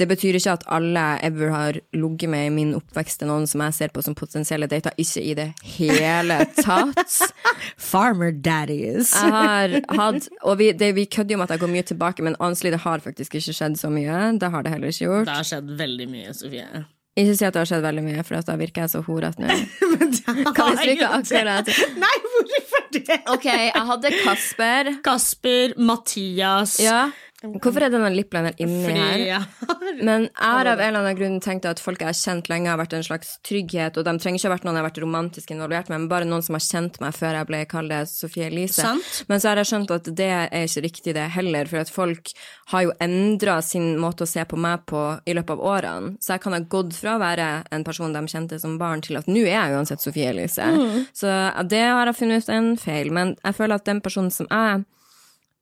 det 0.00 0.06
betyr 0.08 0.38
ikke 0.38 0.54
at 0.56 0.62
alle 0.72 1.02
jeg 1.02 1.28
ever 1.28 1.50
har 1.52 1.78
ligget 1.92 2.30
med 2.32 2.46
i 2.46 2.52
min 2.54 2.70
oppvekst, 2.78 3.22
er 3.22 3.28
noen 3.28 3.44
som 3.50 3.60
jeg 3.66 3.76
ser 3.76 3.92
på 3.92 4.02
som 4.04 4.16
potensielle 4.16 4.68
dater. 4.70 4.94
Ikke 5.02 5.20
i 5.20 5.34
det 5.36 5.50
hele 5.74 6.38
tatt. 6.56 7.18
Farmer 7.92 8.32
daddies. 8.32 9.12
Jeg 9.12 9.34
har 9.36 9.76
hatt 9.98 10.30
Og 10.40 10.56
vi, 10.62 10.70
det, 10.72 10.94
vi 10.96 11.04
kødder 11.04 11.36
jo 11.36 11.40
om 11.40 11.44
at 11.44 11.52
jeg 11.54 11.62
går 11.62 11.72
mye 11.74 11.86
tilbake, 11.92 12.24
men 12.24 12.38
honestly, 12.40 12.72
det 12.72 12.80
har 12.86 13.04
faktisk 13.04 13.36
ikke 13.36 13.54
skjedd 13.58 13.76
så 13.80 13.92
mye. 13.92 14.32
Det 14.40 14.50
har 14.54 14.64
det 14.64 14.72
heller 14.74 14.94
ikke 14.94 15.06
gjort. 15.06 15.28
Det 15.28 15.38
har 15.42 15.48
skjedd 15.52 15.72
veldig 15.84 16.08
mye, 16.10 16.34
Sofie. 16.40 16.84
Ikke 17.12 17.34
si 17.36 17.44
at 17.44 17.52
det 17.52 17.60
har 17.60 17.68
skjedd 17.68 17.84
veldig 17.84 18.02
mye, 18.06 18.22
for 18.24 18.40
da 18.48 18.54
virker 18.56 18.86
jeg 18.86 18.92
så 18.94 19.02
horete 19.04 19.44
nå. 19.44 19.56
Kan 20.56 20.70
vi 20.72 20.78
stryke 20.78 21.08
akkurat? 21.18 21.68
Nei, 22.00 22.14
hvorfor 22.32 22.86
det? 22.96 23.18
Ok, 23.34 23.44
jeg 23.50 23.84
hadde 23.90 24.12
Kasper. 24.22 24.90
Kasper, 25.04 25.74
Mathias 25.76 26.78
Ja. 26.80 27.10
Hvorfor 27.42 27.82
er 27.82 27.90
denne 27.92 28.10
lippliner 28.14 28.54
inni 28.62 28.84
Fordi 28.86 29.00
her? 29.02 29.46
har 29.66 29.98
Men 30.02 30.26
jeg 30.28 30.56
har 30.56 30.68
av 30.70 30.80
en 30.80 30.86
eller 30.86 31.00
annen 31.00 31.16
grunn 31.18 31.40
tenkt 31.42 31.66
at 31.68 31.80
folk 31.82 32.00
jeg 32.00 32.08
har 32.08 32.16
kjent 32.16 32.48
lenge, 32.50 32.70
har 32.70 32.78
vært 32.80 32.94
en 32.96 33.04
slags 33.06 33.34
trygghet, 33.46 33.98
og 33.98 34.06
de 34.06 34.14
trenger 34.22 34.38
ikke 34.38 34.48
ha 34.48 34.54
vært 34.54 34.66
noen 34.66 34.78
jeg 34.78 34.82
har 34.82 34.88
vært 34.88 35.00
romantisk 35.02 35.50
involvert 35.54 35.90
med, 35.90 36.04
men 36.04 36.10
bare 36.12 36.28
noen 36.28 36.44
som 36.46 36.56
har 36.56 36.64
kjent 36.64 37.00
meg 37.02 37.16
før 37.16 37.38
jeg 37.40 37.48
ble 37.50 37.62
kalt 37.70 37.96
Sofie 38.12 38.46
Elise. 38.46 38.84
Sant. 38.86 39.22
Men 39.28 39.42
så 39.42 39.50
har 39.50 39.60
jeg 39.60 39.70
skjønt 39.72 39.94
at 39.96 40.10
det 40.22 40.30
er 40.30 40.54
ikke 40.62 40.84
riktig, 40.86 41.16
det 41.18 41.26
heller, 41.34 41.70
for 41.70 41.82
at 41.82 41.92
folk 41.92 42.32
har 42.72 42.86
jo 42.86 42.94
endra 43.02 43.58
sin 43.66 43.92
måte 44.00 44.24
å 44.24 44.30
se 44.30 44.46
på 44.48 44.60
meg 44.60 44.86
på 44.88 45.02
i 45.26 45.36
løpet 45.36 45.56
av 45.56 45.66
årene. 45.74 46.14
Så 46.22 46.36
jeg 46.36 46.44
kan 46.46 46.56
ha 46.56 46.62
gått 46.76 46.94
fra 46.96 47.18
å 47.18 47.22
være 47.22 47.50
en 47.74 47.84
person 47.86 48.14
de 48.14 48.22
kjente 48.30 48.60
som 48.62 48.78
barn, 48.80 49.02
til 49.04 49.18
at 49.20 49.28
nå 49.28 49.42
er 49.44 49.56
jeg 49.58 49.76
uansett 49.76 50.04
Sofie 50.04 50.30
Elise. 50.30 50.70
Så 51.12 51.28
det 51.68 51.84
har 51.84 52.06
jeg 52.06 52.20
funnet 52.22 52.46
ut 52.46 52.54
er 52.54 52.62
en 52.62 52.74
feil, 52.80 53.12
men 53.12 53.36
jeg 53.42 53.58
føler 53.58 53.80
at 53.80 53.88
den 53.90 54.00
personen 54.04 54.32
som 54.32 54.48
jeg 54.48 54.84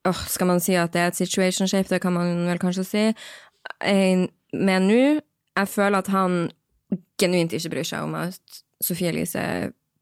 Åh, 0.08 0.20
skal 0.32 0.46
man 0.48 0.60
si 0.64 0.74
at 0.80 0.92
det 0.94 1.00
er 1.02 1.10
et 1.12 1.16
situation 1.18 1.68
shape, 1.68 1.88
det 1.92 2.00
kan 2.00 2.12
man 2.14 2.46
vel 2.48 2.58
kanskje 2.62 2.84
si. 2.88 3.02
Eh, 3.84 4.26
Men 4.52 4.86
nå, 4.88 5.20
jeg 5.56 5.68
føler 5.68 5.98
at 5.98 6.08
han 6.10 6.50
genuint 7.20 7.52
ikke 7.52 7.70
bryr 7.70 7.84
seg 7.86 8.02
om 8.02 8.14
at 8.18 8.40
Sofie 8.82 9.08
Elise 9.12 9.42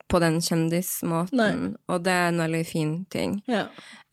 på 0.08 0.20
den 0.22 0.38
kjendismåten, 0.40 1.36
Nei. 1.36 1.74
og 1.92 2.04
det 2.06 2.12
er 2.14 2.28
en 2.30 2.38
veldig 2.40 2.62
fin 2.66 2.94
ting. 3.12 3.42
ja. 3.48 3.66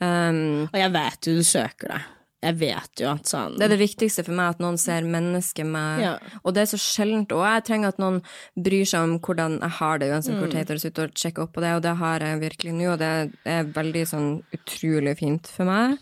Um, 0.03 0.67
Og 0.73 0.75
jeg 0.75 0.91
vet 0.91 1.27
jo 1.29 1.35
du 1.37 1.43
søker 1.47 1.87
det. 1.93 2.01
Jeg 2.45 2.57
vet 2.61 3.01
jo 3.01 3.07
at 3.09 3.25
sånn 3.31 3.55
det 3.57 3.65
er 3.65 3.71
det 3.73 3.79
viktigste 3.81 4.23
for 4.27 4.37
meg, 4.37 4.49
at 4.55 4.59
noen 4.61 4.77
ser 4.77 5.01
mennesket 5.09 5.65
med 5.65 6.01
Ja. 6.03 6.11
Og 6.43 6.53
det 6.53 6.61
er 6.65 6.69
så 6.77 6.79
sjeldent, 6.79 7.31
og 7.33 7.41
jeg 7.47 7.63
trenger 7.65 7.87
at 7.93 7.97
noen 8.03 8.21
bryr 8.55 8.85
seg 8.85 9.01
om 9.07 9.15
hvordan 9.19 9.59
jeg 9.61 9.69
har 9.79 9.97
det, 9.99 10.11
uansett 10.13 10.35
Mm. 10.35 10.39
hvor 10.43 10.51
teit 10.53 10.67
det 10.67 10.75
høres 10.75 10.85
ut, 10.85 10.99
og 10.99 11.13
sjekker 11.15 11.43
opp 11.47 11.53
på 11.53 11.61
det, 11.65 11.73
og 11.75 11.81
det 11.81 11.95
har 11.97 12.19
jeg 12.19 12.39
virkelig 12.45 12.73
nå, 12.77 12.91
og 12.93 12.99
det 12.99 13.33
er 13.45 13.63
veldig 13.63 14.05
sånn 14.07 14.29
utrolig 14.53 15.17
fint 15.17 15.47
for 15.47 15.65
meg. 15.65 15.97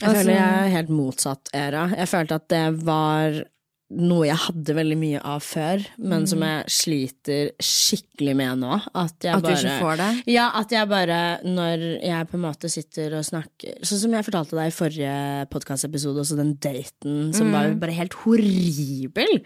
Jeg 0.00 0.10
føler 0.14 0.30
jeg 0.30 0.38
Altså- 0.38 0.64
er 0.64 0.70
helt 0.76 0.88
motsatt 0.90 1.44
æra. 1.52 1.96
Jeg 1.96 2.06
følte 2.08 2.34
at 2.34 2.48
det 2.48 2.84
var 2.84 3.42
noe 3.90 4.26
jeg 4.28 4.36
hadde 4.36 4.74
veldig 4.76 4.96
mye 5.00 5.20
av 5.24 5.40
før, 5.40 5.80
men 5.98 6.26
som 6.28 6.42
jeg 6.44 6.64
sliter 6.68 7.52
skikkelig 7.64 8.34
med 8.36 8.58
nå. 8.60 8.74
At 8.92 9.16
jeg 9.24 9.32
Mm. 9.32 9.38
At 9.38 9.42
du 9.42 9.48
bare 9.48 9.62
ikke 9.62 9.78
får 9.80 9.96
det? 9.96 10.08
Ja, 10.34 10.50
at 10.60 10.70
jeg 10.76 10.88
bare, 10.90 11.20
når 11.48 11.84
jeg 12.04 12.28
på 12.28 12.34
en 12.36 12.44
måte 12.44 12.68
sitter 12.68 13.16
og 13.16 13.24
snakker 13.24 13.80
Sånn 13.82 14.02
som 14.02 14.12
jeg 14.12 14.24
fortalte 14.26 14.58
deg 14.58 14.68
i 14.68 14.76
forrige 14.76 15.48
podkastepisode, 15.48 16.20
også 16.20 16.36
den 16.36 16.54
daten 16.60 17.32
som 17.32 17.50
var 17.50 17.68
Mm. 17.72 17.78
bare 17.80 17.96
helt 17.96 18.12
horribel. 18.26 19.40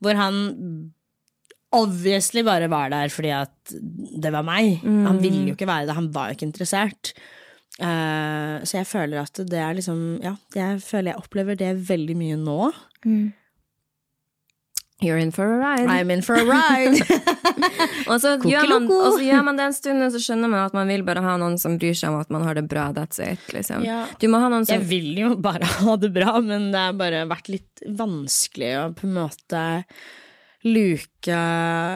Hvor 0.00 0.14
han 0.14 0.92
obviously 1.72 2.42
bare 2.42 2.68
var 2.70 2.90
der 2.90 3.08
fordi 3.08 3.30
at 3.34 3.74
det 4.22 4.32
var 4.32 4.42
meg. 4.46 4.80
Mm. 4.82 5.04
Han 5.06 5.18
ville 5.22 5.48
jo 5.50 5.54
ikke 5.54 5.66
være 5.70 5.86
det, 5.86 5.94
han 5.98 6.10
var 6.12 6.28
jo 6.30 6.34
ikke 6.38 6.48
interessert. 6.52 7.12
Uh, 7.80 8.60
så 8.66 8.80
jeg 8.82 8.86
føler 8.90 9.22
at 9.22 9.32
det 9.48 9.58
er 9.58 9.74
liksom 9.74 10.20
Ja, 10.22 10.34
jeg 10.54 10.80
føler 10.82 11.12
jeg 11.14 11.20
opplever 11.22 11.56
det 11.56 11.76
veldig 11.88 12.16
mye 12.18 12.36
nå. 12.36 12.72
You're 15.00 15.18
in 15.18 15.32
for 15.32 15.46
a 15.46 15.58
ride. 15.58 15.88
I'm 15.88 16.10
in 16.10 16.22
for 16.22 16.36
a 16.36 16.44
ride! 16.44 17.00
Og 18.10 18.20
så, 18.20 18.34
gjør 18.44 18.68
man, 18.68 18.86
og 18.90 19.14
så 19.16 19.22
gjør 19.24 19.42
man 19.46 19.58
det 19.58 19.66
en 19.68 19.74
stund, 19.76 20.02
og 20.04 20.12
så 20.12 20.20
skjønner 20.22 20.50
man 20.50 20.64
at 20.66 20.74
man 20.76 20.88
vil 20.90 21.04
bare 21.06 21.22
ha 21.24 21.36
noen 21.40 21.56
som 21.60 21.76
bryr 21.80 21.96
seg 21.96 22.12
om 22.12 22.18
at 22.20 22.32
man 22.32 22.44
har 22.44 22.56
det 22.58 22.64
bra. 22.68 22.88
That's 22.96 23.20
it, 23.22 23.42
liksom. 23.54 23.84
Ja. 23.86 24.02
Du 24.20 24.26
må 24.32 24.40
ha 24.42 24.48
noen 24.52 24.66
som 24.68 24.76
Jeg 24.76 24.88
vil 24.90 25.20
jo 25.20 25.34
bare 25.40 25.68
ha 25.80 25.96
det 26.00 26.10
bra, 26.14 26.34
men 26.44 26.70
det 26.74 26.82
har 26.88 26.96
bare 26.98 27.22
vært 27.30 27.52
litt 27.52 27.84
vanskelig 27.86 28.72
å 28.80 28.86
på 28.96 29.06
en 29.08 29.16
måte 29.20 29.62
luke 30.66 31.36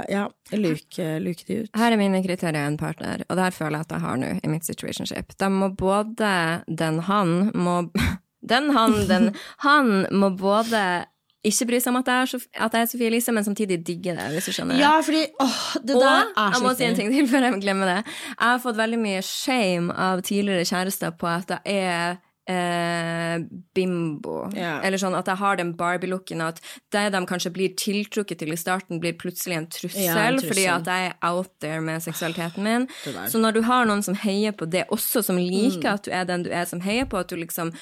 Ja, 0.08 0.24
luke, 0.56 1.08
luke 1.20 1.46
det 1.46 1.58
ut. 1.64 1.70
Her 1.76 1.92
er 1.92 2.00
mine 2.00 2.22
kriterier 2.24 2.64
en 2.64 2.78
partner, 2.80 3.24
og 3.28 3.36
det 3.36 3.48
her 3.48 3.56
føler 3.56 3.78
jeg 3.80 3.88
at 3.88 3.96
jeg 3.96 4.04
har 4.06 4.20
nå 4.22 4.30
i 4.38 4.52
mitt 4.52 4.68
situationship. 4.68 5.34
Da 5.40 5.50
må 5.52 5.72
både 5.76 6.30
Den 6.68 7.02
han 7.08 7.50
må 7.54 7.82
Den 8.54 8.70
han, 8.76 8.96
den 9.08 9.30
Han 9.64 10.06
må 10.12 10.30
både 10.36 11.04
ikke 11.44 11.66
bry 11.70 11.78
seg 11.80 11.92
om 11.92 12.00
at 12.00 12.06
jeg 12.10 12.22
er, 12.24 12.44
at 12.66 12.72
jeg 12.78 12.82
er 12.82 12.90
Sofie 12.90 13.06
Elise, 13.12 13.32
men 13.36 13.44
samtidig 13.44 13.80
digge 13.86 14.16
det, 14.16 14.28
hvis 14.34 14.46
du 14.48 14.52
skjønner. 14.56 14.78
Ja, 14.80 14.94
fordi 15.04 15.26
åh, 15.44 15.62
det 15.84 15.94
Og 15.96 16.00
der 16.02 16.30
er 16.36 16.52
jeg 16.56 16.62
må 16.64 16.74
si 16.76 16.84
en 16.88 16.96
ting 16.96 17.10
til 17.12 17.28
før 17.28 17.48
jeg 17.50 17.60
glemmer 17.62 17.86
det. 17.94 17.98
Jeg 18.06 18.46
har 18.48 18.58
fått 18.64 18.76
veldig 18.80 18.98
mye 19.04 19.22
shame 19.22 19.92
av 19.92 20.22
tidligere 20.24 20.64
kjærester 20.64 21.10
på 21.20 21.26
at 21.28 21.52
jeg 21.56 21.62
er 21.74 22.16
eh, 22.46 23.38
bimbo. 23.74 24.50
Yeah. 24.52 24.82
Eller 24.84 25.00
sånn 25.00 25.14
at 25.16 25.28
jeg 25.30 25.40
har 25.40 25.56
den 25.56 25.70
Barbie-looken, 25.78 26.42
at 26.44 26.58
det 26.92 27.06
de 27.14 27.22
kanskje 27.30 27.52
blir 27.54 27.72
tiltrukket 27.80 28.38
til 28.42 28.52
i 28.52 28.58
starten, 28.60 29.00
blir 29.00 29.16
plutselig 29.16 29.56
en 29.56 29.66
trussel, 29.72 30.02
Ja, 30.04 30.16
en 30.26 30.36
trussel. 30.38 30.50
fordi 30.52 30.66
at 30.74 30.90
jeg 30.92 31.10
er 31.12 31.16
out 31.30 31.48
there 31.64 31.80
med 31.80 32.02
seksualiteten 32.04 32.62
min. 32.66 32.88
Så 33.32 33.40
når 33.40 33.52
du 33.56 33.62
har 33.62 33.84
noen 33.88 34.02
som 34.04 34.14
heier 34.14 34.52
på 34.52 34.68
det 34.68 34.84
også, 34.92 35.22
som 35.24 35.36
liker 35.40 35.88
Mm. 35.88 35.94
at 35.94 36.02
du 36.04 36.10
er 36.10 36.24
den 36.24 36.42
du 36.44 36.50
er, 36.50 36.64
som 36.66 36.80
heier 36.80 37.04
på 37.06 37.18
at 37.18 37.28
du 37.28 37.36
liksom 37.36 37.72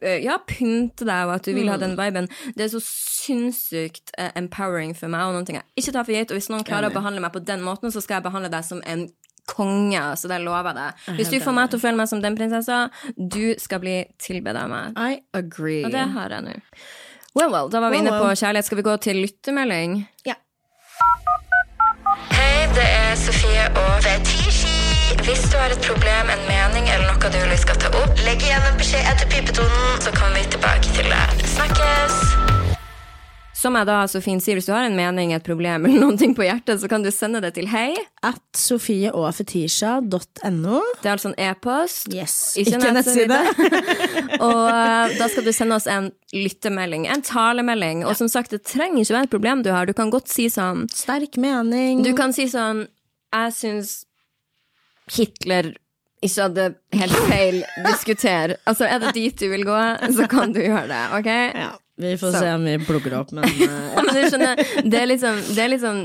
ja, 0.00 0.36
pynte 0.46 1.04
deg, 1.08 1.26
og 1.28 1.34
at 1.34 1.44
du 1.48 1.52
vil 1.54 1.68
ha 1.68 1.76
Mm. 1.76 1.80
den 1.80 1.96
viben. 1.98 2.28
Det 2.56 2.64
er 2.66 2.72
så 2.72 2.80
sinnssykt 2.84 4.12
uh, 4.18 4.30
empowering 4.36 4.94
for 4.96 5.08
meg, 5.08 5.26
og 5.26 5.34
noen 5.34 5.46
ting 5.48 5.56
jeg 5.60 5.64
ikke 5.82 5.92
tar 5.96 6.04
for 6.04 6.12
gitt. 6.16 6.30
Og 6.30 6.38
hvis 6.38 6.50
noen 6.52 6.64
klarer 6.64 6.90
å 6.90 6.94
behandle 6.94 7.20
meg 7.24 7.32
på 7.32 7.42
den 7.44 7.62
måten, 7.66 7.90
så 7.92 8.00
skal 8.02 8.20
jeg 8.20 8.26
behandle 8.28 8.50
deg 8.52 8.64
som 8.64 8.80
en 8.86 9.08
konge. 9.50 10.00
Så 10.16 10.28
det 10.30 10.40
lover 10.44 10.70
jeg 10.70 10.76
deg. 10.78 11.16
Hvis 11.18 11.30
du 11.32 11.38
får 11.42 11.54
meg 11.56 11.70
til 11.72 11.78
å 11.80 11.82
føle 11.82 11.96
meg 11.98 12.08
som 12.08 12.20
den 12.22 12.36
prinsessa, 12.38 12.90
du 13.16 13.54
skal 13.58 13.80
bli 13.82 13.96
tilbedt 14.22 14.56
av 14.56 14.68
meg. 14.70 14.92
I 14.96 15.22
agree. 15.34 15.84
Og 15.84 15.90
det 15.90 16.04
har 16.14 16.28
jeg 16.36 16.44
nå. 16.46 16.54
Well, 17.34 17.50
well, 17.50 17.68
da 17.70 17.80
var 17.80 17.90
vi 17.90 17.98
inne 18.02 18.10
på 18.14 18.30
kjærlighet. 18.34 18.66
Skal 18.66 18.78
vi 18.78 18.86
gå 18.86 18.96
til 19.00 19.16
lyttemelding? 19.24 20.00
Ja. 20.26 20.34
Hei, 22.30 22.66
det 22.74 22.86
er 22.86 23.14
Sofie 23.18 23.66
og 23.74 24.02
Fetishi. 24.06 24.49
Hvis 25.18 25.42
du 25.50 25.56
har 25.58 25.72
et 25.74 25.82
problem, 25.84 26.30
en 26.30 26.44
mening 26.46 26.86
eller 26.86 27.10
noe 27.10 27.30
du 27.30 27.38
vil 27.38 27.50
vi 27.50 27.56
skal 27.58 27.76
ta 27.82 27.88
opp, 27.98 28.14
legg 28.26 28.42
igjen 28.46 28.62
en 28.68 28.76
beskjed 28.78 29.02
etter 29.10 29.26
pipetonen, 29.32 29.98
så 30.02 30.10
kommer 30.14 30.36
vi 30.38 30.44
tilbake 30.54 30.88
til 30.94 31.06
det. 31.10 31.24
Snakkes! 31.56 32.14
Som 33.60 33.76
jeg 33.76 33.84
da 33.90 33.98
så 34.08 34.22
fint 34.24 34.40
sier, 34.40 34.56
hvis 34.56 34.64
du 34.70 34.72
har 34.72 34.86
en 34.86 34.96
mening, 34.96 35.34
et 35.36 35.44
problem 35.44 35.84
eller 35.84 36.00
noen 36.00 36.16
ting 36.20 36.32
på 36.36 36.44
hjertet, 36.46 36.80
så 36.80 36.88
kan 36.88 37.02
du 37.04 37.10
sende 37.12 37.40
det 37.44 37.52
til 37.58 37.66
hei. 37.68 37.92
At 38.24 38.40
sofieogfetisha.no. 38.56 40.78
Det 41.02 41.04
er 41.04 41.12
altså 41.12 41.28
en 41.34 41.40
e-post. 41.50 42.08
Yes. 42.14 42.56
Ikke 42.56 42.78
Ikke 42.78 42.92
nettside. 42.96 43.40
og 44.46 44.64
eh, 44.70 45.12
da 45.18 45.28
skal 45.28 45.44
du 45.44 45.52
sende 45.52 45.76
oss 45.76 45.86
en 45.90 46.08
lyttemelding, 46.32 47.04
en 47.12 47.22
talemelding. 47.26 48.06
Og 48.08 48.16
som 48.16 48.28
sagt, 48.32 48.50
det 48.54 48.62
trenger 48.64 49.00
ikke 49.02 49.14
være 49.18 49.26
et 49.28 49.34
problem 49.36 49.62
du 49.66 49.70
har. 49.74 49.84
Du 49.84 49.92
kan 49.98 50.10
godt 50.14 50.28
si 50.32 50.48
sånn 50.48 50.88
Sterk 50.94 51.36
mening. 51.40 52.02
Du 52.06 52.14
kan 52.16 52.32
si 52.32 52.48
sånn 52.48 52.86
Jeg 53.34 53.52
syns 53.54 54.04
Hitler 55.10 55.72
ikke 56.20 56.42
hadde 56.44 56.64
helt 57.00 57.20
feil 57.30 57.60
diskuter. 57.86 58.56
Altså, 58.68 58.84
er 58.84 59.00
det 59.00 59.14
dit 59.16 59.36
du 59.40 59.46
vil 59.48 59.64
gå, 59.64 59.78
så 60.16 60.26
kan 60.30 60.52
du 60.52 60.60
gjøre 60.60 60.86
det, 60.90 61.02
OK? 61.16 61.30
Ja, 61.56 61.70
vi 62.00 62.16
får 62.20 62.34
Så. 62.34 62.42
se 62.44 62.50
om 62.58 62.66
vi 62.68 62.74
plugger 62.84 63.18
opp, 63.20 63.32
men 63.36 63.44
uh... 63.64 63.94
Men 63.96 64.10
du 64.12 64.20
skjønner, 64.28 64.64
det 64.84 65.00
er 65.00 65.08
liksom, 65.08 65.40
det 65.54 65.62
er 65.64 65.72
liksom 65.72 66.02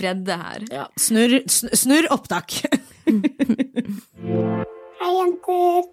bredde 0.00 0.36
her. 0.40 0.66
ja. 0.72 0.84
snurr, 0.96 1.40
snur, 1.52 1.72
snur 1.76 2.10
opptak. 2.12 2.60
Hei, 5.00 5.10
jenter. 5.16 5.88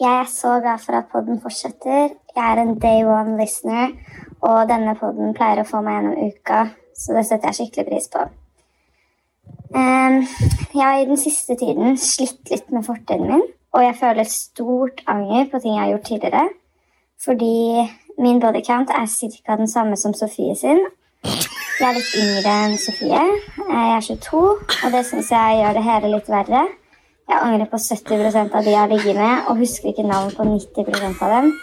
Jeg 0.00 0.10
er 0.10 0.26
så 0.26 0.56
glad 0.62 0.82
for 0.82 0.98
at 0.98 1.10
podden 1.12 1.38
fortsetter. 1.42 2.14
Jeg 2.34 2.44
er 2.44 2.62
en 2.62 2.78
day 2.82 3.04
one 3.06 3.36
listener, 3.38 3.94
og 4.42 4.64
denne 4.70 4.96
podden 4.98 5.34
pleier 5.38 5.62
å 5.62 5.68
få 5.68 5.82
meg 5.86 6.00
gjennom 6.00 6.32
uka, 6.32 6.64
så 6.98 7.14
det 7.14 7.26
setter 7.28 7.52
jeg 7.52 7.60
skikkelig 7.60 7.86
pris 7.92 8.10
på. 8.10 8.26
Em, 9.74 10.20
jeg 10.74 10.82
har 10.82 11.00
i 11.00 11.08
den 11.08 11.18
siste 11.18 11.56
tiden 11.58 11.96
slitt 11.98 12.50
litt 12.50 12.70
med 12.70 12.86
fortiden 12.86 13.26
min, 13.30 13.42
og 13.74 13.82
jeg 13.82 13.96
føler 14.00 14.22
et 14.22 14.30
stort 14.30 15.02
anger 15.10 15.48
på 15.50 15.58
ting 15.58 15.74
jeg 15.74 15.82
har 15.82 15.92
gjort 15.94 16.06
tidligere, 16.10 16.44
fordi 17.24 17.56
min 18.22 18.40
bodycount 18.40 18.90
er 18.94 19.06
ca. 19.10 19.56
den 19.56 19.68
samme 19.68 19.96
som 19.96 20.14
Sofie 20.14 20.54
sin. 20.56 20.78
Jeg 21.80 21.88
er 21.88 21.96
litt 21.96 22.14
yngre 22.22 22.54
enn 22.64 22.78
Sofie. 22.78 23.22
Jeg 23.58 23.92
er 23.96 24.00
22, 24.06 24.42
og 24.84 24.92
det 24.94 25.02
syns 25.08 25.32
jeg 25.34 25.60
gjør 25.60 25.74
det 25.74 25.86
hele 25.88 26.10
litt 26.12 26.28
verre. 26.30 26.66
Jeg 27.24 27.40
angrer 27.40 27.70
på 27.72 27.80
70% 27.80 28.54
av 28.54 28.62
de 28.62 28.70
jeg 28.70 28.78
har 28.78 28.90
ligget 28.92 29.16
med, 29.16 29.48
og 29.48 29.58
husker 29.58 29.90
ikke 29.90 30.06
navn 30.06 30.30
på 30.36 30.46
90% 30.46 31.22
av 31.24 31.34
dem. 31.34 31.54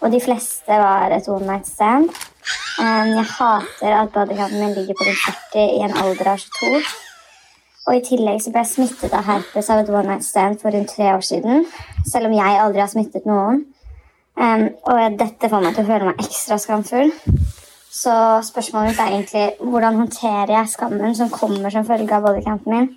Og 0.00 0.12
de 0.12 0.20
fleste 0.20 0.80
var 0.80 1.12
et 1.12 1.28
one 1.28 1.46
night 1.46 1.68
stand. 1.68 2.08
Jeg 2.80 3.24
hater 3.36 3.94
at 3.96 4.12
bodycounten 4.14 4.60
min 4.60 4.74
ligger 4.74 4.96
på 4.96 5.04
rundt 5.08 5.24
40 5.52 5.64
i 5.76 5.82
en 5.84 5.96
alder 6.02 6.30
av 6.32 6.38
22. 6.40 6.80
Og 7.88 7.96
i 7.96 8.04
tillegg 8.04 8.40
så 8.40 8.52
ble 8.52 8.62
jeg 8.62 8.70
smittet 8.70 9.14
av 9.16 9.26
herpes 9.26 9.68
av 9.72 9.82
et 9.82 9.90
one 9.92 10.08
night 10.08 10.24
stand 10.24 10.60
for 10.62 10.72
rundt 10.72 10.92
tre 10.94 11.10
år 11.12 11.24
siden. 11.26 11.66
Selv 12.06 12.30
om 12.30 12.36
jeg 12.36 12.60
aldri 12.62 12.80
har 12.80 12.92
smittet 12.92 13.28
noen. 13.28 13.64
Og 14.40 15.18
dette 15.20 15.50
får 15.52 15.64
meg 15.64 15.76
til 15.76 15.84
å 15.84 15.90
føle 15.90 16.08
meg 16.08 16.24
ekstra 16.24 16.56
skamfull. 16.62 17.12
Så 17.90 18.14
spørsmålet 18.46 18.92
mitt 18.92 19.02
er 19.02 19.12
egentlig 19.16 19.70
hvordan 19.72 19.98
håndterer 20.00 20.54
jeg 20.54 20.72
skammen 20.76 21.16
som 21.18 21.32
kommer 21.34 21.74
som 21.74 21.84
følge 21.84 22.16
av 22.16 22.24
bodycounten 22.24 22.72
min? 22.72 22.88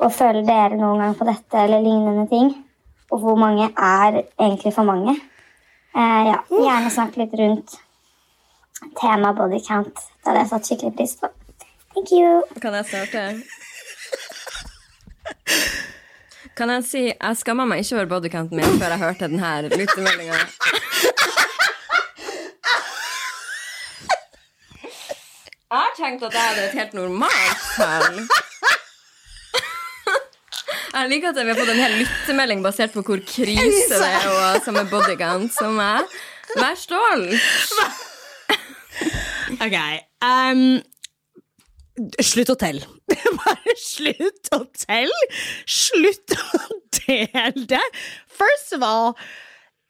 Og 0.00 0.14
føler 0.14 0.46
dere 0.46 0.78
noen 0.78 1.02
gang 1.02 1.18
på 1.18 1.26
dette 1.28 1.60
eller 1.66 1.84
lignende 1.84 2.24
ting? 2.30 2.54
Og 3.12 3.20
hvor 3.20 3.36
mange 3.36 3.68
er 3.76 4.22
egentlig 4.38 4.72
for 4.74 4.88
mange? 4.88 5.18
Eh, 5.94 6.22
ja, 6.26 6.38
Gjerne 6.50 6.90
snakke 6.90 7.20
litt 7.22 7.34
rundt 7.38 7.76
temaet 8.98 9.36
bodycount. 9.38 9.94
Det 9.94 10.26
hadde 10.30 10.40
jeg 10.42 10.50
satt 10.50 10.68
skikkelig 10.68 10.96
pris 10.98 11.12
på. 11.20 11.30
Thank 11.94 12.10
you. 12.10 12.42
Kan 12.60 12.74
jeg 12.74 12.88
starte? 12.90 13.22
Kan 16.54 16.70
jeg 16.70 16.84
si 16.86 17.02
Jeg 17.10 17.38
skamma 17.38 17.64
meg 17.66 17.82
ikke 17.82 17.96
over 18.00 18.10
bodycounten 18.16 18.58
min 18.58 18.78
før 18.80 18.94
jeg 18.94 19.02
hørte 19.04 19.28
denne 19.30 19.52
lyttemeldinga. 19.74 20.40
Jeg 25.74 25.80
har 25.82 25.94
tenkt 25.98 26.22
at 26.22 26.34
jeg 26.34 26.42
hadde 26.48 26.66
et 26.68 26.76
helt 26.78 26.92
normalt 26.94 27.64
tall. 27.74 28.20
Jeg 30.94 31.10
liker 31.10 31.32
at 31.32 31.38
vi 31.40 31.50
har 31.50 31.58
fått 31.58 31.72
en 31.72 31.80
hel 31.82 31.94
lyttemelding 31.98 32.60
basert 32.62 32.92
på 32.94 33.02
hvor 33.02 33.22
krise 33.26 33.96
det 33.98 34.10
er 34.14 34.26
å 34.30 34.34
som 34.62 34.76
er 34.78 34.90
bodycount 34.90 35.50
som 35.54 35.74
meg. 35.74 36.10
Vær 36.54 36.76
stolt. 36.78 37.32
Ok. 39.58 39.74
Um, 40.22 40.82
slutt 42.22 42.52
å 42.54 42.56
telle. 42.60 42.86
Bare 43.40 43.74
slutt 43.80 44.52
å 44.54 44.60
telle. 44.84 45.26
Slutt 45.66 46.36
å 46.38 46.60
dele. 47.00 47.80
First 48.30 48.72
of 48.76 48.86
all, 48.86 49.16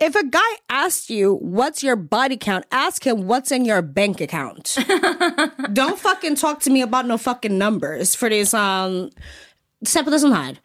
if 0.00 0.16
a 0.16 0.24
guy 0.24 0.57
asks 0.68 1.11
you 1.11 1.34
what's 1.36 1.84
your 1.84 1.96
body 1.96 2.38
count, 2.38 2.64
ask 2.72 3.05
him 3.05 3.26
what's 3.28 3.52
in 3.52 3.66
your 3.68 3.82
bank 3.82 4.22
account. 4.22 4.78
Don't 5.74 5.98
fucking 5.98 6.36
talk 6.36 6.61
to 6.61 6.70
me 6.70 6.80
about 6.80 7.05
no 7.05 7.18
fucking 7.18 7.59
numbers. 7.59 8.16
Fordi 8.16 8.40
sånn 8.48 9.12
Se 9.84 10.00
på 10.00 10.09
det 10.09 10.22
sånn 10.22 10.32
her. 10.32 10.57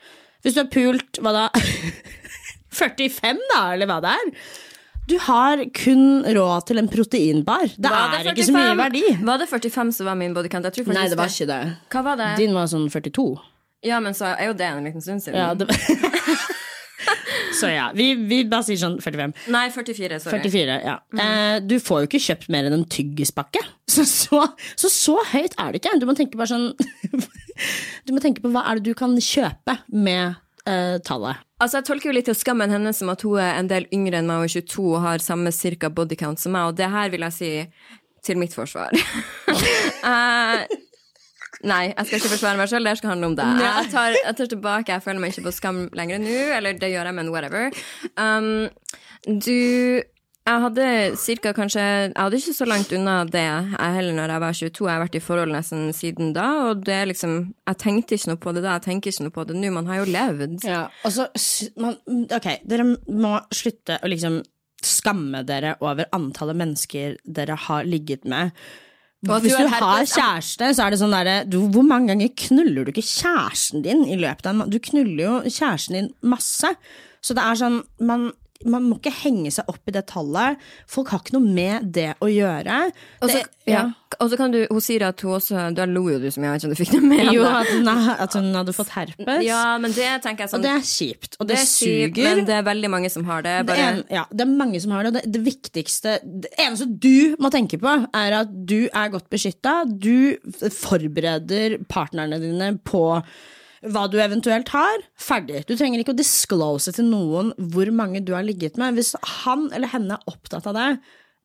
Hvis 0.43 0.55
du 0.55 0.63
har 0.63 0.71
pult, 0.71 1.19
hva 1.23 1.35
da? 1.35 1.45
45, 2.79 3.45
da, 3.51 3.61
eller 3.73 3.89
hva 3.89 3.99
det 4.03 4.15
er. 4.15 4.33
Du 5.09 5.15
har 5.25 5.61
kun 5.73 6.21
råd 6.37 6.67
til 6.69 6.79
en 6.81 6.89
proteinbar. 6.91 7.71
Det 7.73 7.89
Var 7.89 8.19
er 8.19 8.29
ikke 8.29 8.45
så 8.45 8.53
mye 8.53 8.75
verdi. 8.77 9.01
Var 9.25 9.41
det 9.41 9.47
45 9.49 9.93
som 9.97 10.09
var 10.11 10.19
min 10.19 10.35
bodycount? 10.37 10.69
Jeg 10.69 10.85
Nei, 10.93 11.07
det 11.09 11.17
var 11.17 11.31
ikke 11.33 11.49
det. 11.49 11.61
Hva 11.89 12.03
var 12.05 12.19
det? 12.19 12.29
Din 12.37 12.53
var 12.53 12.69
sånn 12.69 12.85
42. 12.93 13.25
Ja, 13.89 13.97
men 14.03 14.13
så 14.13 14.35
er 14.35 14.51
jo 14.51 14.55
det 14.59 14.67
en 14.67 14.85
liten 14.85 15.01
stund 15.01 15.23
siden. 15.23 15.39
Ja, 15.39 15.55
det... 15.57 15.65
så 17.59 17.71
ja, 17.71 17.89
vi, 17.95 18.11
vi 18.29 18.43
bare 18.51 18.67
sier 18.67 18.79
sånn 18.81 18.99
45. 19.01 19.33
Nei, 19.55 19.65
44, 19.73 20.21
sorry. 20.27 20.41
44, 20.45 20.77
ja. 20.85 20.95
Eh, 21.25 21.57
du 21.65 21.77
får 21.81 22.03
jo 22.03 22.11
ikke 22.11 22.23
kjøpt 22.27 22.49
mer 22.53 22.69
enn 22.69 22.77
en 22.77 22.87
tyggispakke. 22.91 23.63
Så 23.89 24.05
så, 24.05 24.43
så 24.77 24.91
så 24.93 25.17
høyt 25.31 25.57
er 25.57 25.73
det 25.73 25.81
ikke. 25.81 25.97
Du 25.97 26.05
må 26.09 26.13
tenke 26.19 26.37
bare 26.37 26.53
sånn 26.53 26.69
Du 28.07 28.13
må 28.15 28.21
tenke 28.23 28.43
på 28.43 28.51
hva 28.53 28.65
er 28.67 28.79
det 28.79 28.91
du 28.91 28.97
kan 28.97 29.15
kjøpe 29.21 29.75
med 29.91 30.37
uh, 30.65 30.97
tallet. 31.05 31.45
Altså, 31.59 31.79
Jeg 31.79 31.89
tolker 31.89 32.09
jo 32.09 32.15
litt 32.15 32.29
til 32.29 32.37
skammen 32.37 32.71
hennes 32.71 32.99
som 33.01 33.11
at 33.11 33.23
hun 33.25 33.39
er 33.43 33.57
en 33.59 33.69
del 33.71 33.87
yngre 33.95 34.21
enn 34.21 34.29
meg 34.29 34.43
og 34.43 34.49
er 34.49 34.53
22 34.63 34.85
og 34.93 35.01
har 35.03 35.23
samme 35.23 35.51
cirka 35.55 35.91
bodycount 35.91 36.41
som 36.41 36.55
meg, 36.55 36.69
og 36.69 36.77
det 36.79 36.91
her 36.91 37.11
vil 37.13 37.25
jeg 37.27 37.35
si 37.35 37.51
til 38.25 38.39
mitt 38.39 38.55
forsvar. 38.55 38.95
uh, 40.03 40.61
nei, 41.71 41.83
jeg 41.91 42.05
skal 42.05 42.19
ikke 42.19 42.33
forsvare 42.35 42.59
meg 42.59 42.71
sjøl, 42.71 42.87
det 42.87 42.97
skal 42.99 43.13
handle 43.13 43.31
om 43.31 43.39
deg. 43.39 43.63
Jeg 43.65 43.89
tar, 43.93 44.15
jeg 44.19 44.37
tar 44.39 44.53
tilbake, 44.53 44.95
jeg 44.95 45.05
føler 45.05 45.23
meg 45.23 45.35
ikke 45.35 45.47
på 45.49 45.55
skam 45.55 45.81
lenger 45.97 46.23
nå, 46.23 46.37
eller 46.59 46.79
det 46.79 46.93
gjør 46.93 47.11
jeg, 47.11 47.17
men 47.19 47.33
whatever. 47.33 47.83
Um, 48.15 48.69
du 49.27 50.01
jeg 50.47 50.61
hadde 50.63 50.85
cirka 51.21 51.51
kanskje 51.53 51.81
Jeg 51.83 52.13
hadde 52.17 52.37
ikke 52.39 52.55
så 52.57 52.65
langt 52.65 52.93
unna 52.95 53.19
det 53.27 53.43
jeg 53.43 53.95
heller 53.95 54.15
når 54.17 54.33
jeg 54.33 54.43
var 54.43 54.55
22. 54.59 54.85
Jeg 54.87 54.93
har 54.95 55.03
vært 55.03 55.17
i 55.19 55.21
forhold 55.21 55.53
nesten 55.53 55.91
siden 55.93 56.31
da, 56.33 56.47
og 56.69 56.85
det 56.87 56.95
er 56.95 57.09
liksom 57.11 57.35
Jeg 57.67 57.79
tenkte 57.83 58.17
ikke 58.17 58.31
noe 58.31 58.41
på 58.45 58.53
det 58.55 58.63
da, 58.65 58.77
jeg 58.79 58.87
tenker 58.87 59.13
ikke 59.13 59.27
noe 59.27 59.35
på 59.35 59.45
det 59.49 59.57
nå. 59.59 59.73
Man 59.75 59.89
har 59.91 60.01
jo 60.01 60.07
levd. 60.09 60.55
Ja, 60.65 60.85
altså, 61.05 61.29
man, 61.77 61.99
Ok, 62.33 62.49
dere 62.65 62.87
må 63.07 63.35
slutte 63.53 63.99
å 64.01 64.09
liksom 64.09 64.41
skamme 64.79 65.43
dere 65.43 65.75
over 65.83 66.07
antallet 66.15 66.57
mennesker 66.57 67.17
dere 67.27 67.57
har 67.67 67.87
ligget 67.87 68.23
med. 68.29 68.55
Hvis 69.19 69.51
du 69.51 69.67
har 69.67 70.05
kjæreste, 70.07 70.69
så 70.71 70.85
er 70.85 70.93
det 70.93 70.99
sånn 71.01 71.11
derre 71.11 71.41
Hvor 71.51 71.83
mange 71.83 72.13
ganger 72.13 72.31
knuller 72.39 72.87
du 72.87 72.93
ikke 72.93 73.03
kjæresten 73.03 73.83
din 73.83 74.05
i 74.07 74.15
løpet 74.19 74.47
av 74.47 74.55
en? 74.55 74.71
Du 74.71 74.79
knuller 74.79 75.23
jo 75.25 75.33
kjæresten 75.43 75.97
din 75.97 76.13
masse. 76.23 76.71
Så 77.19 77.35
det 77.35 77.43
er 77.43 77.59
sånn 77.59 77.81
man, 77.99 78.29
man 78.67 78.83
må 78.89 78.97
ikke 78.99 79.13
henge 79.21 79.51
seg 79.55 79.69
opp 79.71 79.87
i 79.87 79.93
det 79.95 80.01
tallet. 80.09 80.59
Folk 80.89 81.13
har 81.13 81.21
ikke 81.23 81.37
noe 81.37 81.47
med 81.55 81.85
det 81.95 82.09
å 82.19 82.27
gjøre. 82.27 82.79
Og 83.23 83.31
så, 83.31 83.43
ja. 83.69 83.85
Kan 84.35 84.51
du, 84.51 84.63
hun 84.67 84.81
sier 84.83 85.03
at 85.05 85.21
hun 85.21 85.35
også 85.37 85.67
Da 85.77 85.85
lo 85.85 86.01
jo 86.09 86.17
du 86.19 86.25
som 86.33 86.43
jeg 86.43 86.51
vet 86.51 86.63
ikke 86.63 86.67
om 86.67 86.71
du 86.73 86.79
fikk 86.79 86.93
det 86.95 87.01
med 87.05 87.29
Jo, 87.35 87.43
at 87.45 87.69
hun, 87.69 87.87
at 87.87 88.33
hun 88.35 88.47
hadde 88.57 88.73
fått 88.75 88.89
herpes. 88.95 89.43
Ja, 89.45 89.77
men 89.79 89.93
det 89.95 90.07
tenker 90.25 90.43
jeg 90.43 90.51
sånn 90.51 90.59
Og 90.59 90.65
det 90.65 90.71
er 90.73 90.87
kjipt, 90.89 91.37
og 91.37 91.47
det, 91.47 91.59
det 91.59 91.67
suger. 91.69 92.09
kjipt. 92.09 92.19
Men 92.25 92.41
det 92.49 92.55
er 92.57 92.65
veldig 92.67 92.91
mange 92.91 93.11
som 93.13 93.27
har 93.29 93.45
det. 93.45 93.53
Det, 93.69 93.77
en, 93.85 94.01
ja, 94.11 94.25
det 94.33 94.43
er 94.43 94.51
mange 94.51 94.81
som 94.83 94.95
har 94.95 95.05
det. 95.05 95.13
og 95.13 95.19
Det, 95.19 95.33
det 95.37 95.43
viktigste 95.45 96.17
Det 96.25 96.51
eneste 96.57 96.89
du 96.89 97.37
må 97.39 97.53
tenke 97.53 97.79
på, 97.79 97.93
er 98.17 98.37
at 98.41 98.51
du 98.51 98.89
er 98.89 99.13
godt 99.13 99.29
beskytta. 99.31 99.77
Du 99.87 100.35
forbereder 100.73 101.77
partnerne 101.87 102.41
dine 102.41 102.73
på 102.83 103.05
hva 103.85 104.07
du 104.11 104.19
eventuelt 104.21 104.71
har. 104.73 105.05
Ferdig. 105.19 105.63
Du 105.69 105.75
trenger 105.77 106.01
ikke 106.01 106.15
å 106.15 106.19
disclose 106.19 106.93
til 106.95 107.07
noen 107.09 107.53
hvor 107.73 107.91
mange 107.95 108.23
du 108.25 108.33
har 108.35 108.45
ligget 108.47 108.79
med. 108.81 108.97
Hvis 108.99 109.15
han 109.43 109.69
eller 109.73 109.91
henne 109.93 110.17
er 110.19 110.31
opptatt 110.31 110.67
av 110.69 110.77
det, 110.77 110.89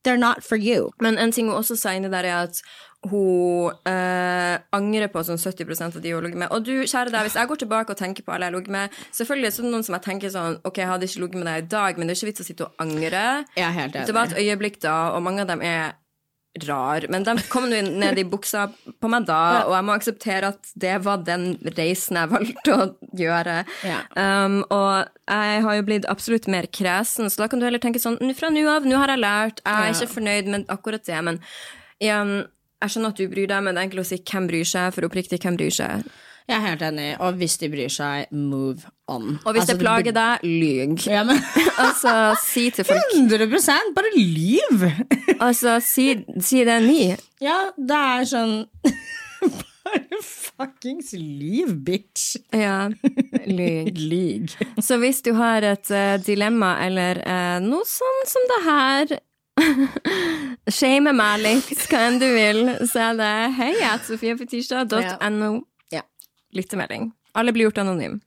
they're 0.05 0.21
not 0.21 0.45
for 0.45 0.57
you. 0.57 0.91
Men 1.01 1.19
en 1.19 1.33
ting 1.33 1.49
hun 1.49 1.57
også 1.57 1.77
sa 1.81 1.95
inni 1.97 2.11
der, 2.13 2.29
er 2.29 2.49
at 2.49 2.61
hun 3.05 3.73
eh, 3.89 4.55
angrer 4.73 5.11
på 5.13 5.23
sånn 5.27 5.41
70 5.41 5.83
av 5.85 5.99
de 6.01 6.13
hun 6.13 6.19
har 6.19 6.27
ligget 6.27 6.41
med. 6.45 6.53
Og 6.55 6.65
du, 6.65 6.73
kjære 6.89 7.13
deg, 7.13 7.27
hvis 7.27 7.37
jeg 7.41 7.51
går 7.51 7.61
tilbake 7.65 7.93
og 7.93 8.01
tenker 8.01 8.25
på 8.25 8.33
alle 8.35 8.49
jeg 8.49 8.55
har 8.55 8.59
ligget 8.59 8.77
med 8.77 9.03
Selvfølgelig 9.19 9.51
er 9.51 9.59
det 9.59 9.73
noen 9.75 9.85
som 9.85 9.97
jeg 9.99 10.07
tenker 10.07 10.33
sånn 10.33 10.57
Ok, 10.65 10.81
jeg 10.81 10.89
hadde 10.89 11.09
ikke 11.09 11.25
ligget 11.25 11.43
med 11.43 11.51
deg 11.51 11.67
i 11.67 11.69
dag, 11.75 11.99
men 11.99 12.09
det 12.09 12.15
er 12.15 12.21
ikke 12.21 12.31
vits 12.31 12.45
å 12.45 12.49
sitte 12.49 12.69
og 12.69 12.85
angre. 12.85 13.27
Jeg 13.59 13.67
er 13.67 13.77
helt 13.77 13.99
enig. 13.99 14.09
Det 14.09 14.17
var 14.17 14.31
et 14.33 14.41
øyeblikk 14.41 14.81
da, 14.85 14.97
og 15.17 15.27
mange 15.27 15.45
av 15.45 15.53
dem 15.53 15.65
er 15.65 15.93
rar, 16.63 17.07
men 17.11 17.25
de 17.27 17.35
kom 17.51 17.65
nå 17.71 17.81
ned 17.83 18.19
i 18.19 18.25
buksa 18.25 18.69
på 19.03 19.09
meg 19.11 19.27
da, 19.27 19.65
og 19.67 19.73
jeg 19.75 19.87
må 19.89 19.95
akseptere 19.97 20.51
at 20.55 20.69
det 20.79 20.95
var 21.03 21.25
den 21.27 21.47
reisen 21.75 22.17
jeg 22.21 22.31
valgte 22.31 22.77
å 22.77 22.87
gjøre. 23.19 23.57
Ja. 23.83 24.01
Um, 24.15 24.61
og 24.71 25.09
jeg 25.27 25.63
har 25.67 25.79
jo 25.81 25.87
blitt 25.89 26.07
absolutt 26.11 26.47
mer 26.53 26.69
kresen, 26.71 27.27
så 27.31 27.43
da 27.43 27.49
kan 27.51 27.59
du 27.59 27.67
heller 27.67 27.83
tenke 27.83 27.99
sånn 28.03 28.21
Fra 28.39 28.51
nå 28.55 28.63
av, 28.71 28.87
nå 28.87 29.01
har 29.03 29.11
jeg 29.15 29.23
lært, 29.25 29.65
jeg 29.65 29.75
er 29.75 29.89
Ja. 29.89 29.97
ikke 29.97 30.15
fornøyd 30.15 30.53
med 30.53 30.69
akkurat 30.71 31.05
det, 31.05 31.23
men 31.27 31.41
igjen, 32.01 32.47
jeg 32.83 32.91
skjønner 32.95 33.15
at 33.15 33.17
du 33.17 33.29
bryr 33.33 33.49
deg, 33.51 33.63
men 33.65 33.75
det 33.75 33.81
er 33.83 33.89
enkelt 33.89 34.05
å 34.05 34.09
si 34.13 34.19
hvem 34.23 34.47
bryr 34.51 34.65
seg, 34.69 34.95
for 34.95 35.09
oppriktig, 35.09 35.41
hvem 35.43 35.57
bryr 35.59 35.75
seg? 35.75 36.05
Jeg 36.45 36.57
er 36.59 36.65
helt 36.67 36.83
enig. 36.85 37.07
Og 37.25 37.39
hvis 37.41 37.55
de 37.57 37.69
bryr 37.73 37.89
seg, 37.93 38.27
move 38.37 38.85
on. 39.09 39.39
Og 39.45 39.55
hvis 39.55 39.63
Altså, 39.63 39.73
det 39.73 39.81
plager 39.81 40.13
deg, 40.13 40.45
lyg. 40.45 41.07
ja, 41.09 41.23
Altså, 41.85 42.13
si 42.45 42.69
til 42.71 42.85
folk 42.85 43.15
100 43.15 43.49
Bare 43.97 44.13
lyv! 44.17 44.85
Altså, 45.47 45.79
si, 45.81 46.11
si 46.41 46.65
det 46.65 46.83
ni. 46.85 47.15
Ja, 47.41 47.71
det 47.79 47.97
er 47.97 48.29
sånn 48.29 48.55
Bare 49.85 50.21
fuckings 50.25 51.13
lyv, 51.17 51.75
bitch. 51.85 52.37
Ja, 52.53 52.89
lyg. 53.47 53.99
Lyg. 53.99 54.55
Så 54.81 54.97
hvis 55.01 55.21
du 55.25 55.35
har 55.37 55.65
et 55.65 55.91
uh, 55.93 56.17
dilemma 56.25 56.77
eller 56.87 57.21
uh, 57.25 57.59
noe 57.65 57.85
sånn 57.89 58.25
som 58.29 58.49
det 58.53 58.61
her 58.69 59.17
Shame 60.73 61.13
meg 61.15 61.43
litt, 61.45 61.85
hva 61.91 62.01
enn 62.09 62.17
du 62.19 62.27
vil, 62.33 62.63
så 62.89 63.11
er 63.11 63.21
det 63.21 63.35
hei 63.59 63.75
at 63.87 64.09
sofiapetirsdag.no. 64.09 65.05
Ja. 65.05 65.61
Lyttemelding. 66.55 67.13
Alle 67.35 67.53
blir 67.53 67.69
gjort 67.69 67.83
anonym. 67.83 68.21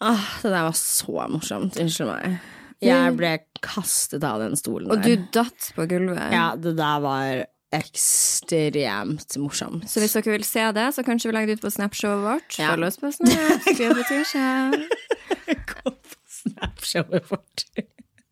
Åh, 0.00 0.24
det 0.42 0.52
der 0.52 0.66
var 0.66 0.76
så 0.76 1.26
morsomt. 1.32 1.78
Unnskyld 1.80 2.10
meg. 2.10 2.38
Jeg 2.84 3.12
ble 3.16 3.30
kastet 3.64 4.24
av 4.26 4.42
den 4.42 4.56
stolen 4.58 4.90
Og 4.92 5.00
du 5.00 5.14
datt 5.32 5.70
på 5.76 5.86
gulvet. 5.88 6.28
Ja, 6.34 6.50
det 6.60 6.74
der 6.76 6.98
var 7.00 7.46
ekstremt 7.76 9.36
morsomt. 9.40 9.88
Så 9.90 10.02
hvis 10.02 10.14
dere 10.16 10.36
vil 10.36 10.44
se 10.46 10.66
det, 10.76 10.86
så 10.94 11.04
kanskje 11.06 11.30
vi 11.30 11.36
legger 11.36 11.52
det 11.54 11.58
ut 11.58 11.64
på 11.66 11.72
Snapshowet 11.72 12.22
vårt. 12.24 12.58
Ja. 12.60 12.74
Følg 12.74 12.88
oss 12.90 13.00
på 13.00 13.12
Snap. 13.16 13.64
Sofiapetirsdag. 13.66 14.76
Gå 15.72 15.94
på 15.96 16.16
Snapshowet 16.42 17.32
vårt. 17.32 17.66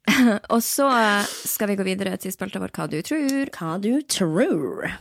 Og 0.54 0.60
så 0.62 0.90
skal 1.24 1.72
vi 1.72 1.78
gå 1.80 1.86
videre 1.86 2.16
til 2.20 2.34
spalta 2.34 2.60
vår 2.62 2.72
Hva 2.76 2.88
du 2.92 3.00
tror. 3.06 3.50
Hva 3.56 3.76
du 3.80 3.92
tror. 4.04 4.92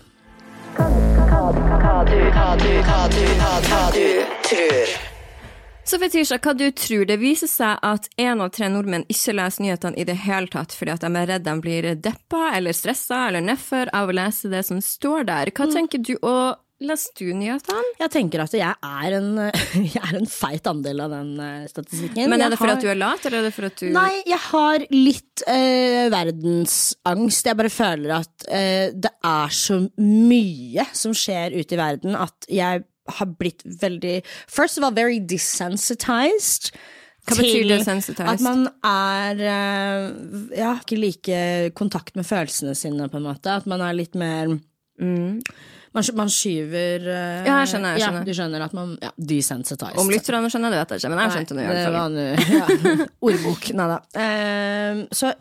Så 5.85 5.99
Fetisha, 5.99 6.37
hva 6.39 6.53
du 6.55 6.71
tror? 6.71 7.03
Det 7.05 7.17
viser 7.19 7.49
seg 7.51 7.81
at 7.83 8.07
én 8.17 8.39
av 8.41 8.53
tre 8.55 8.69
nordmenn 8.71 9.03
ikke 9.11 9.35
leser 9.35 9.65
nyhetene 9.65 9.99
i 9.99 10.05
det 10.07 10.15
hele 10.23 10.47
tatt 10.51 10.73
fordi 10.73 10.93
at 10.95 11.03
de 11.03 11.11
er 11.19 11.27
redd 11.29 11.43
de 11.45 11.55
blir 11.61 11.89
deppa 11.99 12.53
eller 12.55 12.75
stressa 12.77 13.27
eller 13.27 13.43
nedfor 13.43 13.91
av 13.93 14.09
å 14.09 14.15
lese 14.15 14.49
det 14.49 14.63
som 14.69 14.79
står 14.81 15.27
der. 15.27 15.51
Hva 15.51 15.67
tenker 15.73 15.99
du? 15.99 16.15
Og 16.21 16.62
leser 16.87 17.13
du 17.19 17.25
nyhetene? 17.37 17.81
Jeg 18.01 18.11
tenker 18.13 18.43
at 18.43 18.53
jeg 18.57 18.75
er 18.83 19.15
en, 19.17 19.29
jeg 19.95 20.01
er 20.03 20.17
en 20.19 20.29
feit 20.29 20.67
andel 20.69 21.03
av 21.05 21.13
den 21.15 21.31
eh, 21.43 21.65
statistikken. 21.71 22.29
Men 22.31 22.41
er 22.45 22.53
det 22.53 22.59
fordi 22.61 22.73
har- 22.75 22.81
at 22.81 22.85
du 22.87 22.91
er 22.93 22.99
lat, 23.01 23.25
eller 23.29 23.39
er 23.43 23.47
det 23.49 23.53
for 23.55 23.67
at 23.69 23.77
du 23.83 23.89
Nei, 23.95 24.09
jeg 24.29 24.41
har 24.49 24.85
litt 24.93 25.43
eh, 25.47 26.07
verdensangst. 26.13 27.45
Jeg 27.51 27.59
bare 27.59 27.73
føler 27.73 28.15
at 28.21 28.47
eh, 28.49 28.87
det 28.95 29.13
er 29.33 29.53
så 29.55 29.79
mye 30.01 30.87
som 30.95 31.15
skjer 31.17 31.55
ute 31.59 31.77
i 31.77 31.79
verden 31.81 32.17
at 32.19 32.49
jeg 32.51 32.83
har 33.17 33.31
blitt 33.35 33.63
veldig 33.67 34.21
First 34.47 34.77
of 34.79 34.85
all, 34.87 34.93
very 34.95 35.17
desensitized. 35.19 36.71
Hva 37.27 37.37
betyr 37.39 37.67
desensitized? 37.69 38.27
At 38.27 38.41
man 38.43 38.65
er 38.83 39.39
eh, 39.47 40.59
Ja, 40.59 40.73
ikke 40.81 40.97
like 40.99 41.41
kontakt 41.79 42.15
med 42.19 42.27
følelsene 42.27 42.75
sine, 42.75 43.07
på 43.11 43.19
en 43.19 43.27
måte. 43.27 43.53
At 43.59 43.67
man 43.69 43.83
er 43.83 43.95
litt 43.95 44.15
mer 44.19 44.57
man, 45.01 46.03
man 46.15 46.31
skyver 46.31 47.07
eh, 47.07 47.21
Mm. 47.43 47.47
Ja, 47.47 47.59
jeg 47.61 47.71
skjønner, 47.73 47.95
jeg 47.97 48.03
skjønner. 48.03 48.19
Ja, 48.19 48.25
du 48.25 48.37
skjønner 48.37 48.65
at 48.65 48.73
man 48.77 48.97
Ja, 49.01 49.11
desensitized. 49.17 49.99
Om 50.01 50.11
lytterne 50.13 50.49
skjønner 50.51 50.73
det, 50.73 50.81
vet 50.83 50.93
jeg 50.93 51.03
ikke, 51.03 51.13
men 51.13 51.23
jeg 51.23 51.35
skjønte 51.37 51.57
det 51.57 51.63
i 51.63 51.67
det 51.67 51.75
hvert 51.77 51.95
fall. 51.97 52.17
ja. 52.57 53.07
Ordbok. 53.29 53.69
Nei 53.79 53.87
da. 53.93 54.01
Uh, 54.17 55.05
så 55.13 55.33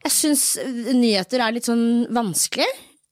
jeg 0.00 0.14
syns 0.16 0.44
nyheter 0.96 1.42
er 1.44 1.56
litt 1.56 1.68
sånn 1.68 2.06
vanskelig 2.16 2.68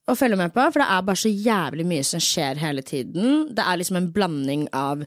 å 0.09 0.15
følge 0.17 0.39
med 0.41 0.55
på, 0.55 0.65
for 0.73 0.81
det 0.81 0.89
er 0.89 1.05
bare 1.05 1.21
så 1.21 1.29
jævlig 1.29 1.85
mye 1.89 2.07
som 2.07 2.23
skjer 2.23 2.61
hele 2.63 2.85
tiden. 2.87 3.51
Det 3.53 3.65
er 3.65 3.81
liksom 3.81 4.01
en 4.01 4.09
blanding 4.15 4.65
av 4.73 5.05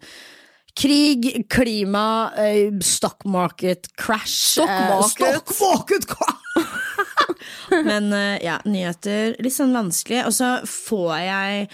Krig, 0.78 1.26
klima, 1.52 2.32
eh, 2.40 2.72
stock 2.80 3.26
market 3.28 3.90
crash 4.00 4.54
Stock 4.54 4.70
market, 4.70 5.36
uh, 5.36 5.42
stock 5.52 5.60
market 5.60 6.08
crash! 6.08 6.38
Men 7.90 8.12
eh, 8.14 8.38
ja, 8.46 8.60
nyheter 8.66 9.36
litt 9.42 9.56
sånn 9.56 9.74
vanskelig. 9.76 10.26
Og 10.28 10.36
så 10.36 10.54
får 10.68 11.18
jeg 11.26 11.68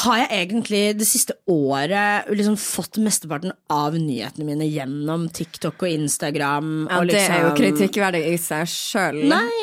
har 0.00 0.20
jeg 0.20 0.28
egentlig 0.44 0.82
det 1.00 1.06
siste 1.08 1.34
året 1.50 2.28
liksom 2.30 2.54
fått 2.60 3.00
mesteparten 3.02 3.50
av 3.74 3.96
nyhetene 3.98 4.46
mine 4.46 4.68
gjennom 4.70 5.26
TikTok 5.34 5.82
og 5.82 5.90
Instagram. 5.90 6.70
Ja, 6.86 7.00
og 7.00 7.10
det 7.10 7.18
er 7.24 7.42
jo 7.42 7.48
liksom- 7.50 7.58
kritikkverdig 7.58 8.22
i 8.30 8.36
seg 8.38 8.70
sjøl. 8.70 9.18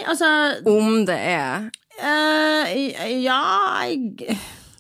Altså 0.06 0.32
Om 0.68 1.06
det 1.08 1.18
er. 1.18 1.72
uh, 2.04 3.08
Ja 3.24 3.88
jeg? 3.88 4.38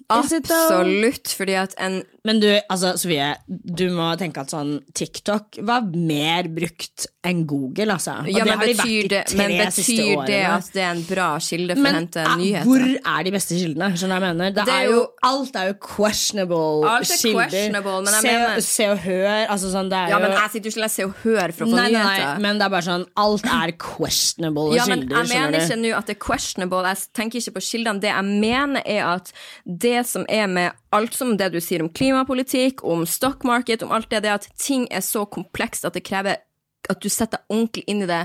Absolutt, 0.10 1.34
fordi 1.36 1.55
at 1.60 1.74
en 1.84 1.97
Men 2.28 2.39
du, 2.43 2.47
altså 2.72 2.89
Sofie, 2.99 3.26
du 3.47 3.86
må 3.95 4.10
tenke 4.20 4.41
at 4.43 4.51
sånn 4.51 4.82
TikTok 4.97 5.62
var 5.64 5.86
mer 5.95 6.49
brukt 6.51 7.05
enn 7.28 7.45
Google, 7.47 7.93
altså. 7.93 8.18
Og 8.26 8.28
Ja, 8.32 8.43
det 8.43 8.49
men 8.49 8.60
har 8.60 8.66
de 8.68 8.74
vært 8.74 8.82
betyr 8.84 9.08
de 9.08 9.12
det, 9.14 9.22
tre 9.32 9.38
men 9.47 9.72
siste 9.72 9.93
betyr 9.95 10.26
det 10.28 10.39
årene. 10.41 10.58
at 10.58 10.68
det 10.74 10.82
er 10.84 10.89
en 10.91 11.03
bra 11.08 11.28
kilde 11.39 11.76
for 11.78 11.84
Men 11.86 11.95
å 11.95 11.99
hente 12.01 12.20
eh, 12.26 12.34
nyheter? 12.41 12.68
hvor 12.68 12.84
er 13.16 13.24
de 13.28 13.32
beste 13.32 13.55
kildene? 13.62 13.88
Skjønner 13.95 14.20
du 14.20 14.26
hva 14.26 14.28
jeg 14.28 14.36
mener? 14.36 14.51
Det, 14.58 14.66
Det 14.68 14.74
er 14.76 14.82
er 14.84 14.91
jo, 14.91 15.01
alt 15.30 15.55
er 15.55 15.68
jo 15.72 15.78
questionable 15.88 16.89
Alt 16.91 17.12
er 17.12 17.22
kilder. 17.22 17.47
questionable, 17.47 17.95
men 18.03 18.14
jeg 18.14 18.22
se, 18.22 18.34
mener- 18.36 18.62
se 18.68 18.89
og 18.91 18.97
hør, 19.08 19.47
altså 19.55 19.72
sånn, 19.72 19.89
det 19.89 19.97
er 20.01 20.08
Ja, 20.12 20.18
jo 20.18 20.22
men 20.28 20.32
jeg 20.38 20.51
sitter 20.51 20.68
jo 20.68 20.72
ikke 20.76 20.82
og 20.82 20.84
leser 20.88 21.03
og 21.08 21.16
hører 21.24 21.51
for 21.55 21.64
å 21.64 21.68
få 21.72 21.76
nei, 21.80 21.88
nyheter. 21.91 22.28
nei, 22.28 22.39
men 22.47 22.58
det 22.60 22.66
er 22.68 22.70
bare 22.76 22.88
sånn 22.88 23.05
Alt 23.16 23.45
er 23.45 23.72
questionable 23.88 24.76
Ja, 24.76 24.86
men 24.86 24.99
kilder, 25.08 25.16
jeg 25.16 25.28
skjønner 25.32 25.47
mener 25.47 25.60
du? 25.60 25.64
ikke 25.64 25.80
nå 25.84 25.97
at 25.97 26.05
det 26.12 26.16
er 26.18 26.22
questionable. 26.28 26.84
Jeg 26.91 26.97
tenker 27.14 27.39
ikke 27.39 27.55
på 27.55 27.64
kildene. 27.72 27.99
Det 28.03 28.12
jeg 28.12 28.24
mener, 28.26 28.82
er 28.86 29.03
at 29.16 29.32
det 29.66 29.97
som 30.06 30.26
er 30.30 30.48
med 30.52 30.76
alt 30.93 31.16
som 31.18 31.36
det 31.39 31.50
du 31.54 31.62
sier 31.64 31.82
om 31.82 31.89
klimapolitikk, 31.89 32.84
om 32.84 33.06
stock 33.10 33.45
market, 33.48 33.84
om 33.84 33.93
alt 33.95 34.10
det, 34.12 34.24
det 34.26 34.36
at 34.36 34.50
ting 34.60 34.86
er 34.91 35.02
så 35.06 35.26
komplekst 35.26 35.88
at 35.88 35.98
det 35.98 36.06
krever 36.06 36.43
at 36.88 37.02
du 37.02 37.10
setter 37.12 37.41
ordentlig 37.50 37.84
inn 37.89 38.04
i 38.06 38.10
det 38.10 38.24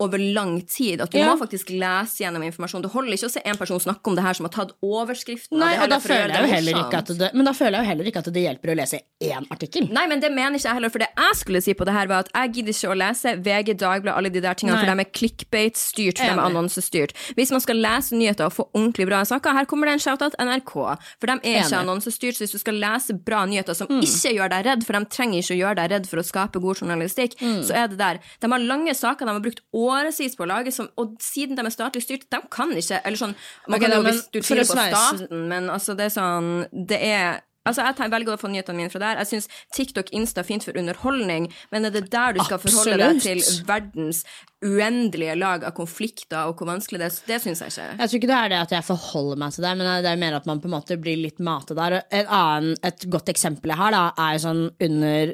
over 0.00 0.18
lang 0.18 0.62
tid. 0.66 1.00
At 1.00 1.10
du 1.12 1.18
Ja. 1.18 1.28
må 1.34 1.38
faktisk 1.38 1.68
lese 1.70 2.24
gjennom 2.24 2.42
informasjon. 2.42 2.82
Det 2.82 2.90
holder 2.92 3.12
ikke 3.12 3.28
å 3.28 3.30
se 3.30 3.42
en 3.44 3.56
person 3.56 3.78
snakke 3.80 4.08
om 4.08 4.14
det 4.16 4.24
her 4.24 4.32
som 4.34 4.46
har 4.46 4.52
tatt 4.54 4.72
overskriften. 4.82 5.58
Nei, 5.60 5.76
og 5.78 5.88
da 5.90 5.98
føler 6.00 6.32
jeg 6.32 6.42
jo 6.48 6.54
heller 6.54 6.72
ikke 6.84 6.98
at 6.98 7.06
det, 7.18 7.30
Men 7.34 7.44
da 7.44 7.52
føler 7.52 7.78
jeg 7.78 7.84
jo 7.84 7.88
heller 7.90 8.04
ikke 8.10 8.18
at 8.24 8.32
det 8.32 8.42
hjelper 8.46 8.72
å 8.72 8.76
lese 8.76 9.00
én 9.22 9.46
artikkel. 9.50 9.90
Nei, 9.92 10.06
men 10.06 10.20
det 10.20 10.32
mener 10.32 10.56
ikke 10.58 10.68
jeg 10.70 10.74
heller, 10.80 10.90
for 10.90 10.98
det 10.98 11.08
jeg 11.16 11.34
skulle 11.36 11.62
si 11.62 11.74
på 11.74 11.84
det 11.84 11.92
her, 11.94 12.06
var 12.08 12.18
at 12.24 12.30
jeg 12.32 12.52
gidder 12.54 12.72
ikke 12.72 12.90
å 12.90 12.96
lese 12.96 13.36
VG, 13.42 13.74
Dagbladet, 13.76 14.16
alle 14.16 14.30
de 14.30 14.40
der 14.40 14.54
tingene, 14.54 14.76
Nei. 14.76 14.84
for 14.86 14.94
de 14.96 15.00
er 15.00 15.10
clickbait-styrt, 15.12 16.18
for 16.18 16.26
de 16.26 16.32
er 16.38 16.44
annonsestyrt. 16.48 17.12
Hvis 17.36 17.50
man 17.52 17.60
skal 17.60 17.76
lese 17.76 18.12
nyheter 18.16 18.46
og 18.46 18.54
få 18.56 18.66
ordentlig 18.74 19.06
bra 19.10 19.22
saker, 19.24 19.52
her 19.52 19.64
kommer 19.66 19.86
det 19.90 19.94
en 19.98 20.04
shout-out 20.04 20.34
NRK, 20.40 20.72
for 21.20 21.26
de 21.26 21.36
er 21.44 21.60
ikke 21.62 21.80
annonsestyrt, 21.82 22.36
så 22.38 22.44
hvis 22.46 22.52
du 22.56 22.58
skal 22.62 22.74
lese 22.80 23.12
bra 23.24 23.44
nyheter 23.46 23.74
som 23.76 23.86
Mm. 23.90 24.00
ikke 24.02 24.34
gjør 24.36 24.50
deg 24.50 24.64
redd, 24.66 24.84
for 24.86 24.92
de 24.98 25.04
trenger 25.06 25.38
ikke 25.42 25.54
å 25.56 25.60
gjøre 25.60 25.76
deg 25.76 25.90
redd 25.90 26.06
for 26.06 26.16
å 26.18 26.24
skape 26.24 26.60
god 26.60 26.76
journalistikk, 26.80 27.36
Mm. 27.40 27.62
så 27.64 27.74
er 27.74 27.88
det 27.88 27.98
der. 27.98 28.18
De 28.40 28.46
har 28.50 28.58
lange 28.58 28.94
saker 28.94 29.26
de 29.26 29.32
har 29.32 29.40
brukt 29.40 29.60
årevis 29.90 30.38
på 30.38 30.48
laget, 30.48 30.74
som, 30.76 30.88
og 31.00 31.14
siden 31.22 31.58
de 31.58 31.66
er 31.66 31.74
statlig 31.74 32.02
styrt, 32.06 32.26
de 32.32 32.40
kan 32.52 32.72
ikke, 32.76 33.02
eller 33.04 33.20
sånn, 33.20 33.36
man 33.68 33.78
okay, 33.78 33.86
kan 33.88 33.96
jo 33.98 34.02
hvis 34.08 34.24
du 34.30 34.40
tviler 34.40 34.68
på 34.68 34.78
staten, 34.78 35.46
men 35.52 35.70
altså, 35.72 35.96
det 35.98 36.08
er 36.08 36.18
sånn, 36.18 36.50
det 36.72 37.04
er 37.12 37.40
Altså, 37.68 37.84
Jeg 37.84 38.08
velger 38.08 38.32
å 38.32 38.40
få 38.40 38.48
nyhetene 38.48 38.78
mine 38.78 38.90
fra 38.92 39.02
der. 39.02 39.18
Jeg 39.20 39.28
syns 39.28 39.48
TikTok, 39.76 40.08
Insta 40.16 40.40
er 40.40 40.48
fint 40.48 40.64
for 40.64 40.76
underholdning, 40.80 41.50
men 41.70 41.84
er 41.84 41.92
det 41.92 42.06
der 42.12 42.32
du 42.32 42.40
skal 42.46 42.60
forholde 42.62 42.96
deg 43.02 43.20
til 43.20 43.42
verdens 43.68 44.22
uendelige 44.60 45.34
lag 45.40 45.62
av 45.64 45.72
konflikter, 45.72 46.44
og 46.44 46.58
hvor 46.58 46.68
vanskelig 46.68 47.00
det 47.00 47.06
er, 47.06 47.14
det 47.30 47.38
syns 47.40 47.62
jeg 47.64 47.72
ikke. 47.72 47.86
Jeg 47.96 48.10
tror 48.10 48.18
ikke 48.18 48.28
det 48.30 48.36
er 48.36 48.50
det 48.52 48.58
at 48.60 48.74
jeg 48.74 48.86
forholder 48.90 49.38
meg 49.40 49.54
til 49.54 49.64
det, 49.64 49.70
men 49.78 49.88
det 50.04 50.10
er 50.10 50.20
mer 50.20 50.36
at 50.36 50.48
man 50.48 50.60
på 50.60 50.68
en 50.68 50.74
måte 50.74 50.98
blir 51.00 51.16
litt 51.16 51.40
matet 51.44 51.78
der. 51.78 51.96
Annen, 52.26 52.74
et 52.84 53.06
godt 53.12 53.32
eksempel 53.32 53.72
jeg 53.72 53.80
har, 53.80 53.96
da, 53.96 54.02
er 54.20 54.36
jo 54.36 54.42
sånn 54.44 54.62
under 54.88 55.32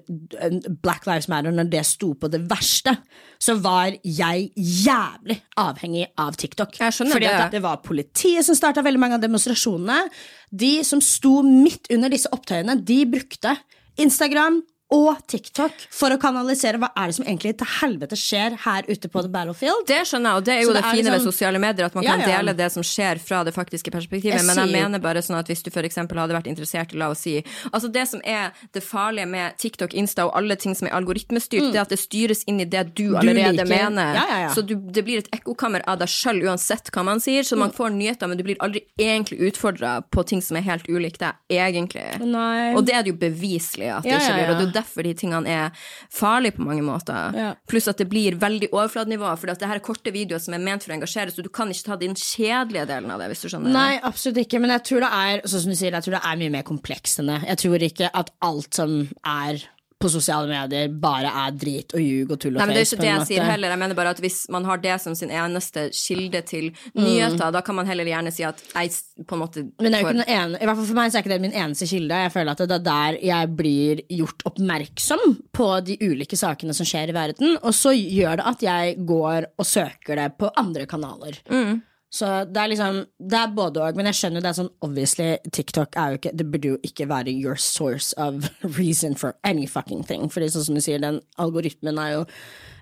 Black 0.84 1.08
Lives 1.10 1.26
Matter, 1.32 1.56
når 1.56 1.72
det 1.74 1.82
sto 1.88 2.12
på 2.14 2.30
det 2.30 2.44
verste, 2.46 2.94
så 3.42 3.56
var 3.64 3.96
jeg 3.98 4.50
jævlig 4.54 5.40
avhengig 5.58 6.06
av 6.22 6.38
TikTok. 6.38 6.78
Jeg 6.78 6.94
skjønner 6.94 7.18
Fordi 7.18 7.30
det. 7.30 7.42
at 7.48 7.58
det 7.58 7.64
var 7.66 7.82
politiet 7.82 8.46
som 8.46 8.58
starta 8.58 8.84
veldig 8.86 9.02
mange 9.02 9.18
av 9.18 9.26
demonstrasjonene. 9.26 10.06
De 10.54 10.72
som 10.86 11.02
sto 11.02 11.40
midt 11.42 11.90
under 11.90 12.14
disse 12.14 12.30
opptøyene, 12.30 12.78
de 12.86 13.02
brukte 13.10 13.58
Instagram 13.98 14.62
og 14.94 15.18
TikTok 15.26 15.72
for 15.90 16.14
å 16.14 16.18
kanalisere 16.22 16.78
hva 16.78 16.92
er 16.94 17.10
det 17.10 17.16
som 17.16 17.24
egentlig 17.26 17.56
til 17.58 17.66
helvete 17.80 18.14
skjer 18.14 18.54
her 18.62 18.86
ute 18.86 19.08
på 19.10 19.22
the 19.24 19.28
battlefield. 19.28 19.82
Det 19.88 20.02
skjønner 20.06 20.30
jeg, 20.30 20.38
og 20.38 20.44
det 20.46 20.52
er 20.54 20.60
jo 20.62 20.68
det, 20.70 20.74
det 20.78 20.84
fine 20.84 20.96
fine 20.96 21.10
ved 21.10 21.18
liksom- 21.18 21.32
sosiale 21.32 21.58
medier, 21.58 21.86
at 21.86 21.94
man 21.94 22.04
Ja, 22.04 22.10
kan 22.10 22.20
ja. 22.20 22.36
dele 22.36 22.54
det 22.54 22.68
som 22.72 22.82
skjer 22.86 23.18
fra 23.18 23.42
det 23.44 23.52
faktiske 23.54 23.90
perspektivet. 23.90 24.36
Jeg 24.38 24.46
men 24.46 24.56
jeg 24.56 24.68
sier- 24.68 24.82
mener 24.82 24.98
bare 25.02 25.18
sånn 25.26 25.38
at 25.38 25.46
hvis 25.48 25.62
du 25.64 25.70
eksempel 25.70 26.16
hadde 26.18 26.34
vært 26.34 26.46
interessert 26.46 26.94
i, 26.94 26.96
la 26.96 27.08
oss 27.10 27.18
si 27.20 27.42
Altså 27.72 27.90
det 27.92 28.06
som 28.08 28.20
er 28.24 28.52
det 28.72 28.82
farlige 28.82 29.26
med 29.28 29.56
TikTok, 29.58 29.92
Insta 29.94 30.24
og 30.26 30.36
alle 30.36 30.54
ting 30.56 30.74
som 30.74 30.86
er 30.88 30.92
algoritmestyrt, 30.92 31.72
det 31.72 31.76
er 31.76 31.80
at 31.82 31.88
det 31.88 31.98
styres 31.98 32.44
inn 32.46 32.60
i 32.60 32.64
det 32.64 32.94
du 32.94 33.16
allerede 33.16 33.52
liker. 33.56 33.66
mener. 33.68 34.14
Ja, 34.14 34.24
ja, 34.28 34.38
ja. 34.46 34.48
Så 34.54 34.64
du, 34.64 34.76
det 34.76 35.04
blir 35.04 35.18
et 35.18 35.30
ekkokammer 35.32 35.82
av 35.86 35.98
deg 35.98 36.08
sjøl 36.08 36.42
uansett 36.46 36.90
hva 36.92 37.04
man 37.04 37.18
sier, 37.18 37.42
så 37.42 37.56
man 37.58 37.72
får 37.72 37.90
nyheter, 37.92 38.28
men 38.28 38.36
du 38.38 38.44
blir 38.44 38.56
aldri 38.60 38.82
egentlig 38.98 39.40
utfordra 39.50 40.04
på 40.08 40.24
ting 40.26 40.40
som 40.40 40.56
er 40.56 40.62
helt 40.62 40.86
ulikt 40.86 41.18
deg, 41.18 41.34
egentlig. 41.50 42.20
Nei. 42.20 42.74
Og 42.74 42.84
det 42.86 42.94
er 42.94 43.02
det 43.02 43.12
jo 43.14 43.18
beviselig 43.18 43.90
at 43.98 44.02
det 44.04 44.12
ikke 44.12 44.34
blir, 44.34 44.50
og. 44.54 44.75
Er 44.76 44.82
derfor 44.82 45.06
de 45.06 45.14
tingene 45.16 45.50
er 45.50 45.86
farlige 46.12 46.56
på 46.58 46.66
mange 46.66 46.84
måter. 46.86 47.36
Ja. 47.36 47.50
Pluss 47.68 47.88
at 47.90 48.00
det 48.02 48.08
blir 48.12 48.38
veldig 48.40 48.70
overfladenivå, 48.72 49.32
for 49.40 49.50
det 49.52 49.70
her 49.70 49.80
er 49.80 49.84
korte 49.84 50.12
videoer 50.14 50.42
som 50.42 50.56
er 50.56 50.64
ment 50.64 50.84
for 50.84 50.94
å 50.94 50.98
engasjere, 50.98 51.32
så 51.34 51.44
du 51.44 51.50
kan 51.52 51.72
ikke 51.72 51.90
ta 51.90 52.00
den 52.00 52.16
kjedelige 52.18 52.88
delen 52.90 53.12
av 53.14 53.22
det, 53.22 53.30
hvis 53.32 53.46
du 53.46 53.50
skjønner. 53.52 53.74
Nei, 53.76 54.00
absolutt 54.06 54.42
ikke. 54.44 54.60
Men 54.62 54.76
jeg 54.76 54.86
tror 54.90 55.06
det 55.06 55.12
er 55.22 55.46
sånn 55.46 55.64
som 55.66 55.72
du 55.72 55.78
sier, 55.78 55.96
jeg 55.96 56.06
tror 56.06 56.18
det 56.18 56.24
er 56.30 56.42
mye 56.42 56.54
mer 56.58 56.66
komplekst 56.68 57.22
enn 57.22 57.32
det. 57.32 57.40
Jeg 57.50 57.62
tror 57.64 57.88
ikke 57.90 58.12
at 58.22 58.34
alt 58.46 58.82
som 58.82 59.00
er 59.22 59.64
på 59.96 60.10
sosiale 60.12 60.44
medier, 60.50 60.90
bare 61.00 61.30
er 61.46 61.54
drit 61.56 61.94
og 61.96 62.02
ljug 62.02 62.32
og 62.34 62.40
tull 62.42 62.56
og 62.56 62.60
men 62.60 62.74
det 62.74 62.82
er 62.82 62.88
ikke 62.88 63.00
det 63.00 63.08
jeg 63.08 63.16
jeg 63.22 63.28
sier 63.30 63.46
heller. 63.48 63.72
Jeg 63.72 63.80
mener 63.80 63.96
bare 63.96 64.10
at 64.12 64.20
hvis 64.20 64.42
man 64.52 64.66
har 64.68 64.76
det 64.82 64.96
som 65.00 65.14
sin 65.16 65.30
eneste 65.32 65.86
kilde 65.96 66.42
til 66.44 66.66
Mm. 66.92 67.02
nyheter, 67.04 67.52
da 67.52 67.60
kan 67.64 67.74
man 67.74 67.86
heller 67.88 68.04
gjerne 68.04 68.32
si 68.32 68.44
at 68.44 68.60
jeg 68.74 68.90
på 69.26 69.34
en 69.34 69.40
måte 69.40 69.64
Men 69.80 69.94
ene, 69.96 70.58
i 70.60 70.64
hvert 70.66 70.76
fall 70.76 70.86
for 70.86 70.94
meg 70.98 71.10
så 71.10 71.18
er 71.18 71.24
ikke 71.24 71.32
det 71.32 71.40
min 71.40 71.56
eneste 71.56 71.88
kilde. 71.88 72.20
Jeg 72.26 72.32
føler 72.32 72.52
at 72.52 72.58
det 72.58 72.76
er 72.76 72.84
der 72.90 73.18
jeg 73.24 73.56
blir 73.56 74.02
gjort 74.08 74.44
oppmerksom 74.52 75.24
på 75.56 75.68
de 75.86 75.96
ulike 76.02 76.36
sakene 76.36 76.74
som 76.76 76.86
skjer 76.86 77.08
i 77.08 77.16
verden, 77.16 77.56
og 77.62 77.72
så 77.72 77.94
gjør 77.96 78.36
det 78.42 78.46
at 78.52 78.62
jeg 78.68 78.96
går 79.06 79.48
og 79.58 79.66
søker 79.66 80.16
det 80.20 80.28
på 80.38 80.52
andre 80.56 80.84
kanaler. 80.86 81.40
Mm. 81.50 81.80
Så 82.12 82.26
det 82.46 82.60
er 82.62 82.70
liksom 82.70 83.00
Det 83.18 83.38
er 83.38 83.54
både 83.54 83.82
og, 83.82 83.96
men 83.98 84.06
jeg 84.08 84.18
skjønner 84.20 84.44
det 84.44 84.50
er 84.52 84.58
sånn 84.60 84.70
obviously 84.86 85.26
TikTok 85.52 85.96
er 85.98 86.12
jo 86.12 86.20
ikke 86.20 86.32
Det 86.38 86.46
burde 86.52 86.70
jo 86.70 86.76
ikke 86.86 87.08
være 87.10 87.34
your 87.34 87.58
source 87.60 88.14
of 88.16 88.46
reason 88.78 89.16
for 89.18 89.34
any 89.44 89.66
fucking 89.66 90.04
thing. 90.06 90.28
Fordi 90.30 90.50
sånn 90.52 90.68
som 90.68 90.78
du 90.78 90.84
sier, 90.84 91.02
den 91.02 91.20
algoritmen 91.42 91.98
er 92.02 92.14
jo 92.14 92.22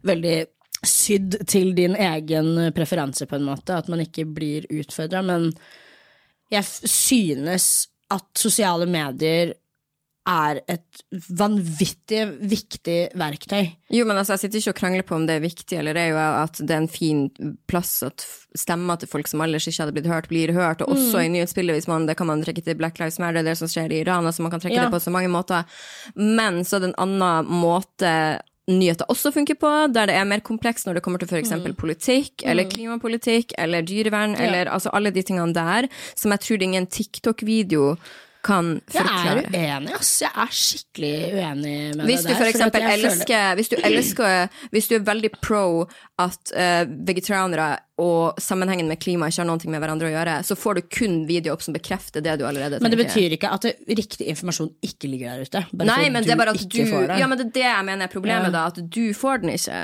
veldig 0.04 0.36
sydd 0.84 1.38
til 1.48 1.72
din 1.76 1.96
egen 1.96 2.58
preferanse, 2.76 3.24
på 3.24 3.38
en 3.38 3.46
måte. 3.48 3.78
At 3.78 3.88
man 3.88 4.02
ikke 4.04 4.26
blir 4.28 4.68
utfordra. 4.68 5.22
Men 5.24 5.50
jeg 6.52 6.68
synes 6.68 7.88
at 8.12 8.26
sosiale 8.36 8.86
medier 8.90 9.54
er 10.26 10.60
et 10.72 11.02
vanvittig 11.36 12.22
viktig 12.48 12.96
verktøy. 13.20 13.66
Jo, 13.92 14.06
men 14.08 14.16
altså, 14.16 14.32
jeg 14.34 14.44
sitter 14.46 14.62
ikke 14.62 14.72
og 14.72 14.78
krangler 14.78 15.04
på 15.04 15.16
om 15.18 15.26
det 15.28 15.34
er 15.36 15.42
viktig 15.44 15.76
eller 15.78 15.98
ei, 16.00 16.06
og 16.14 16.20
at 16.46 16.60
det 16.62 16.70
er 16.72 16.80
en 16.80 16.88
fin 16.88 17.26
plass 17.68 17.98
at 18.06 18.24
stemmer 18.56 18.96
til 19.02 19.10
folk 19.10 19.28
som 19.28 19.42
ellers 19.44 19.66
ikke 19.68 19.82
hadde 19.82 19.94
blitt 19.98 20.08
hørt, 20.08 20.28
blir 20.30 20.52
hørt, 20.56 20.80
og 20.80 20.94
også 20.94 21.18
Mm. 21.18 21.24
i 21.24 21.28
nyhetsbildet, 21.36 21.74
hvis 21.76 21.88
man, 21.90 22.06
det 22.06 22.16
kan 22.16 22.26
man 22.26 22.42
trekke 22.42 22.64
til 22.64 22.74
Black 22.80 22.98
Lives 22.98 23.18
Matter, 23.18 23.42
det 23.42 23.44
er 23.44 23.50
det 23.52 23.58
som 23.58 23.68
skjer 23.68 23.92
i 23.92 24.00
Iran, 24.00 24.24
altså 24.24 24.40
man 24.42 24.50
kan 24.50 24.60
trekke 24.60 24.76
Ja. 24.80 24.84
det 24.88 24.92
på 24.96 25.02
så 25.04 25.10
mange 25.12 25.28
måter. 25.28 25.64
Men 26.16 26.64
så 26.64 26.76
er 26.76 26.80
det 26.80 26.88
en 26.94 27.00
annen 27.04 27.46
måte 27.46 28.40
nyheter 28.66 29.04
også 29.12 29.28
funker 29.30 29.58
på, 29.60 29.92
der 29.92 30.06
det 30.08 30.14
er 30.16 30.24
mer 30.24 30.40
komplekst 30.40 30.86
når 30.86 30.94
det 30.94 31.02
kommer 31.04 31.18
til 31.20 31.28
for 31.28 31.36
eksempel 31.36 31.74
politikk, 31.76 32.46
eller 32.48 32.64
klimapolitikk, 32.64 33.52
eller 33.58 33.82
dyrevern, 33.82 34.36
eller 34.40 34.70
altså 34.72 34.88
alle 34.94 35.10
de 35.12 35.20
tingene 35.22 35.52
der, 35.52 35.88
som 36.16 36.30
jeg 36.32 36.40
tror 36.40 36.56
det 36.56 36.62
er 36.64 36.70
ingen 36.72 36.86
TikTok-video 36.86 37.98
kan 38.44 38.74
Jeg 38.92 39.04
er 39.04 39.40
uenig, 39.48 39.94
ass. 39.96 40.10
Jeg 40.22 40.30
er 40.44 40.52
skikkelig 40.54 41.14
uenig 41.34 41.74
med 41.96 42.04
Hvis 42.08 42.26
det 42.26 42.34
du 42.34 42.38
for 42.38 42.50
eksempel 42.50 42.84
elsker 42.90 43.56
Hvis 43.58 43.72
du 43.72 43.76
elsker 43.80 44.68
Hvis 44.74 44.90
du 44.90 44.94
er 44.98 45.06
veldig 45.08 45.32
pro 45.40 45.64
at 46.22 46.52
uh, 46.54 46.84
vegetarianere 47.08 47.72
og 47.98 48.38
sammenhengen 48.42 48.88
med 48.90 48.98
klima 49.02 49.28
ikke 49.30 49.42
har 49.42 49.46
noe 49.46 49.70
med 49.70 49.82
hverandre 49.82 50.08
å 50.08 50.12
gjøre, 50.12 50.34
så 50.46 50.56
får 50.58 50.78
du 50.78 50.86
kun 50.96 51.16
videoer 51.28 51.62
som 51.62 51.74
bekrefter 51.74 52.22
det 52.22 52.36
du 52.40 52.44
allerede 52.46 52.80
Men 52.82 52.90
det 52.90 52.98
betyr 52.98 53.36
ikke 53.36 53.50
at 53.54 53.66
riktig 53.86 54.26
informasjon 54.30 54.72
ikke 54.82 55.10
ligger 55.10 55.34
der 55.36 55.46
ute. 55.46 55.62
Bare 55.70 55.88
Nei, 55.92 56.08
men 56.10 56.26
det 56.26 56.34
er 56.34 56.40
bare 56.40 56.54
at 56.56 56.64
du. 56.70 56.80
Ja, 56.82 57.28
men 57.30 57.38
det 57.38 57.48
er 57.48 57.54
det 57.54 57.66
jeg 57.68 57.86
mener 57.86 58.08
er 58.08 58.12
problemet, 58.14 58.50
Ja. 58.50 58.56
da. 58.56 58.64
At 58.72 58.82
du 58.82 59.04
får 59.14 59.44
den 59.44 59.54
ikke. 59.54 59.78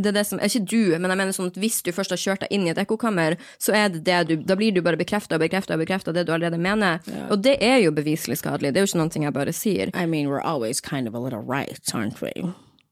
Det 0.00 0.12
er 0.12 0.18
det 0.20 0.26
som, 0.28 0.40
ikke 0.40 0.62
du, 0.64 0.80
men 0.96 1.10
jeg 1.12 1.20
mener 1.20 1.36
sånn 1.36 1.50
at 1.52 1.58
hvis 1.60 1.80
du 1.86 1.92
først 1.94 2.14
har 2.14 2.20
kjørt 2.20 2.44
deg 2.44 2.54
inn 2.56 2.66
i 2.66 2.72
et 2.72 2.80
ekkokammer, 2.80 3.36
så 3.60 3.74
er 3.76 3.90
det 3.94 4.04
det 4.08 4.20
du 4.28 4.34
Da 4.50 4.56
blir 4.58 4.72
du 4.74 4.80
bare 4.82 4.98
bekrefta 5.00 5.36
og 5.36 5.44
bekrefta 5.44 5.76
og 5.76 5.84
bekrefta 5.84 6.14
det 6.16 6.26
du 6.26 6.32
allerede 6.34 6.60
mener. 6.60 7.04
Og 7.30 7.42
det 7.44 7.58
er 7.64 7.78
jo 7.84 7.92
beviselig 7.94 8.40
skadelig. 8.40 8.72
Det 8.72 8.80
er 8.80 8.86
jo 8.86 8.90
ikke 8.90 9.02
noe 9.02 9.26
jeg 9.26 9.36
bare 9.36 9.52
sier. 9.56 9.92
I 9.94 10.06
mean, 10.06 10.28
we're 10.28 10.40
always 10.40 10.80
kind 10.80 11.08
of 11.08 11.14
a 11.14 11.20
little 11.20 11.42
right, 11.42 11.80
aren't 11.94 12.20
we? 12.22 12.32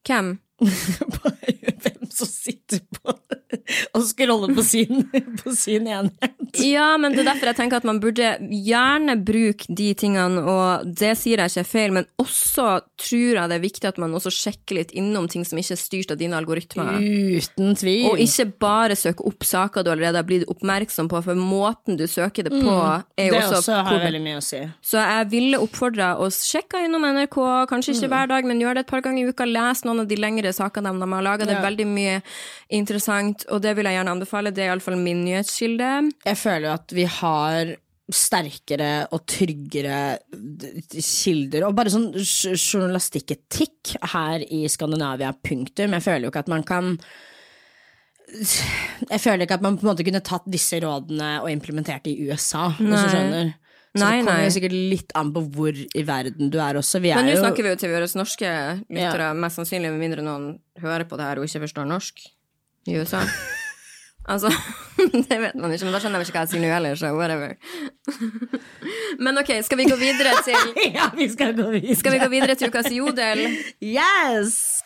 Hvem? 0.07 0.39
Hvem 1.83 2.09
som 2.11 2.27
sitter 2.27 2.81
på 2.99 3.15
og 3.97 4.05
scroller 4.09 4.53
på 4.57 4.63
sin, 4.65 5.05
på 5.43 5.53
sin 5.57 5.87
enhet. 5.89 6.61
Ja, 6.65 6.97
men 7.01 7.13
det 7.13 7.23
er 7.23 7.31
derfor 7.33 7.51
jeg 7.51 7.59
tenker 7.59 7.81
at 7.81 7.87
man 7.89 8.01
burde 8.03 8.31
gjerne 8.41 9.19
bruke 9.25 9.69
de 9.69 9.91
tingene, 9.99 10.43
og 10.43 10.89
det 10.99 11.15
sier 11.21 11.43
jeg 11.43 11.53
ikke 11.53 11.65
er 11.65 11.69
feil, 11.69 11.95
men 11.99 12.09
også 12.21 12.69
tror 12.99 13.39
jeg 13.41 13.51
det 13.51 13.59
er 13.59 13.63
viktig 13.65 13.89
at 13.91 14.01
man 14.01 14.17
også 14.17 14.33
sjekker 14.35 14.81
litt 14.81 14.95
innom 14.97 15.29
ting 15.31 15.45
som 15.49 15.61
ikke 15.61 15.77
er 15.77 15.81
styrt 15.81 16.15
av 16.15 16.21
dine 16.21 16.39
algoritmer. 16.39 16.99
Uten 16.99 17.77
tvil. 17.79 18.09
Og 18.11 18.23
ikke 18.25 18.49
bare 18.61 18.97
søke 18.99 19.27
opp 19.29 19.47
saker 19.47 19.85
du 19.85 19.93
allerede 19.93 20.23
har 20.23 20.29
blitt 20.29 20.49
oppmerksom 20.51 21.11
på, 21.13 21.23
for 21.25 21.39
måten 21.39 22.01
du 22.01 22.07
søker 22.11 22.49
det 22.49 22.55
på, 22.55 22.77
er 23.19 23.31
jo 23.31 23.37
det 23.37 23.45
også, 23.45 23.61
også 23.61 23.81
har 23.85 23.99
jeg 23.99 24.07
veldig 24.09 24.25
mye 24.25 24.41
å 24.41 24.45
si. 24.45 24.63
Så 24.85 25.03
jeg 25.03 25.31
ville 25.33 25.63
oppfordra 25.63 26.15
å 26.23 26.31
sjekke 26.33 26.83
innom 26.87 27.07
NRK, 27.07 27.39
kanskje 27.71 27.97
ikke 27.97 28.13
hver 28.15 28.33
dag, 28.33 28.49
men 28.49 28.63
gjør 28.63 28.79
det 28.79 28.87
et 28.87 28.93
par 28.93 29.05
ganger 29.05 29.25
i 29.25 29.33
uka. 29.33 29.47
Les 29.49 29.85
noen 29.87 30.05
av 30.05 30.11
de 30.11 30.19
lengre 30.19 30.47
sakene 30.57 30.92
de 30.94 31.11
har 31.12 31.26
laga. 31.26 31.49
Det 31.49 31.57
er 31.57 31.66
veldig 31.66 31.88
mye 31.90 32.20
interessant, 32.78 33.44
og 33.53 33.62
det 33.64 33.74
vil 33.78 33.88
jeg 33.88 33.99
gjerne 33.99 34.14
anbefale. 34.16 34.55
Det 34.55 34.64
er 34.64 34.72
iallfall 34.72 34.99
min 35.01 35.24
nyhetskilde. 35.26 35.92
Jeg 36.26 36.40
føler 36.40 36.70
jo 36.70 36.74
at 36.76 36.96
vi 36.96 37.07
har 37.18 37.76
sterkere 38.09 38.92
og 39.12 39.24
tryggere 39.28 40.18
kilder, 40.96 41.66
og 41.68 41.76
bare 41.76 41.92
sånn 41.92 42.09
journalistikketikk 42.16 43.99
her 44.14 44.44
i 44.49 44.62
Skandinavia, 44.72 45.34
punktum. 45.36 45.96
Jeg 45.96 46.07
føler 46.07 46.26
jo 46.26 46.32
ikke 46.32 46.46
at 46.46 46.53
man 46.53 46.64
kan 46.68 46.94
Jeg 48.28 49.20
føler 49.24 49.44
ikke 49.44 49.57
at 49.57 49.64
man 49.64 49.78
på 49.78 49.86
en 49.86 49.90
måte 49.92 50.05
kunne 50.05 50.24
tatt 50.24 50.49
disse 50.53 50.80
rådene 50.84 51.38
og 51.42 51.49
implementert 51.53 52.05
det 52.05 52.12
i 52.12 52.28
USA, 52.28 52.68
hvis 52.76 52.92
du 52.92 53.12
skjønner. 53.12 53.55
Så 53.99 54.07
Nei, 54.07 54.14
det 54.20 54.24
kommer 54.24 54.38
nei. 54.38 54.49
jo 54.49 54.55
sikkert 54.57 54.78
litt 54.94 55.14
an 55.18 55.34
på 55.34 55.44
hvor 55.59 55.82
i 55.82 56.07
verden 56.07 56.53
du 56.55 56.59
er 56.62 56.78
også. 56.80 57.03
Vi 57.05 57.12
er 57.12 57.20
Men 57.20 57.32
nå 57.32 57.36
jo 57.36 57.44
snakker 57.44 57.66
vi 57.66 57.74
jo 57.74 57.78
til 57.82 57.94
våre 57.94 58.11
norske 58.22 58.57
lyttere, 58.86 59.30
mest 59.44 59.61
sannsynlig 59.61 59.92
med 59.94 60.03
mindre 60.07 60.24
noen 60.26 60.51
hører 60.80 61.09
på 61.09 61.18
det 61.18 61.30
her 61.30 61.40
og 61.40 61.49
ikke 61.49 61.64
forstår 61.66 61.88
norsk 61.90 62.28
i 62.88 63.01
USA. 63.01 63.24
Altså, 64.28 64.51
det 65.28 65.38
vet 65.40 65.55
man 65.57 65.72
ikke, 65.72 65.86
men 65.88 65.94
da 65.96 66.01
skjønner 66.03 66.20
jeg 66.20 66.28
ikke 66.28 66.36
hva 66.36 66.42
jeg 66.44 66.51
sier 66.53 66.61
nå 66.61 66.68
heller, 66.68 66.99
så 67.01 67.14
whatever. 67.16 67.57
Men 69.24 69.40
ok, 69.40 69.55
skal 69.64 69.80
vi 69.80 69.88
gå 69.88 69.96
videre 69.96 70.36
til 70.44 70.92
Ja, 70.92 71.09
vi 71.16 71.30
skal 71.32 71.57
gå 71.57 71.70
videre. 71.72 71.96
Skal 71.96 72.12
vi 72.12 72.20
gå 72.20 72.28
videre 72.36 72.59
til 72.61 72.68
ukas 72.68 72.92
jodel? 72.92 73.46
Yes! 73.80 74.82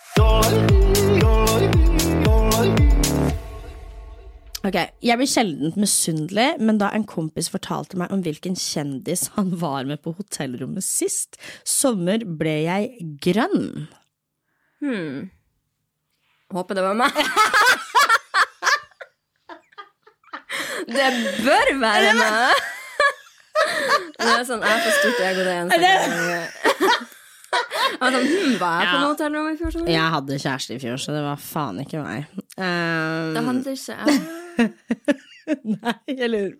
Ok, 4.62 4.76
Jeg 5.02 5.18
blir 5.18 5.26
sjelden 5.26 5.72
misunnelig, 5.80 6.48
men 6.62 6.78
da 6.78 6.92
en 6.94 7.02
kompis 7.08 7.48
fortalte 7.50 7.98
meg 7.98 8.12
om 8.14 8.20
hvilken 8.22 8.54
kjendis 8.58 9.24
han 9.34 9.50
var 9.58 9.88
med 9.88 9.98
på 10.04 10.12
hotellrommet 10.14 10.84
sist 10.86 11.34
sommer, 11.66 12.22
ble 12.22 12.54
jeg 12.68 13.08
grønn. 13.24 13.88
Håper 16.52 16.78
det 16.78 16.84
var 16.86 16.94
meg. 17.00 17.10
Det 20.92 21.08
bør 21.46 21.68
være 21.80 22.12
meg. 22.18 22.62
Det 24.18 24.26
er 24.28 24.42
sånn, 24.46 24.62
jeg 24.62 24.72
har 24.72 24.80
for 24.82 24.96
stort 24.98 25.20
ego 25.24 25.44
det 25.46 25.52
eneste 25.60 25.78
gang. 25.82 26.10
Jeg 27.52 28.00
var 28.02 28.14
sånn, 28.16 28.26
hm, 28.26 28.56
var 28.60 28.74
jeg 28.82 28.88
på 28.90 28.96
noe 28.98 29.10
hotellrom 29.12 29.46
i 29.48 29.54
fjor? 29.60 29.70
sommer? 29.74 29.92
Jeg 29.94 30.12
hadde 30.16 30.38
kjæreste 30.42 30.74
i 30.76 30.80
fjor, 30.82 30.98
så 31.00 31.14
det 31.14 31.22
var 31.24 31.38
faen 31.42 31.78
ikke 31.84 32.02
meg. 32.02 32.26
Um, 32.58 33.32
Det 33.34 33.42
handler 33.46 33.72
ikke 33.72 33.96
jeg. 34.02 34.72
nei, 35.64 36.16
eller 36.18 36.52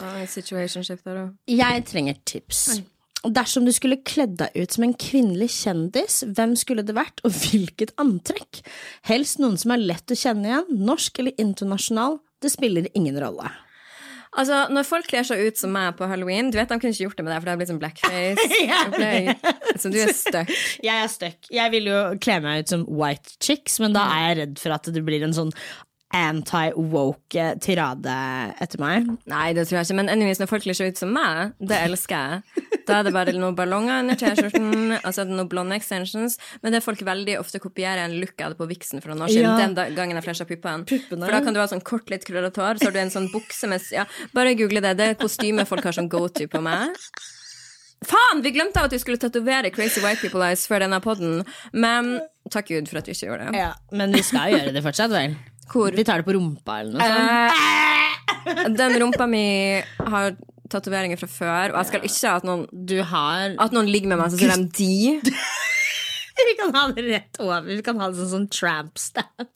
Ah, 0.00 0.22
Situationship 0.30 1.02
der 1.04 1.18
òg. 1.26 1.32
Jeg 1.50 1.82
trenger 1.90 2.16
tips. 2.24 2.60
dersom 3.36 3.66
du 3.66 3.72
skulle 3.76 3.98
kledd 4.06 4.38
deg 4.40 4.54
ut 4.56 4.72
som 4.72 4.86
en 4.86 4.94
kvinnelig 4.96 5.50
kjendis, 5.58 6.22
hvem 6.24 6.54
skulle 6.56 6.84
det 6.88 6.94
vært, 6.96 7.20
og 7.26 7.34
hvilket 7.36 7.92
antrekk? 8.00 8.62
Helst 9.10 9.42
noen 9.42 9.58
som 9.60 9.74
er 9.74 9.82
lett 9.82 10.08
å 10.14 10.16
kjenne 10.16 10.48
igjen, 10.48 10.70
norsk 10.88 11.20
eller 11.20 11.36
internasjonal, 11.42 12.16
det 12.40 12.54
spiller 12.54 12.88
ingen 12.96 13.18
rolle. 13.20 13.50
Altså, 14.38 14.60
Når 14.70 14.86
folk 14.86 15.08
kler 15.10 15.24
seg 15.26 15.40
ut 15.42 15.58
som 15.58 15.72
meg 15.74 15.96
på 15.98 16.06
halloween 16.06 16.52
Du 16.52 16.58
vet, 16.60 16.70
De 16.70 16.78
kunne 16.78 16.94
ikke 16.94 17.08
gjort 17.08 17.18
det 17.18 17.24
med 17.26 17.32
deg, 17.34 17.40
for 17.40 17.48
det 17.48 17.52
hadde 17.52 17.60
blitt 17.62 17.72
sånn 17.72 17.82
blackface. 17.82 19.78
Så 19.82 19.90
du 19.90 19.98
er 19.98 20.12
stuck. 20.14 20.50
Jeg 20.86 20.94
er 20.94 21.10
stuck. 21.10 21.50
Jeg 21.50 21.74
vil 21.74 21.90
jo 21.90 22.00
kle 22.22 22.40
meg 22.44 22.62
ut 22.64 22.74
som 22.74 22.84
white 22.86 23.34
chicks, 23.42 23.80
men 23.82 23.96
da 23.96 24.06
er 24.14 24.26
jeg 24.28 24.38
redd 24.40 24.60
for 24.62 24.74
at 24.76 24.90
det 24.94 25.02
blir 25.06 25.24
en 25.26 25.34
sånn 25.34 25.50
anti-woke 26.14 27.44
tirade 27.62 28.14
etter 28.62 28.80
meg. 28.82 29.06
Nei, 29.30 29.50
det 29.54 29.66
tror 29.68 29.78
jeg 29.80 29.88
ikke. 29.88 29.98
Men 30.00 30.10
anyways, 30.12 30.40
når 30.42 30.50
folk 30.50 30.64
kler 30.66 30.76
seg 30.78 30.90
ut 30.92 31.00
som 31.00 31.12
meg, 31.14 31.54
det 31.62 31.78
elsker 31.86 32.16
jeg. 32.18 32.66
Da 32.88 33.00
er 33.00 33.08
det 33.08 33.12
bare 33.14 33.34
noen 33.36 33.56
ballonger 33.58 34.02
under 34.02 34.18
T-skjorten, 34.20 34.94
og 34.98 35.08
så 35.10 35.22
er 35.22 35.30
det 35.30 35.36
noen 35.36 35.50
blonde 35.50 35.76
extensions. 35.76 36.38
Men 36.64 36.74
det 36.76 36.82
folk 36.84 37.02
veldig 37.06 37.36
ofte 37.40 37.60
kopierer, 37.62 38.04
en 38.04 38.16
look 38.22 38.34
jeg 38.36 38.46
hadde 38.48 38.58
på 38.60 38.68
Vixen 38.70 39.02
for 39.02 39.12
noen 39.12 39.26
år 39.26 39.32
siden. 39.32 39.50
Ja. 39.50 39.68
Den 39.76 39.98
gangen 39.98 40.18
jeg 40.18 40.26
flasha 40.28 40.46
puppene. 40.48 40.86
Puppene. 40.88 41.26
For 41.26 41.36
da 41.36 41.42
kan 41.44 41.56
du 41.56 41.60
ha 41.62 41.66
sånn 41.70 41.84
kort, 41.86 42.08
litt 42.12 42.26
krøllete 42.28 42.62
hår, 42.62 42.80
så 42.80 42.88
har 42.90 42.96
du 42.96 43.02
en 43.02 43.12
sånn 43.12 43.28
bukse 43.34 43.70
med 43.70 43.84
Ja, 43.94 44.06
bare 44.36 44.56
google 44.58 44.82
det. 44.84 44.96
Det 45.00 45.10
er 45.12 45.20
kostyme 45.20 45.66
folk 45.68 45.86
har 45.88 45.96
som 45.96 46.08
go-to 46.10 46.48
på 46.50 46.62
meg. 46.64 46.96
Faen! 48.08 48.40
Vi 48.40 48.52
glemte 48.54 48.80
av 48.80 48.88
at 48.88 48.94
vi 48.94 49.00
skulle 49.02 49.20
tatovere 49.20 49.70
Crazy 49.74 50.00
White 50.00 50.22
People 50.22 50.46
Eyes 50.46 50.64
før 50.68 50.86
denne 50.86 51.00
podden. 51.04 51.42
Men 51.76 52.14
takk 52.52 52.70
Gud 52.72 52.88
for 52.88 53.00
at 53.02 53.08
vi 53.10 53.16
ikke 53.16 53.28
gjorde 53.28 53.50
det. 53.50 53.60
Ja, 53.60 53.74
men 53.92 54.14
vi 54.16 54.22
skal 54.24 54.54
gjøre 54.54 54.72
det 54.72 54.82
fortsatt, 54.86 55.12
vel? 55.12 55.36
Hvor? 55.70 55.92
Vi 55.94 56.04
tar 56.06 56.22
det 56.22 56.26
på 56.26 56.34
rumpa 56.34 56.80
eller 56.80 56.96
noe 56.96 57.10
sånt. 57.10 57.90
Eh, 58.50 58.70
den 58.78 58.96
rumpa 59.02 59.26
mi 59.28 59.44
har 59.84 60.32
tatoveringer 60.72 61.20
fra 61.20 61.28
før, 61.30 61.74
og 61.74 61.80
jeg 61.80 61.90
skal 61.90 62.06
ikke 62.08 62.34
at 62.40 62.46
noen 62.48 62.64
Du 62.70 62.96
har 63.06 63.56
At 63.60 63.74
noen 63.76 63.90
ligger 63.90 64.12
med 64.12 64.20
meg, 64.22 64.32
så 64.32 64.40
sier 64.40 64.56
de 64.56 64.68
de. 64.78 65.36
Vi 66.50 66.54
kan 66.56 66.72
ha 66.72 66.86
det 66.96 67.02
rett 67.04 67.36
over. 67.42 67.66
Vi 67.68 67.82
kan 67.84 67.98
ha 68.00 68.06
det 68.08 68.16
sånn, 68.16 68.30
sånn 68.30 68.46
tramp 68.48 68.96
stamp. 68.98 69.50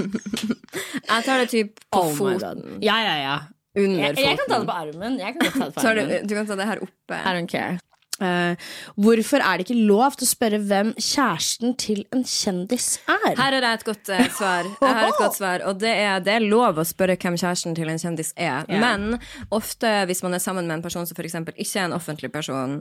Jeg 1.10 1.26
tar 1.26 1.42
det 1.42 1.50
typ 1.52 1.82
på 1.92 2.00
Oh 2.06 2.14
foten. 2.16 2.78
Ja, 2.80 2.96
ja, 3.04 3.16
ja. 3.20 3.36
Under 3.76 4.00
Jeg, 4.02 4.16
jeg 4.18 4.38
kan 4.40 4.48
ta 4.50 4.58
det 4.62 4.66
på 4.66 4.78
armen. 4.80 5.20
Jeg 5.20 5.36
kan 5.36 5.44
ta 5.44 5.68
det 5.68 5.74
på 5.76 5.84
armen. 5.84 6.08
du, 6.10 6.26
du 6.26 6.34
kan 6.38 6.48
ta 6.48 6.56
det 6.58 6.66
her 6.72 6.82
oppe. 6.86 7.20
I 7.20 7.34
don't 7.36 7.50
care. 7.50 7.76
Eh, 8.20 8.70
hvorfor 9.00 9.40
er 9.40 9.58
det 9.58 9.66
ikke 9.66 9.86
lov 9.88 10.18
til 10.18 10.26
å 10.26 10.30
spørre 10.30 10.60
hvem 10.70 10.92
kjæresten 10.96 11.74
til 11.80 12.02
en 12.14 12.24
kjendis 12.28 12.88
er? 13.08 13.36
Her 13.38 13.56
har 13.56 13.66
jeg 13.66 13.80
et 13.80 13.86
godt 13.86 14.12
uh, 14.12 14.24
svar. 14.36 14.68
Et 14.68 15.18
godt 15.18 15.38
svar 15.38 15.64
Og 15.70 15.80
det 15.80 15.92
er, 15.92 16.20
det 16.24 16.34
er 16.36 16.44
lov 16.44 16.80
å 16.80 16.86
spørre 16.86 17.16
hvem 17.20 17.38
kjæresten 17.40 17.76
til 17.78 17.88
en 17.92 18.00
kjendis 18.00 18.34
er. 18.36 18.68
Yeah. 18.68 18.80
Men 18.82 19.20
ofte 19.54 19.92
hvis 20.10 20.24
man 20.26 20.36
er 20.36 20.44
sammen 20.44 20.68
med 20.68 20.78
en 20.78 20.84
person 20.84 21.08
som 21.08 21.16
f.eks. 21.16 21.38
ikke 21.56 21.80
er 21.80 21.88
en 21.88 21.96
offentlig 21.96 22.32
person, 22.32 22.80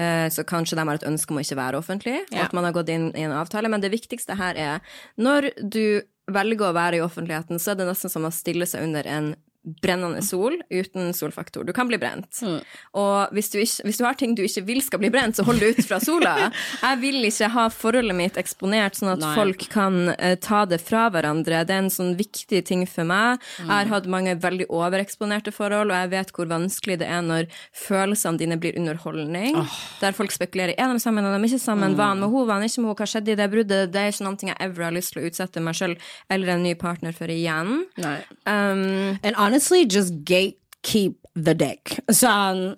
uh, 0.00 0.26
så 0.32 0.46
kanskje 0.46 0.78
de 0.78 0.86
har 0.86 1.00
et 1.00 1.10
ønske 1.10 1.34
om 1.34 1.40
å 1.40 1.44
ikke 1.44 1.60
være 1.60 1.80
offentlig, 1.80 2.18
og 2.32 2.40
at 2.44 2.56
man 2.56 2.66
har 2.66 2.74
gått 2.74 2.90
inn 2.92 3.10
i 3.14 3.26
en 3.28 3.36
avtale. 3.36 3.70
Men 3.70 3.84
det 3.84 3.92
viktigste 3.94 4.38
her 4.40 4.58
er 4.58 4.96
når 5.20 5.52
du 5.62 6.02
velger 6.30 6.70
å 6.70 6.74
være 6.76 6.98
i 6.98 7.04
offentligheten, 7.04 7.62
så 7.62 7.72
er 7.72 7.80
det 7.80 7.88
nesten 7.88 8.12
som 8.12 8.26
å 8.26 8.34
stille 8.34 8.66
seg 8.68 8.86
under 8.86 9.06
en 9.10 9.32
brennende 9.62 10.22
sol 10.24 10.56
uten 10.70 11.12
solfaktor. 11.14 11.64
Du 11.64 11.72
kan 11.72 11.88
bli 11.88 11.98
brent. 12.00 12.38
Mm. 12.42 12.60
Og 12.96 13.34
hvis 13.36 13.50
du, 13.52 13.58
ikke, 13.60 13.84
hvis 13.84 13.98
du 14.00 14.04
har 14.06 14.16
ting 14.16 14.32
du 14.36 14.42
ikke 14.46 14.62
vil 14.64 14.80
skal 14.84 15.02
bli 15.02 15.10
brent, 15.12 15.36
så 15.36 15.44
hold 15.44 15.60
det 15.60 15.74
ut 15.76 15.82
fra 15.84 15.98
sola. 16.00 16.34
Jeg 16.86 17.00
vil 17.02 17.20
ikke 17.28 17.50
ha 17.52 17.66
forholdet 17.72 18.16
mitt 18.16 18.38
eksponert 18.40 18.96
sånn 18.96 19.12
at 19.14 19.22
Nei. 19.22 19.32
folk 19.36 19.66
kan 19.72 20.14
uh, 20.14 20.34
ta 20.40 20.62
det 20.68 20.80
fra 20.82 21.08
hverandre. 21.12 21.62
Det 21.68 21.76
er 21.76 21.84
en 21.84 21.92
sånn 21.92 22.14
viktig 22.18 22.62
ting 22.68 22.86
for 22.88 23.08
meg. 23.08 23.44
Jeg 23.60 23.68
har 23.68 23.92
hatt 23.92 24.08
mange 24.10 24.34
veldig 24.40 24.70
overeksponerte 24.72 25.52
forhold, 25.54 25.92
og 25.92 25.98
jeg 25.98 26.12
vet 26.14 26.32
hvor 26.36 26.48
vanskelig 26.50 27.00
det 27.02 27.10
er 27.10 27.20
når 27.26 27.50
følelsene 27.76 28.40
dine 28.40 28.58
blir 28.60 28.78
underholdning. 28.80 29.60
Der 30.00 30.16
folk 30.16 30.32
spekulerer 30.32 30.72
er 30.76 30.94
de 30.94 31.02
sammen, 31.02 31.26
er 31.26 31.36
de 31.36 31.50
ikke 31.50 31.60
sammen, 31.60 31.98
var 32.00 32.14
han 32.14 32.22
med 32.22 32.30
henne, 32.32 32.46
var 32.48 32.60
han 32.60 32.68
ikke 32.68 32.80
med 32.80 32.90
henne, 32.90 32.98
hva 33.00 33.10
skjedde 33.12 33.34
i 33.34 33.38
det 33.38 33.50
bruddet? 33.52 33.92
Det 33.92 34.00
er 34.00 34.14
ikke 34.14 34.26
noe 34.26 34.50
jeg 34.50 34.56
ever 34.64 34.86
har 34.88 34.96
lyst 34.96 35.12
til 35.12 35.20
å 35.20 35.28
utsette 35.28 35.62
meg 35.62 35.76
sjøl 35.76 35.94
eller 36.32 36.54
en 36.54 36.64
ny 36.64 36.72
partner 36.80 37.14
for 37.16 37.30
igjen. 37.30 37.84
Nei. 38.00 38.16
Um, 38.48 39.18
And 39.22 39.36
honestly, 39.50 39.84
just 39.86 40.22
gatekeep 40.24 41.16
the 41.34 41.54
dick. 41.58 41.98
Sånn, 42.14 42.76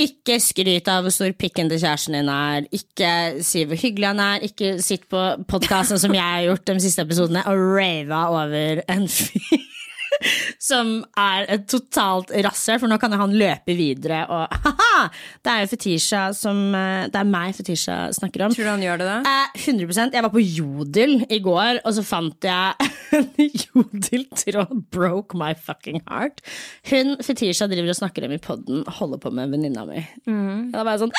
ikke 0.00 0.38
skryt 0.40 0.88
av 0.88 1.04
hvor 1.04 1.14
stor 1.14 1.32
pikken 1.36 1.68
til 1.72 1.80
kjæresten 1.80 2.16
din 2.16 2.30
er. 2.32 2.68
Ikke 2.76 3.10
si 3.44 3.64
hvor 3.68 3.80
hyggelig 3.80 4.10
han 4.12 4.22
er. 4.24 4.46
Ikke 4.46 4.76
sitt 4.84 5.08
på 5.12 5.24
podkasten 5.50 6.00
som 6.00 6.14
jeg 6.16 6.24
har 6.24 6.46
gjort 6.46 6.68
de 6.68 6.78
siste 6.84 7.04
episodene 7.04 7.44
og 7.48 7.64
rava 7.76 8.22
over 8.44 8.84
en 8.88 9.08
fyr. 9.08 9.66
Som 10.70 10.90
er 11.18 11.46
et 11.56 11.64
totalt 11.70 12.30
rasshøl, 12.46 12.78
for 12.82 12.90
nå 12.92 12.98
kan 13.02 13.14
han 13.18 13.34
løpe 13.34 13.74
videre 13.78 14.22
og 14.30 14.54
haha! 14.64 15.08
Det 15.42 15.50
er 15.52 15.64
jo 15.64 15.70
Fetisha 15.72 16.22
som 16.36 16.60
eh, 16.76 17.08
Det 17.10 17.18
er 17.20 17.28
meg 17.28 17.54
Fetisha 17.56 17.96
snakker 18.14 18.46
om. 18.46 18.54
tror 18.54 18.68
du 18.68 18.72
han 18.72 18.84
gjør 18.84 19.00
det, 19.02 19.08
da? 19.10 19.18
Eh, 19.26 19.60
100% 19.66 20.14
Jeg 20.16 20.24
var 20.26 20.32
på 20.34 20.42
Jodel 20.44 21.16
i 21.28 21.40
går, 21.42 21.80
og 21.84 21.96
så 21.96 22.04
fant 22.06 22.46
jeg 22.46 22.90
en 23.18 23.28
Jodel-tråd. 23.64 24.74
Broke 24.94 25.36
my 25.38 25.52
fucking 25.58 26.00
heart. 26.08 26.40
Hun 26.90 27.16
Fetisha 27.24 27.66
driver 27.70 27.90
og 27.94 27.98
snakker 27.98 28.26
om 28.28 28.34
i 28.36 28.40
poden, 28.42 28.84
holder 29.00 29.20
på 29.22 29.32
med 29.34 29.50
venninna 29.54 29.84
mi. 29.88 30.04
Mm. 30.30 30.70
Da 30.74 30.84
var 30.86 30.96
jeg 30.98 31.06
sånn 31.08 31.16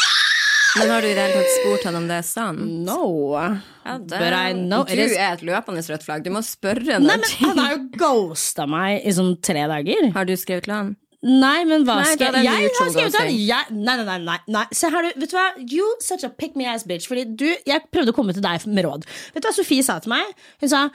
Men 0.79 0.89
har 0.93 1.03
du 1.03 1.07
i 1.09 1.13
det 1.17 1.23
hele 1.25 1.41
tatt 1.41 1.53
spurt 1.57 1.83
han 1.89 1.97
om 1.99 2.05
det 2.07 2.17
er 2.21 2.25
sant? 2.27 2.61
No. 2.87 3.01
Ja, 3.35 3.97
det, 3.99 4.17
But 4.21 4.35
I 4.37 4.53
know 4.55 4.85
du 4.87 4.93
er 5.01 5.33
et 5.33 5.43
løpende 5.45 5.83
rødt 5.83 6.05
flagg. 6.07 6.23
Du 6.23 6.31
må 6.31 6.41
spørre 6.47 6.99
Nei, 7.03 7.17
men 7.19 7.25
Han 7.41 7.59
har 7.59 7.73
jo 7.75 7.81
ghosta 7.99 8.67
meg 8.71 9.03
i 9.03 9.13
sånn 9.17 9.33
tre 9.43 9.65
dager. 9.71 10.11
Har 10.15 10.29
du 10.29 10.35
skrevet 10.39 10.69
til 10.69 10.75
han? 10.77 10.93
Nei, 11.21 11.59
men 11.69 11.83
hva 11.85 11.99
Nei, 11.99 12.13
skal 12.15 12.33
er 12.39 12.45
jeg 12.47 12.61
har 12.65 12.71
skrevet 12.89 13.11
ghosting. 13.13 13.27
til 13.29 13.41
jeg, 13.51 13.75
nei, 13.77 13.93
nei, 13.99 14.15
nei, 14.25 14.37
nei. 14.55 14.63
Se 14.73 14.89
her, 14.89 15.05
du. 15.05 15.19
Vet 15.21 15.29
du 15.33 15.37
hva? 15.37 15.47
You 15.69 15.89
such 16.01 16.23
a 16.25 16.31
pick 16.33 16.55
me 16.57 16.65
ass 16.71 16.87
bitch. 16.89 17.05
Fordi 17.11 17.27
du, 17.37 17.45
jeg 17.67 17.83
prøvde 17.93 18.15
å 18.15 18.17
komme 18.17 18.33
til 18.33 18.41
deg 18.41 18.63
med 18.71 18.87
råd. 18.87 19.05
Vet 19.35 19.43
du 19.43 19.49
hva 19.51 19.53
Sofie 19.53 19.85
sa 19.85 19.99
til 20.01 20.15
meg? 20.15 20.31
Hun 20.63 20.71
sa 20.71 20.87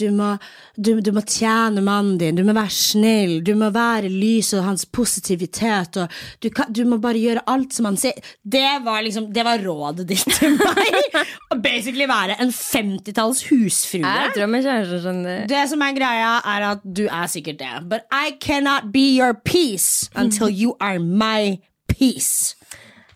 du 0.00 0.06
må, 0.16 0.30
du, 0.76 0.94
du 1.04 1.10
må 1.12 1.22
tjene 1.28 1.82
mannen 1.84 2.16
din, 2.20 2.38
du 2.38 2.44
må 2.46 2.54
være 2.56 2.72
snill, 2.72 3.34
du 3.44 3.52
må 3.58 3.68
være 3.74 4.08
lys 4.12 4.52
og 4.56 4.64
hans 4.66 4.86
positivitet, 4.88 5.98
og 6.00 6.14
du, 6.42 6.48
kan, 6.54 6.70
du 6.72 6.82
må 6.88 6.98
bare 7.02 7.20
gjøre 7.20 7.44
alt 7.52 7.76
som 7.76 7.90
han 7.90 7.98
sier. 8.00 8.16
Det 8.42 8.78
var 8.86 9.02
liksom, 9.04 9.28
det 9.34 9.44
var 9.46 9.60
rådet 9.64 10.06
ditt 10.08 10.24
til 10.38 10.56
meg. 10.60 11.18
Å 11.52 11.58
basically 11.60 12.08
være 12.08 12.38
en 12.42 12.54
50-talls 12.56 13.44
husfrue. 13.50 14.02
Jeg 14.02 14.32
er 14.32 14.56
kjæreste 14.62 15.02
skjønner 15.04 15.42
du. 15.42 15.52
Det 15.52 15.66
som 15.70 15.84
er 15.84 15.98
greia, 15.98 16.32
er 16.54 16.68
at 16.72 16.86
du 16.86 17.04
er 17.08 17.28
sikkert 17.30 17.60
det. 17.60 17.74
But 17.90 18.08
I 18.12 18.36
cannot 18.40 18.92
be 18.94 19.04
your 19.18 19.34
peace 19.34 20.08
until 20.14 20.48
you 20.48 20.76
are 20.80 20.98
my 20.98 21.58
peace. 21.88 22.56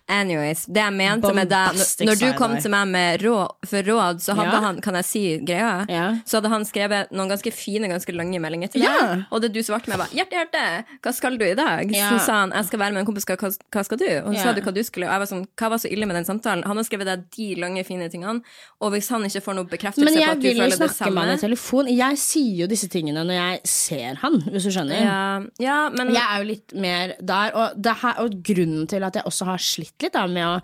Anyways, 0.08 0.66
det 0.70 0.78
jeg 0.78 0.92
mente 0.94 1.32
med 1.34 1.48
deg 1.50 1.80
Når 2.06 2.18
du 2.20 2.26
kom 2.38 2.52
til 2.62 2.70
meg 2.70 2.86
med 2.92 3.22
råd, 3.24 3.56
for 3.66 3.82
råd, 3.82 4.20
så 4.22 4.36
hadde 4.38 4.52
Ja. 4.54 4.60
han 4.62 4.80
Kan 4.80 4.94
jeg 4.94 5.04
si 5.04 5.22
greia? 5.42 5.84
Ja. 5.90 6.04
Så 6.24 6.38
hadde 6.38 6.48
han 6.52 6.62
skrevet 6.64 7.10
noen 7.10 7.28
ganske 7.28 7.50
fine, 7.52 7.88
ganske 7.90 8.14
lange 8.14 8.38
meldinger 8.38 8.70
til 8.70 8.82
deg. 8.82 8.94
Ja. 8.94 9.16
Og 9.32 9.42
det 9.42 9.52
du 9.52 9.58
svarte 9.66 9.88
med, 9.88 9.98
var 9.98 10.06
'Hjerte, 10.14 10.30
hjerte, 10.38 10.84
hva 11.02 11.12
skal 11.12 11.36
du 11.36 11.44
i 11.44 11.54
dag?' 11.54 11.90
Så 11.90 12.20
sa 12.24 12.32
han 12.44 12.52
'Jeg 12.52 12.66
skal 12.66 12.78
være 12.78 12.92
med 12.92 13.00
en 13.00 13.06
kompis, 13.06 13.24
hva, 13.26 13.36
hva 13.36 13.84
skal 13.84 13.98
du?' 13.98 14.22
Og 14.26 14.34
så 14.34 14.42
sa 14.42 14.52
du 14.52 14.60
hva 14.60 14.72
du 14.74 14.82
skulle, 14.82 15.06
og 15.06 15.12
jeg 15.12 15.18
var 15.20 15.26
sånn 15.26 15.46
'Hva 15.56 15.70
var 15.70 15.78
så 15.78 15.90
ille 15.92 16.06
med 16.06 16.16
den 16.16 16.24
samtalen?' 16.24 16.64
Han 16.64 16.76
har 16.76 16.84
skrevet 16.84 17.06
deg 17.06 17.24
de 17.36 17.54
lange, 17.60 17.84
fine 17.84 18.08
tingene, 18.08 18.42
og 18.80 18.92
hvis 18.92 19.08
han 19.08 19.22
ikke 19.24 19.42
får 19.42 19.54
noe 19.54 19.64
bekreftelse 19.64 20.06
på 20.06 20.20
jeg 20.20 20.28
at 20.28 20.36
du 20.38 20.48
vil 20.48 20.56
jo 20.70 20.76
snakke 20.76 21.10
med 21.12 21.24
han 21.24 21.34
i 21.38 21.40
telefon. 21.40 21.86
Jeg 21.88 22.16
sier 22.18 22.56
jo 22.62 22.66
disse 22.66 22.88
tingene 22.88 23.24
når 23.26 23.34
jeg 23.34 23.60
ser 23.64 24.14
han, 24.22 24.40
hvis 24.40 24.62
du 24.62 24.70
skjønner. 24.70 25.00
ja, 25.02 25.40
ja, 25.58 25.88
men 25.90 26.14
Jeg 26.14 26.22
er 26.30 26.38
jo 26.38 26.44
litt 26.44 26.72
mer 26.74 27.12
der, 27.20 27.50
og, 27.54 27.82
det 27.82 27.96
her, 28.02 28.14
og 28.18 28.30
grunnen 28.42 28.86
til 28.86 29.02
at 29.02 29.14
jeg 29.14 29.24
også 29.24 29.44
har 29.44 29.58
slitt 29.58 29.95
litt 30.02 30.14
da, 30.16 30.26
med 30.28 30.44
å 30.46 30.54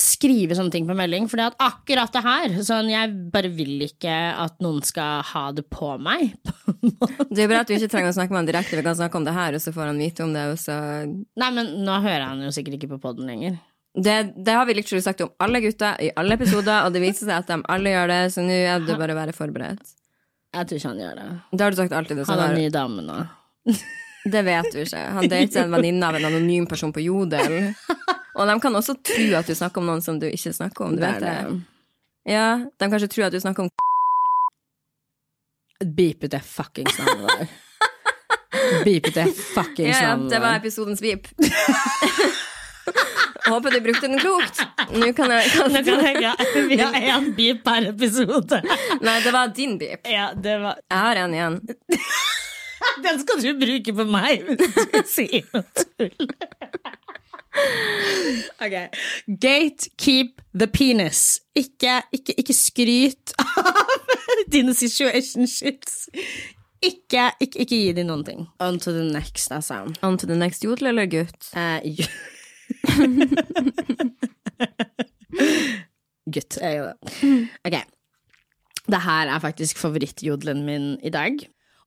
skrive 0.00 0.56
sånne 0.56 0.72
ting 0.72 0.86
på 0.88 0.94
melding, 0.96 1.26
fordi 1.28 1.46
at 1.48 1.56
akkurat 1.60 2.12
det 2.14 2.22
her 2.24 2.54
sånn, 2.66 2.88
Jeg 2.90 3.12
bare 3.34 3.50
vil 3.52 3.82
ikke 3.88 4.14
at 4.44 4.60
noen 4.64 4.82
skal 4.86 5.22
ha 5.32 5.44
det 5.52 5.66
på 5.68 5.92
meg. 6.00 6.36
det 7.34 7.44
er 7.44 7.50
bra 7.50 7.60
at 7.60 7.68
du 7.68 7.74
ikke 7.76 7.90
trenger 7.92 8.12
å 8.12 8.16
snakke 8.16 8.32
med 8.32 8.42
han 8.44 8.50
direkte. 8.52 8.78
Vi 8.78 8.86
kan 8.86 8.96
snakke 8.96 9.20
om 9.20 9.26
det 9.26 9.34
her, 9.36 9.54
og 9.58 9.60
så 9.64 9.74
får 9.74 9.90
han 9.92 10.00
vite 10.00 10.24
om 10.24 10.32
det. 10.36 10.46
Og 10.54 10.58
så 10.62 10.78
Nei, 11.08 11.50
men 11.56 11.74
nå 11.84 11.98
hører 12.00 12.28
han 12.30 12.42
jo 12.46 12.52
sikkert 12.54 12.78
ikke 12.78 12.94
på 12.94 13.00
poden 13.08 13.28
lenger. 13.28 13.58
Det, 13.90 14.16
det 14.38 14.54
har 14.54 14.66
vi 14.68 14.76
literally 14.78 15.02
sagt 15.02 15.20
om 15.24 15.32
alle 15.42 15.60
gutter 15.64 15.98
i 15.98 16.12
alle 16.16 16.36
episoder, 16.38 16.84
og 16.86 16.94
det 16.94 17.02
viser 17.02 17.26
seg 17.26 17.40
at 17.42 17.48
de 17.50 17.58
alle 17.74 17.90
gjør 17.96 18.12
det, 18.12 18.20
så 18.36 18.44
nå 18.46 18.54
er 18.54 18.84
det 18.86 18.98
bare 19.00 19.16
å 19.16 19.18
være 19.18 19.34
forberedt. 19.34 19.96
Jeg 20.54 20.66
tror 20.66 20.78
ikke 20.80 20.90
han 20.92 21.02
gjør 21.02 21.18
det. 21.18 21.26
Det 21.54 21.64
har 21.64 21.74
du 21.74 21.78
sagt 21.78 21.92
alltid. 21.98 22.20
Det, 22.20 22.26
Han 22.30 22.38
har- 22.38 22.54
ny 22.58 22.68
dame 22.74 23.02
nå. 23.06 23.18
Det 24.24 24.42
vet 24.44 24.72
du 24.72 24.78
ikke. 24.84 25.00
Han 25.16 25.28
dater 25.28 25.62
en 25.64 25.70
venninne 25.72 26.06
av 26.08 26.14
en 26.18 26.24
anonym 26.28 26.66
person 26.66 26.92
på 26.92 27.00
Jodel. 27.04 27.74
Og 28.36 28.46
de 28.46 28.54
kan 28.62 28.74
også 28.78 28.94
tro 29.02 29.26
at 29.38 29.46
du 29.48 29.54
snakker 29.54 29.80
om 29.82 29.86
noen 29.90 30.02
som 30.04 30.18
du 30.20 30.26
ikke 30.28 30.52
snakker 30.54 30.84
om. 30.86 30.96
Du 30.96 31.02
vet 31.02 31.20
Det. 31.20 31.36
Ja, 32.30 32.58
De 32.78 32.88
kanskje 32.92 33.08
tror 33.08 33.26
at 33.26 33.32
du 33.32 33.40
snakker 33.40 33.64
om 33.64 33.70
Beep 35.96 36.22
ut 36.24 36.30
det 36.30 36.42
fuckings 36.44 36.98
navnet 37.00 37.28
der. 37.32 37.48
Beep 38.84 39.06
ut 39.08 39.14
det 39.16 39.30
fuckings 39.34 39.96
Ja, 39.96 40.10
ja, 40.10 40.16
det 40.28 40.40
var 40.42 40.58
episodens 40.58 41.00
beep. 41.00 41.26
Håper 43.48 43.70
du 43.72 43.80
brukte 43.80 44.06
den 44.08 44.18
klokt. 44.20 44.60
Nå 44.92 45.08
kan 45.16 45.30
jeg 45.32 45.48
Nå 45.72 45.80
kan 45.86 46.04
jeg- 46.04 46.20
ja, 46.22 46.34
Vi 46.68 46.76
har 46.76 46.92
én 47.16 47.30
beep 47.34 47.64
per 47.64 47.88
episode. 47.88 48.60
Nei, 49.00 49.16
det 49.24 49.32
var 49.32 49.48
din 49.56 49.78
beep. 49.80 50.04
Ja, 50.06 50.32
det 50.34 50.58
var 50.62 50.76
Jeg 50.90 50.98
har 50.98 51.16
en 51.24 51.34
igjen. 51.34 51.60
Den 53.04 53.20
skal 53.22 53.42
du 53.42 53.50
bruke 53.60 53.94
på 53.96 54.04
meg 54.10 54.44
hvis 54.48 54.74
du 54.92 55.00
sier 55.08 55.46
noe 55.54 55.64
tull. 55.76 56.30
Ok. 58.60 58.76
Gatekeep 59.42 60.40
the 60.54 60.66
penis. 60.70 61.40
Ikke, 61.56 62.00
ikke, 62.14 62.34
ikke 62.38 62.54
skryt 62.56 63.34
av 63.40 63.72
dine 64.54 64.74
situationships. 64.76 66.08
Ikke, 66.80 67.30
ikke, 67.42 67.58
ikke 67.66 67.76
gi 67.76 67.92
dem 67.96 68.06
noen 68.08 68.24
ting. 68.24 68.46
On 68.64 68.78
to 68.80 68.92
the 68.94 69.04
next, 69.04 69.52
altså. 69.52 69.82
On 70.06 70.18
to 70.18 70.26
the 70.30 70.38
next 70.38 70.64
jodel 70.64 70.86
eller 70.94 71.06
gutt? 71.10 71.50
Uh, 71.52 71.80
jo. 71.84 72.04
Gutt 76.30 76.58
er 76.62 76.72
jo 76.76 76.84
det. 76.86 76.96
Ok. 77.66 77.76
Det 78.90 79.00
her 79.04 79.30
er 79.30 79.42
faktisk 79.42 79.78
favorittjodelen 79.78 80.64
min 80.66 80.92
i 81.04 81.10
dag. 81.12 81.38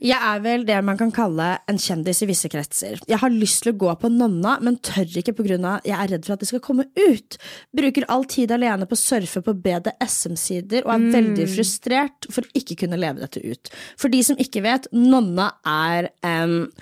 Jeg 0.04 0.20
er 0.20 0.41
vel 0.43 0.66
det 0.68 0.78
man 0.84 0.97
kan 0.99 1.14
kalle 1.16 1.45
en 1.72 1.80
kjendis 1.80 2.20
i 2.26 2.28
visse 2.28 2.49
kretser. 2.51 2.99
Jeg 3.08 3.20
har 3.22 3.32
lyst 3.32 3.62
til 3.64 3.72
å 3.72 3.78
gå 3.86 3.93
på 4.01 4.10
nonna, 4.12 4.58
men 4.60 4.76
tør 4.84 5.08
ikke 5.22 5.36
pga. 5.38 5.80
jeg 5.86 5.95
er 5.95 6.12
redd 6.12 6.26
for 6.28 6.36
at 6.36 6.43
det 6.43 6.49
skal 6.49 6.64
komme 6.64 6.89
ut. 6.99 7.38
Bruker 7.72 8.08
all 8.12 8.26
tid 8.28 8.51
alene 8.51 8.88
på 8.89 8.97
å 8.97 9.04
surfe 9.04 9.43
på 9.45 9.56
BDSM-sider 9.64 10.84
og 10.84 10.91
er 10.95 11.08
veldig 11.16 11.47
frustrert 11.56 12.28
for 12.30 12.43
ikke 12.54 12.82
kunne 12.84 12.99
leve 12.99 13.24
dette 13.24 13.39
ut. 13.39 13.72
For 13.95 14.12
de 14.12 14.20
som 14.28 14.39
ikke 14.39 14.66
vet, 14.66 14.89
nonna 14.91 15.54
er 15.64 16.12
en 16.28 16.74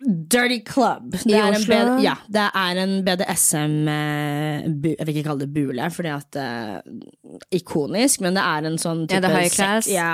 Dirty 0.00 0.62
Club. 0.64 1.12
Det 1.12 1.36
er 1.36 1.52
en 1.52 2.00
ja, 2.00 2.14
det 2.32 2.44
er 2.56 2.78
en 2.80 2.92
BDSM 3.04 3.88
eh, 3.92 4.68
bu, 4.72 4.94
Jeg 4.94 5.04
vil 5.04 5.12
ikke 5.12 5.24
kalle 5.26 5.44
det 5.44 5.50
bule, 5.52 5.88
fordi 5.92 6.12
at 6.14 6.38
uh, 6.40 7.42
Ikonisk, 7.52 8.22
men 8.24 8.38
det 8.38 8.40
er 8.40 8.68
en 8.70 8.78
sånn 8.80 9.02
type 9.04 9.18
Er 9.18 9.26
det 9.26 9.32
high 9.34 9.50
sek- 9.50 9.58
class? 9.58 9.90
Ja 9.92 10.08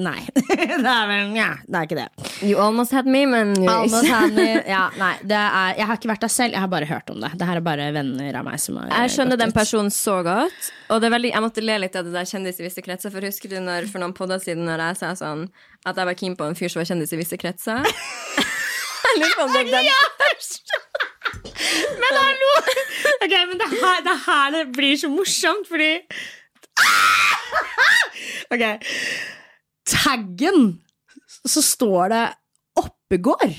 Nei. 0.00 0.22
det 0.32 0.94
er 0.94 1.10
vel 1.10 1.36
Ja, 1.36 1.50
det 1.66 1.76
er 1.76 1.90
ikke 1.90 1.98
det. 2.00 2.08
You 2.40 2.56
almost 2.62 2.96
had 2.96 3.10
me, 3.10 3.26
men 3.28 3.52
almost 3.68 4.08
had 4.08 4.32
me. 4.36 4.48
ja, 4.74 4.86
nei, 4.96 5.12
det 5.28 5.36
er, 5.36 5.76
jeg 5.82 5.90
har 5.90 6.00
ikke 6.00 6.12
vært 6.14 6.24
der 6.24 6.32
selv, 6.32 6.56
jeg 6.56 6.64
har 6.64 6.72
bare 6.72 6.88
hørt 6.88 7.12
om 7.12 7.20
det. 7.20 7.34
Det 7.36 7.50
her 7.50 7.60
er 7.60 7.66
bare 7.66 7.90
venner 7.94 8.40
av 8.40 8.48
meg 8.48 8.62
som 8.62 8.80
har 8.80 8.88
Jeg 8.96 9.12
skjønner 9.18 9.40
den 9.40 9.52
personen 9.52 9.92
så 9.92 10.22
godt. 10.24 10.72
Og 10.88 11.04
det 11.04 11.08
er 11.10 11.14
veldig, 11.18 11.34
jeg 11.34 11.44
måtte 11.44 11.64
le 11.64 11.78
litt 11.84 12.00
av 12.00 12.08
det 12.08 12.16
der 12.16 12.28
kjendis 12.28 12.60
i 12.60 12.66
visse 12.66 12.84
kretser. 12.84 13.12
For 13.12 13.28
husker 13.28 13.52
du 13.52 13.60
når, 13.60 13.92
for 13.92 14.00
noen 14.02 14.16
podder 14.16 14.40
siden 14.42 14.64
når 14.68 14.86
jeg 14.88 15.00
sa 15.02 15.12
sånn 15.20 15.46
at 15.84 15.98
jeg 15.98 16.08
var 16.08 16.18
keen 16.18 16.36
på 16.38 16.46
en 16.46 16.58
fyr 16.58 16.70
som 16.70 16.80
var 16.82 16.88
kjendis 16.90 17.14
i 17.14 17.20
visse 17.20 17.38
kretser? 17.40 17.82
jeg 19.06 19.18
lurer 19.18 19.34
på 19.38 19.46
om 19.46 19.54
det 19.54 19.64
er 19.64 19.70
den. 19.72 19.90
Men 22.02 22.18
hallo! 22.18 22.52
Ok, 23.22 23.34
men 23.48 23.58
det 23.60 23.68
her, 23.72 23.98
det 24.06 24.16
her 24.26 24.54
det 24.56 24.62
blir 24.76 24.96
så 24.98 25.10
morsomt, 25.12 25.68
fordi 25.70 25.92
Ok. 28.52 28.64
Taggen 29.88 30.80
så 31.48 31.62
står 31.64 32.12
det 32.12 32.24
Oppegård. 32.80 33.54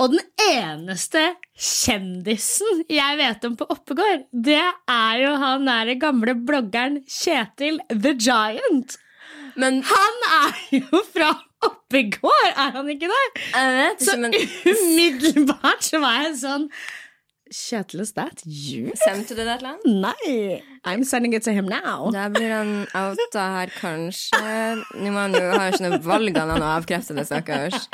Og 0.00 0.14
den 0.14 0.22
eneste 0.40 1.22
kjendisen 1.58 2.84
jeg 2.90 3.18
vet 3.20 3.44
om 3.46 3.56
på 3.58 3.66
Oppegård, 3.74 4.26
det 4.32 4.62
er 4.62 5.20
jo 5.22 5.34
han 5.42 5.68
der 5.68 5.94
gamle 6.00 6.34
bloggeren 6.38 7.00
Kjetil 7.06 7.80
The 7.90 8.14
Giant. 8.16 8.96
Men 9.56 9.82
Han 9.88 10.18
er 10.38 10.60
jo 10.78 11.02
fra 11.12 11.30
Oppegård, 11.62 12.48
er 12.56 12.72
han 12.74 12.88
ikke 12.90 13.08
det? 13.10 13.24
jeg 13.54 13.74
vet 13.78 14.02
Så 14.02 14.16
ikke, 14.16 14.22
men 14.24 14.34
umiddelbart 14.72 15.84
så 15.86 16.00
var 16.02 16.16
jeg 16.26 16.36
sånn 16.40 16.68
Kjetil, 17.52 18.00
is 18.00 18.14
that 18.16 18.40
you? 18.48 18.94
Sendte 18.96 19.36
du 19.36 19.42
det 19.44 19.58
til 19.60 19.68
ham? 19.68 19.82
Nei. 19.84 20.62
I'm 20.84 21.04
sending 21.04 21.32
it 21.32 21.44
to 21.44 21.52
him 21.54 21.66
now. 21.70 22.10
Da 22.10 22.24
blir 22.28 22.50
han 22.50 22.86
outa 22.98 23.42
her, 23.54 23.70
kanskje. 23.78 24.82
Nå 24.98 25.12
må 25.14 25.20
han 25.22 25.36
jo 25.36 25.42
ha 25.54 25.68
sånne 25.76 26.00
valg 26.02 26.36
av 26.40 26.50
å 26.56 26.56
avkrefte 26.72 27.14
det, 27.14 27.22
stakkars. 27.28 27.86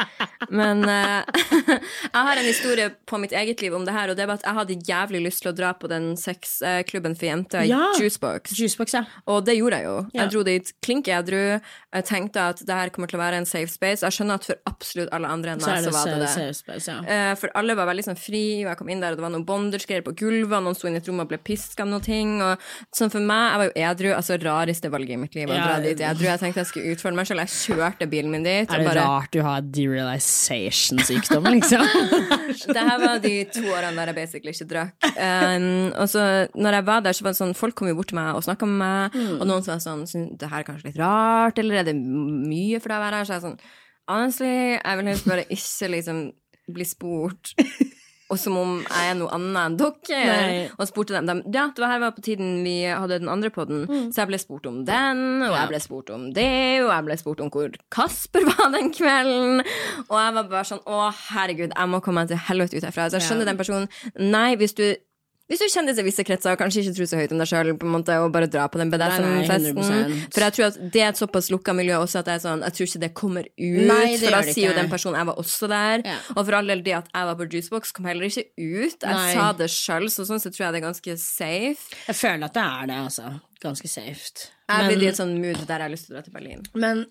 Men 0.49 0.81
uh, 0.89 1.21
jeg 1.69 2.15
har 2.15 2.41
en 2.41 2.47
historie 2.49 2.89
på 3.05 3.19
mitt 3.21 3.35
eget 3.37 3.61
liv 3.61 3.77
om 3.77 3.85
det 3.85 3.93
her, 3.93 4.09
og 4.13 4.17
det 4.17 4.25
var 4.31 4.41
at 4.41 4.47
jeg 4.47 4.57
hadde 4.57 4.79
jævlig 4.89 5.21
lyst 5.27 5.45
til 5.45 5.53
å 5.53 5.57
dra 5.59 5.75
på 5.77 5.91
den 5.93 6.15
sexklubben 6.17 7.17
for 7.19 7.29
jenter, 7.29 7.67
Ja. 7.69 7.91
Juicebox. 8.01 8.55
Juicebox, 8.57 8.97
ja. 8.97 9.05
Og 9.29 9.45
det 9.45 9.59
gjorde 9.59 9.83
jeg 9.83 9.89
jo. 9.91 9.97
Ja. 10.15 10.23
Jeg 10.23 10.33
dro 10.33 10.47
dit 10.49 10.73
klink 10.85 11.13
edru. 11.13 11.43
Jeg 11.93 12.09
tenkte 12.09 12.49
at 12.55 12.65
det 12.65 12.81
her 12.81 12.95
kommer 12.95 13.11
til 13.13 13.21
å 13.21 13.23
være 13.23 13.43
en 13.43 13.49
safe 13.49 13.69
space. 13.73 14.01
Jeg 14.07 14.17
skjønner 14.17 14.41
at 14.41 14.49
for 14.49 14.61
absolutt 14.71 15.13
alle 15.13 15.29
andre 15.29 15.55
enn 15.57 15.63
meg, 15.63 15.85
så, 15.85 15.93
så 15.93 15.97
var 15.99 16.13
det 16.15 16.19
det. 16.25 16.33
safe 16.33 16.57
space, 16.63 16.89
ja. 16.89 16.99
Eh, 17.05 17.35
For 17.41 17.53
alle 17.59 17.77
var 17.79 17.89
veldig 17.93 18.09
sånn 18.09 18.19
fri, 18.21 18.45
og 18.65 18.73
jeg 18.73 18.81
kom 18.81 18.89
inn 18.97 19.05
der, 19.05 19.13
og 19.13 19.21
det 19.21 19.27
var 19.29 19.35
noen 19.37 19.47
bondage-greier 19.49 20.05
på 20.09 20.17
gulvet, 20.25 20.57
og 20.57 20.67
noen 20.71 20.79
sto 20.79 20.89
inne 20.89 21.03
i 21.03 21.05
et 21.05 21.13
rom 21.13 21.21
og 21.25 21.29
ble 21.31 21.41
piska 21.45 21.85
av 21.85 21.93
noen 21.93 22.05
ting. 22.09 22.37
Og 22.45 22.57
sånn 22.95 23.11
for 23.11 23.21
meg, 23.21 23.45
jeg 23.53 23.59
var 23.59 23.67
jo 23.69 23.73
edru, 23.89 24.09
altså 24.17 24.37
rareste 24.43 24.91
valget 24.91 25.15
i 25.17 25.17
mitt 25.17 25.35
liv 25.35 25.49
Ja. 25.49 25.79
dit 25.81 25.99
edru. 26.01 26.25
Jeg 26.29 26.41
tenkte 26.41 26.63
jeg 26.63 26.67
skulle 26.71 26.93
utfordre 26.95 27.17
meg 27.17 27.27
selv. 27.27 27.41
Jeg 27.45 27.77
kjørte 27.79 28.09
bilen 28.11 28.31
min 28.31 28.43
dit. 28.47 28.71
Er 28.71 28.79
det 28.79 28.87
bare, 28.87 29.05
rart 29.07 29.31
du 29.33 29.41
har 29.43 29.61
derealization-sykdom, 29.63 31.45
liksom? 31.55 31.85
Det 32.75 32.83
her 32.91 32.99
var 33.03 33.19
de 33.23 33.33
to 33.53 33.63
årene 33.73 33.97
der 33.97 34.11
jeg 34.13 34.17
basically 34.19 34.53
ikke 34.55 34.69
drakk. 34.71 35.09
Um, 35.17 35.93
og 35.99 36.09
så 36.11 36.23
når 36.57 36.79
jeg 36.79 36.87
var 36.89 37.01
der, 37.05 37.13
så 37.17 37.25
var 37.27 37.35
det 37.35 37.41
sånn 37.41 37.55
folk 37.59 37.75
kom 37.79 37.89
jo 37.91 37.97
bort 37.99 38.09
til 38.13 38.19
meg 38.21 38.35
og 38.39 38.45
snakka 38.47 38.67
med 38.69 38.79
meg, 38.83 39.19
Mm. 39.19 39.41
og 39.41 39.47
noen 39.49 39.63
som 39.65 39.73
var 39.75 39.81
sånn 39.83 40.07
«Syn- 40.09 40.37
Det 40.39 40.49
her 40.51 40.61
er 40.61 40.65
kanskje 40.69 40.85
litt 40.91 40.99
rart, 41.01 41.59
eller 41.59 41.81
er 41.81 41.85
det 41.89 41.95
mye 41.97 42.79
for 42.81 42.89
deg 42.93 42.99
å 42.99 43.05
være 43.07 43.17
her? 43.19 43.25
Så 43.25 43.33
jeg 43.35 43.41
er 43.43 43.47
sånn 43.49 43.61
Honestly, 44.09 44.53
jeg 44.81 44.97
vil 44.97 45.07
helst 45.11 45.27
bare 45.29 45.45
ikke 45.53 45.89
liksom 45.93 46.21
bli 46.73 46.85
spurt. 46.89 47.51
Og 48.31 48.37
som 48.37 48.57
om 48.61 48.73
jeg 48.85 49.09
er 49.11 49.15
noe 49.17 49.31
annet 49.33 49.57
enn 49.63 49.77
dere. 49.81 50.19
Nei. 50.29 50.57
Og 50.77 50.89
spurte 50.91 51.15
dem, 51.17 51.25
De, 51.27 51.37
Ja, 51.55 51.69
det 51.73 51.81
var 51.81 51.89
her 51.95 52.01
var 52.03 52.11
på 52.13 52.21
tiden 52.27 52.63
vi 52.63 52.83
hadde 52.85 53.19
den 53.23 53.29
andre 53.33 53.49
podden, 53.51 53.87
Mm. 53.89 54.11
så 54.13 54.21
jeg 54.21 54.29
ble 54.29 54.39
spurt 54.43 54.67
om 54.69 54.85
den, 54.85 55.43
og 55.47 55.55
jeg 55.57 55.69
ble 55.69 55.81
spurt 55.81 56.11
om 56.11 56.27
det, 56.37 56.83
og 56.85 56.91
jeg 56.93 57.05
ble 57.07 57.17
spurt 57.17 57.41
om 57.41 57.49
hvor 57.51 57.73
Kasper 57.91 58.45
var 58.53 58.71
den 58.77 58.93
kvelden. 58.93 59.63
Og 60.11 60.17
jeg 60.21 60.35
var 60.35 60.43
bare 60.53 60.65
sånn 60.69 60.85
Å, 60.85 61.09
herregud, 61.31 61.73
jeg 61.73 61.89
må 61.89 62.03
komme 62.05 62.21
meg 62.21 62.29
til 62.29 62.37
helvete 62.51 62.77
ut 62.77 62.85
herfra. 62.85 63.09
Så 63.09 63.17
jeg 63.19 63.29
skjønner 63.31 63.47
Ja. 63.47 63.53
den 63.53 63.57
personen. 63.57 63.89
Nei, 64.19 64.57
hvis 64.57 64.75
du 64.77 64.95
hvis 65.49 65.63
du 65.63 65.65
kjenner 65.73 65.95
deg 65.97 66.05
i 66.05 66.09
visse 66.11 66.25
kretser 66.29 66.53
og 66.53 66.59
kanskje 66.61 66.83
ikke 66.85 66.93
tror 66.99 67.07
så 67.09 67.17
høyt 67.23 67.33
om 67.33 67.39
deg 67.41 67.49
sjøl, 67.49 67.71
og 67.73 68.33
bare 68.35 68.49
dra 68.53 68.67
på 68.69 68.77
den 68.81 68.91
BDSM-festen 68.93 69.79
For 70.35 70.45
jeg 70.45 70.53
tror 70.59 70.67
at 70.67 70.77
det 70.93 71.01
er 71.03 71.09
et 71.15 71.21
såpass 71.21 71.49
lukka 71.51 71.73
miljø 71.77 71.97
også 72.03 72.21
at 72.21 72.29
jeg, 72.35 72.43
sånn, 72.45 72.65
jeg 72.67 72.77
tror 72.77 72.89
ikke 72.91 73.01
det 73.07 73.11
kommer 73.17 73.49
ut. 73.49 73.87
Nei, 73.89 74.03
det 74.13 74.21
for 74.27 74.37
da 74.37 74.43
sier 74.45 74.69
jo 74.71 74.77
den 74.77 74.91
personen 74.93 75.17
jeg 75.23 75.29
var 75.31 75.41
også 75.41 75.71
der. 75.73 76.05
Ja. 76.05 76.19
Og 76.37 76.43
for 76.45 76.59
all 76.59 76.69
del, 76.75 76.83
det 76.85 76.97
at 76.99 77.09
jeg 77.15 77.31
var 77.31 77.39
på 77.41 77.49
Juicebox, 77.49 77.95
kom 77.97 78.09
heller 78.11 78.29
ikke 78.29 78.45
ut. 78.59 78.99
Jeg 79.01 79.17
Nei. 79.17 79.33
sa 79.39 79.47
det 79.57 79.71
sjøl, 79.73 80.09
så 80.13 80.29
sånn 80.29 80.43
så 80.45 80.53
tror 80.53 80.67
jeg 80.67 80.77
det 80.77 80.83
er 80.83 80.87
ganske 80.91 81.17
safe. 81.25 81.97
Jeg 82.11 82.21
føler 82.21 82.45
at 82.51 82.59
det 82.61 82.67
er 82.69 82.93
det, 82.93 83.01
altså. 83.09 83.33
Ganske 83.65 83.89
safe. 83.89 84.51
Jeg 84.69 84.85
Men- 84.85 84.93
blir 84.93 85.09
i 85.09 85.11
et 85.15 85.17
sånn 85.17 85.35
mood 85.41 85.65
der 85.65 85.79
jeg 85.81 85.87
har 85.89 85.95
lyst 85.97 86.07
til 86.07 86.15
å 86.15 86.19
dra 86.19 86.23
til 86.29 86.37
Berlin. 86.37 86.63
Men 86.75 87.07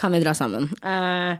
kan 0.00 0.12
vi 0.12 0.20
dra 0.24 0.32
sammen? 0.32 0.70
Eh, 0.82 1.36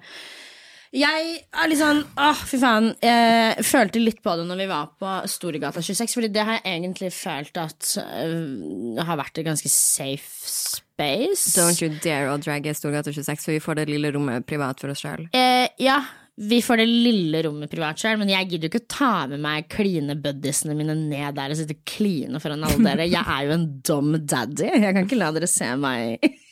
jeg 0.90 1.34
er 1.54 1.68
litt 1.70 1.78
sånn 1.78 2.00
Åh, 2.18 2.40
fy 2.50 2.58
faen. 2.58 2.88
Jeg 3.04 3.66
følte 3.66 4.02
litt 4.02 4.22
på 4.24 4.34
det 4.38 4.46
når 4.48 4.62
vi 4.62 4.68
var 4.70 4.88
på 4.98 5.12
Storegata 5.30 5.82
26, 5.84 6.16
Fordi 6.16 6.30
det 6.34 6.46
har 6.46 6.58
jeg 6.58 6.78
egentlig 6.80 7.12
følt 7.14 7.60
at 7.62 7.92
øh, 8.02 8.98
har 9.06 9.20
vært 9.20 9.38
et 9.38 9.46
ganske 9.46 9.70
safe 9.70 10.50
space. 10.50 11.54
Don't 11.54 11.78
you 11.82 11.92
dare 12.02 12.32
å 12.32 12.40
dragge 12.42 12.74
Storgata 12.74 13.14
26, 13.14 13.44
for 13.46 13.54
vi 13.54 13.62
får 13.62 13.80
det 13.80 13.90
lille 13.92 14.10
rommet 14.16 14.46
privat 14.48 14.82
for 14.82 14.92
oss 14.92 15.04
sjøl. 15.04 15.28
Eh, 15.36 15.70
ja, 15.80 16.00
vi 16.40 16.62
får 16.64 16.80
det 16.80 16.86
lille 16.88 17.42
rommet 17.44 17.70
privat 17.70 18.00
selv, 18.00 18.20
men 18.22 18.30
jeg 18.32 18.46
gidder 18.48 18.66
jo 18.66 18.72
ikke 18.72 18.82
å 18.82 18.90
ta 18.94 19.12
med 19.28 19.42
meg 19.44 19.66
kline 19.72 20.14
buddiesene 20.24 20.76
mine 20.76 20.94
ned 20.96 21.36
der 21.36 21.52
og 21.52 21.58
sitte 21.58 21.76
kline 21.84 22.40
foran 22.40 22.64
alle 22.64 22.80
dere. 22.86 23.08
Jeg 23.10 23.22
er 23.22 23.46
jo 23.46 23.56
en 23.58 23.66
dum 23.84 24.14
daddy. 24.18 24.70
Jeg 24.72 24.94
kan 24.96 25.04
ikke 25.04 25.20
la 25.20 25.30
dere 25.36 25.50
se 25.50 25.68
meg 25.80 26.30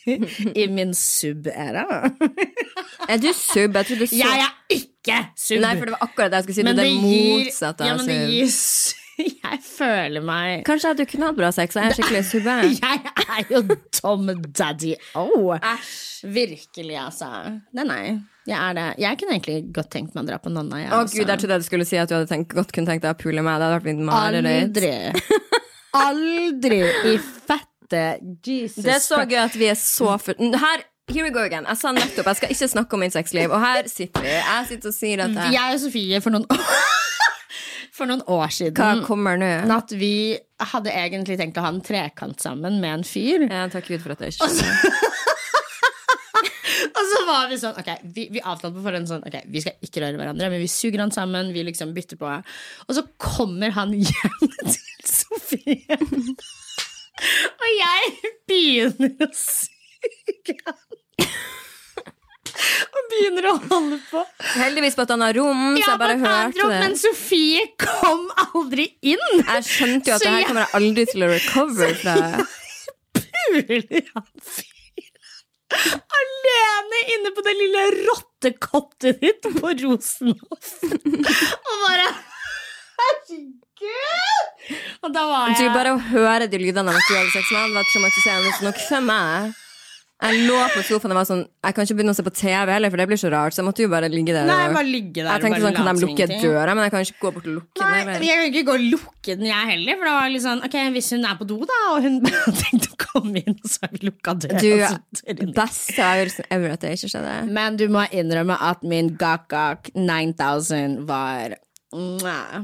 i 0.55 0.67
min 0.71 0.93
sub-æra. 0.97 1.85
Er 3.09 3.21
du 3.21 3.29
sub? 3.33 3.75
Jeg 3.75 3.85
trodde 3.91 4.07
så 4.09 4.15
Jeg 4.19 4.45
er 4.45 4.55
ikke 4.79 5.19
sub. 5.35 5.59
Nei, 5.63 5.75
for 5.79 5.89
det 5.89 5.95
var 5.97 6.05
akkurat 6.07 6.31
det 6.33 6.39
jeg 6.41 6.47
skulle 6.47 6.59
si. 6.59 6.65
men 6.67 6.77
det 6.79 6.87
det 6.87 6.95
gir, 6.95 7.43
motsatt 7.45 7.85
ja, 7.85 7.93
men 7.99 8.09
det 8.09 8.17
sub. 8.53 8.95
gir 8.95 8.97
Jeg 9.43 9.59
føler 9.65 10.23
meg 10.23 10.61
Kanskje 10.67 10.93
at 10.93 10.99
du 11.01 11.03
kunne 11.11 11.27
hatt 11.27 11.35
bra 11.39 11.49
sex, 11.51 11.75
jeg 11.75 11.89
er 11.89 11.95
skikkelig 11.97 12.21
subbe. 12.29 12.53
Jeg 12.79 13.01
er 13.35 13.49
jo 13.51 13.59
Tom 13.91 14.29
daddy. 14.55 14.93
Oh. 15.19 15.57
Virkelig, 16.23 16.95
altså. 17.01 17.27
Nei, 17.75 17.83
nei. 17.87 18.03
Jeg 18.47 18.55
er 18.57 18.77
det. 18.77 18.85
Jeg 19.03 19.19
kunne 19.19 19.35
egentlig 19.35 19.57
godt 19.75 19.91
tenkt 19.93 20.15
meg 20.15 20.23
å 20.23 20.29
dra 20.31 20.39
på 20.41 20.51
Nonna. 20.53 20.79
Jeg, 20.81 20.89
Å 20.91 21.01
altså. 21.03 21.19
gud, 21.19 21.27
jeg 21.33 21.41
trodde 21.43 21.57
jeg 21.59 21.67
skulle 21.67 21.87
si 21.89 21.99
at 21.99 22.09
du 22.09 22.15
hadde 22.15 22.29
tenkt, 22.31 22.55
godt 22.55 22.71
kunne 22.75 22.89
tenkt 22.89 23.03
deg 23.05 23.11
å 23.13 23.19
pule 23.19 23.43
meg. 23.45 23.59
Det 23.59 23.67
hadde 23.67 23.75
vært 23.75 23.89
mitt 23.91 24.01
mareritt. 24.07 24.79
Aldri. 24.79 25.43
Aldri 25.99 26.79
i 27.11 27.17
fette 27.89 28.19
Jesus 28.45 28.83
Det 28.83 28.93
er 28.95 29.03
så 29.03 29.23
gøy 29.25 29.41
at 29.41 29.55
vi 29.57 29.69
er 29.69 29.77
så 29.79 30.15
fulle. 30.21 30.51
Her, 30.57 30.83
here 31.11 31.25
we 31.25 31.31
go 31.33 31.39
again. 31.43 31.65
Jeg 31.67 31.77
sa 31.81 31.91
nettopp 31.95 32.29
jeg 32.31 32.39
skal 32.41 32.53
ikke 32.55 32.71
snakke 32.75 32.93
om 32.97 33.03
mitt 33.03 33.13
sexliv, 33.13 33.51
og 33.51 33.61
her 33.63 33.87
sitter 33.89 34.21
vi. 34.25 34.33
Jeg 34.35 34.69
sitter 34.73 34.89
og 34.89 34.95
sier 34.95 35.25
at 35.25 35.35
jeg, 35.37 35.53
Jeg 35.57 35.75
og 35.75 35.83
Sofie 35.85 36.21
for 36.21 36.35
noen 36.35 36.47
For 37.99 38.07
noen 38.07 38.21
år 38.31 38.51
siden 38.55 38.77
Hva 38.77 39.03
kommer 39.03 39.35
nå? 39.39 39.47
At 39.75 39.91
vi 39.91 40.37
hadde 40.71 40.93
egentlig 40.95 41.35
tenkt 41.39 41.57
å 41.59 41.65
ha 41.65 41.71
en 41.73 41.81
trekant 41.83 42.39
sammen 42.39 42.77
med 42.79 42.99
en 42.99 43.03
fyr. 43.07 43.43
Ja, 43.49 43.65
takk 43.71 43.89
Gud 43.91 44.03
for 44.05 44.15
at 44.15 44.23
jeg 44.23 44.37
ikke 44.37 44.47
skjønner. 44.53 45.07
Og 46.89 47.09
så 47.11 47.19
var 47.27 47.49
vi 47.51 47.57
sånn 47.59 47.75
Ok, 47.79 47.89
vi, 48.15 48.27
vi 48.31 48.39
avtalte 48.39 48.77
på 48.77 48.83
forhånd 48.85 49.09
sånn 49.09 49.25
Ok, 49.27 49.35
vi 49.51 49.63
skal 49.63 49.75
ikke 49.83 50.03
røre 50.03 50.19
hverandre, 50.19 50.47
men 50.53 50.63
vi 50.63 50.69
suger 50.71 51.03
han 51.03 51.11
sammen. 51.11 51.51
Vi 51.55 51.65
liksom 51.67 51.91
bytter 51.95 52.19
på. 52.21 52.31
Og 52.87 52.95
så 52.95 53.03
kommer 53.19 53.75
han 53.75 53.91
hjem 53.97 54.47
til 54.71 55.11
Sofie. 55.11 55.99
Og 57.61 57.69
jeg 57.75 58.13
begynner 58.49 59.25
å 59.25 59.29
suge 59.35 60.55
han. 60.65 60.79
Og 62.89 62.99
begynner 63.11 63.45
å 63.51 63.53
holde 63.69 63.97
på. 64.09 64.21
Heldigvis 64.57 64.95
på 64.97 65.03
et 65.05 65.11
annet 65.15 65.35
rom, 65.37 65.61
så 65.77 65.83
jeg 65.93 65.99
bare 66.01 66.15
hørte 66.21 66.59
rom, 66.63 66.71
det. 66.73 66.79
Men 66.83 66.95
Sofie 66.99 67.67
kom 67.79 68.25
aldri 68.49 68.87
inn! 69.13 69.27
Jeg 69.37 69.63
skjønte 69.67 70.11
jo 70.11 70.15
at 70.17 70.23
Så 70.23 70.25
det 70.25 70.33
her 70.33 70.39
jeg- 70.41 70.49
kommer 70.49 70.65
jeg 70.65 70.75
aldri 70.79 71.05
til 71.11 71.23
å 71.23 71.29
recover 71.35 71.95
fra. 72.01 72.15
puler 73.19 74.11
han 74.15 74.27
fyren 74.49 75.15
alene 75.69 76.99
inne 77.13 77.29
på 77.37 77.43
det 77.45 77.51
lille 77.59 77.81
rottekottet 78.07 79.19
ditt 79.21 79.43
på 79.59 79.69
Rosenhoff. 79.83 80.71
Og 80.81 81.75
bare 81.85 82.07
Herregud! 82.99 83.68
Og 84.99 85.13
da 85.15 85.23
var 85.29 85.49
jeg 85.53 85.69
Du 85.69 85.73
bare 85.73 85.95
å 85.95 86.03
høre 86.11 86.49
de 86.51 86.59
lydene 86.61 86.91
mens 86.91 87.07
du 87.07 87.15
hadde 87.15 87.31
sex 87.33 87.49
med 87.55 87.73
var 87.77 87.89
traumatiserende 87.93 88.67
nok 88.67 88.85
for 88.89 89.05
meg. 89.07 89.57
Jeg 90.19 90.39
lå 90.49 90.55
på 90.73 90.81
sofaen 90.83 91.13
og 91.13 91.17
var 91.21 91.27
sånn 91.29 91.41
Jeg 91.47 91.75
kan 91.75 91.85
ikke 91.85 91.95
begynne 91.95 92.11
å 92.11 92.17
se 92.17 92.23
på 92.25 92.33
TV 92.35 92.73
heller, 92.73 92.91
for 92.91 92.99
det 92.99 93.05
blir 93.07 93.19
så 93.21 93.29
rart. 93.31 93.55
Så 93.55 93.61
jeg 93.61 93.67
måtte 93.69 93.85
jo 93.85 93.91
bare 93.91 94.09
ligge 94.11 94.33
der. 94.35 94.49
Nei, 94.49 94.65
bare 94.75 94.89
ligge 94.89 95.23
der 95.23 95.29
jeg 95.31 95.45
tenkte 95.45 95.61
sånn, 95.63 95.77
Kan 95.77 95.87
de 95.87 96.03
lukke 96.03 96.27
døra? 96.33 96.73
Men 96.75 96.85
jeg 96.85 96.93
kan 96.93 97.05
ikke 97.05 97.23
gå 97.23 97.31
bort 97.37 97.47
og 97.47 97.53
lukke 97.55 97.79
den. 97.79 97.85
Nei, 97.85 98.01
heller. 98.01 98.25
jeg 98.27 98.41
kan 98.41 98.49
ikke 98.49 98.63
gå 98.67 98.75
og 98.75 98.87
lukke 98.97 99.37
den, 99.39 99.47
jeg 99.47 99.69
heller. 99.71 99.99
For 100.01 100.09
det 100.09 100.15
var 100.17 100.33
litt 100.33 100.45
sånn, 100.45 100.63
ok, 100.67 100.77
Hvis 100.97 101.09
hun 101.15 101.23
er 101.29 101.39
på 101.39 101.47
do, 101.53 101.59
da, 101.71 101.79
og 101.93 102.03
hun 102.03 102.19
tenkte 102.65 102.91
å 102.91 102.99
komme 103.05 103.45
inn, 103.45 103.57
så 103.63 103.85
har 103.85 103.95
vi 103.95 104.03
lukka 104.09 104.35
døra. 104.43 104.91
Du, 105.39 105.45
beste 105.55 106.03
avgjørelsen 106.09 106.51
ever 106.57 106.75
at 106.75 106.83
det 106.83 106.93
ikke 106.97 107.13
skjedde. 107.15 107.39
Men 107.55 107.79
du 107.79 107.87
må 107.95 108.03
innrømme 108.11 108.59
at 108.69 108.83
min 108.83 109.13
gakk-gakk 109.23 109.93
9000 109.95 110.99
var 111.07 111.55
mwah, 111.95 112.59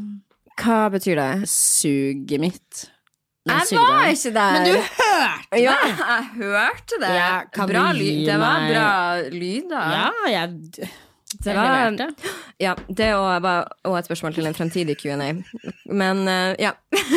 Hva 0.61 0.89
betyr 0.93 1.19
det? 1.19 1.31
suget 1.51 2.39
mitt. 2.41 2.85
Nei, 3.45 3.59
Jeg 3.69 3.77
var 3.77 3.99
det. 4.01 4.13
ikke 4.17 4.31
der. 4.33 4.53
Men 4.55 4.63
du 4.65 4.77
hørte 4.81 5.59
Ja, 5.61 5.73
jeg 5.85 6.29
hørte 6.39 6.97
det. 7.03 7.09
Ja, 7.13 7.65
bra 7.69 7.83
lyd. 7.93 8.23
Det 8.25 8.37
var 8.41 8.63
bra 8.71 8.87
lyd, 9.29 9.67
da. 9.69 9.81
Ja, 9.93 10.07
jeg, 10.31 10.87
Det 11.43 11.53
var-. 11.55 12.15
Ja, 12.59 12.73
det 12.87 13.11
var 13.13 13.67
også 13.83 13.99
et 13.99 14.05
spørsmål 14.09 14.33
til 14.33 14.47
en 14.49 14.57
fremtidig 14.57 14.97
Q&A. 14.97 15.29
Men 15.93 16.27
eh, 16.27 16.55
ja. 16.63 16.71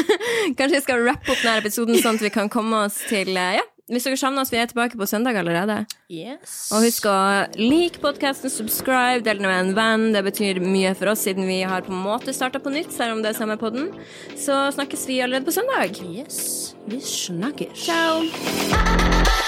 Kanskje 0.58 0.74
jeg 0.80 0.84
skal 0.84 1.04
rappe 1.06 1.32
opp 1.32 1.40
denne 1.40 1.62
episoden, 1.62 1.96
sånn 2.02 2.18
at 2.20 2.26
vi 2.26 2.32
kan 2.34 2.50
komme 2.52 2.84
oss 2.88 3.00
til 3.08 3.32
eh, 3.36 3.56
Ja, 3.60 3.64
hvis 3.88 4.04
dere 4.04 4.18
savner 4.20 4.44
oss, 4.44 4.52
vi 4.52 4.60
er 4.60 4.68
tilbake 4.68 4.98
på 5.00 5.06
søndag 5.08 5.38
allerede. 5.40 5.80
Yes. 6.12 6.68
Og 6.76 6.84
husk 6.84 7.08
å 7.08 7.16
like 7.56 8.02
podkasten, 8.02 8.52
subscribe, 8.52 9.24
del 9.24 9.40
den 9.40 9.48
med 9.48 9.62
en 9.62 9.74
venn. 9.78 10.06
Det 10.12 10.24
betyr 10.28 10.60
mye 10.64 10.92
for 10.98 11.14
oss, 11.14 11.24
siden 11.24 11.48
vi 11.48 11.62
har 11.64 11.86
på 11.86 11.94
en 11.94 12.04
måte 12.04 12.36
starta 12.36 12.60
på 12.60 12.72
nytt, 12.74 12.92
selv 12.92 13.16
om 13.16 13.24
det 13.24 13.32
er 13.32 13.40
samme 13.40 13.56
podden. 13.60 13.90
Så 14.36 14.60
snakkes 14.76 15.08
vi 15.08 15.22
allerede 15.24 15.48
på 15.48 15.56
søndag. 15.56 15.96
Yes, 16.04 16.74
vi 16.88 17.00
snakkes. 17.00 17.88
Ciao! 17.88 19.47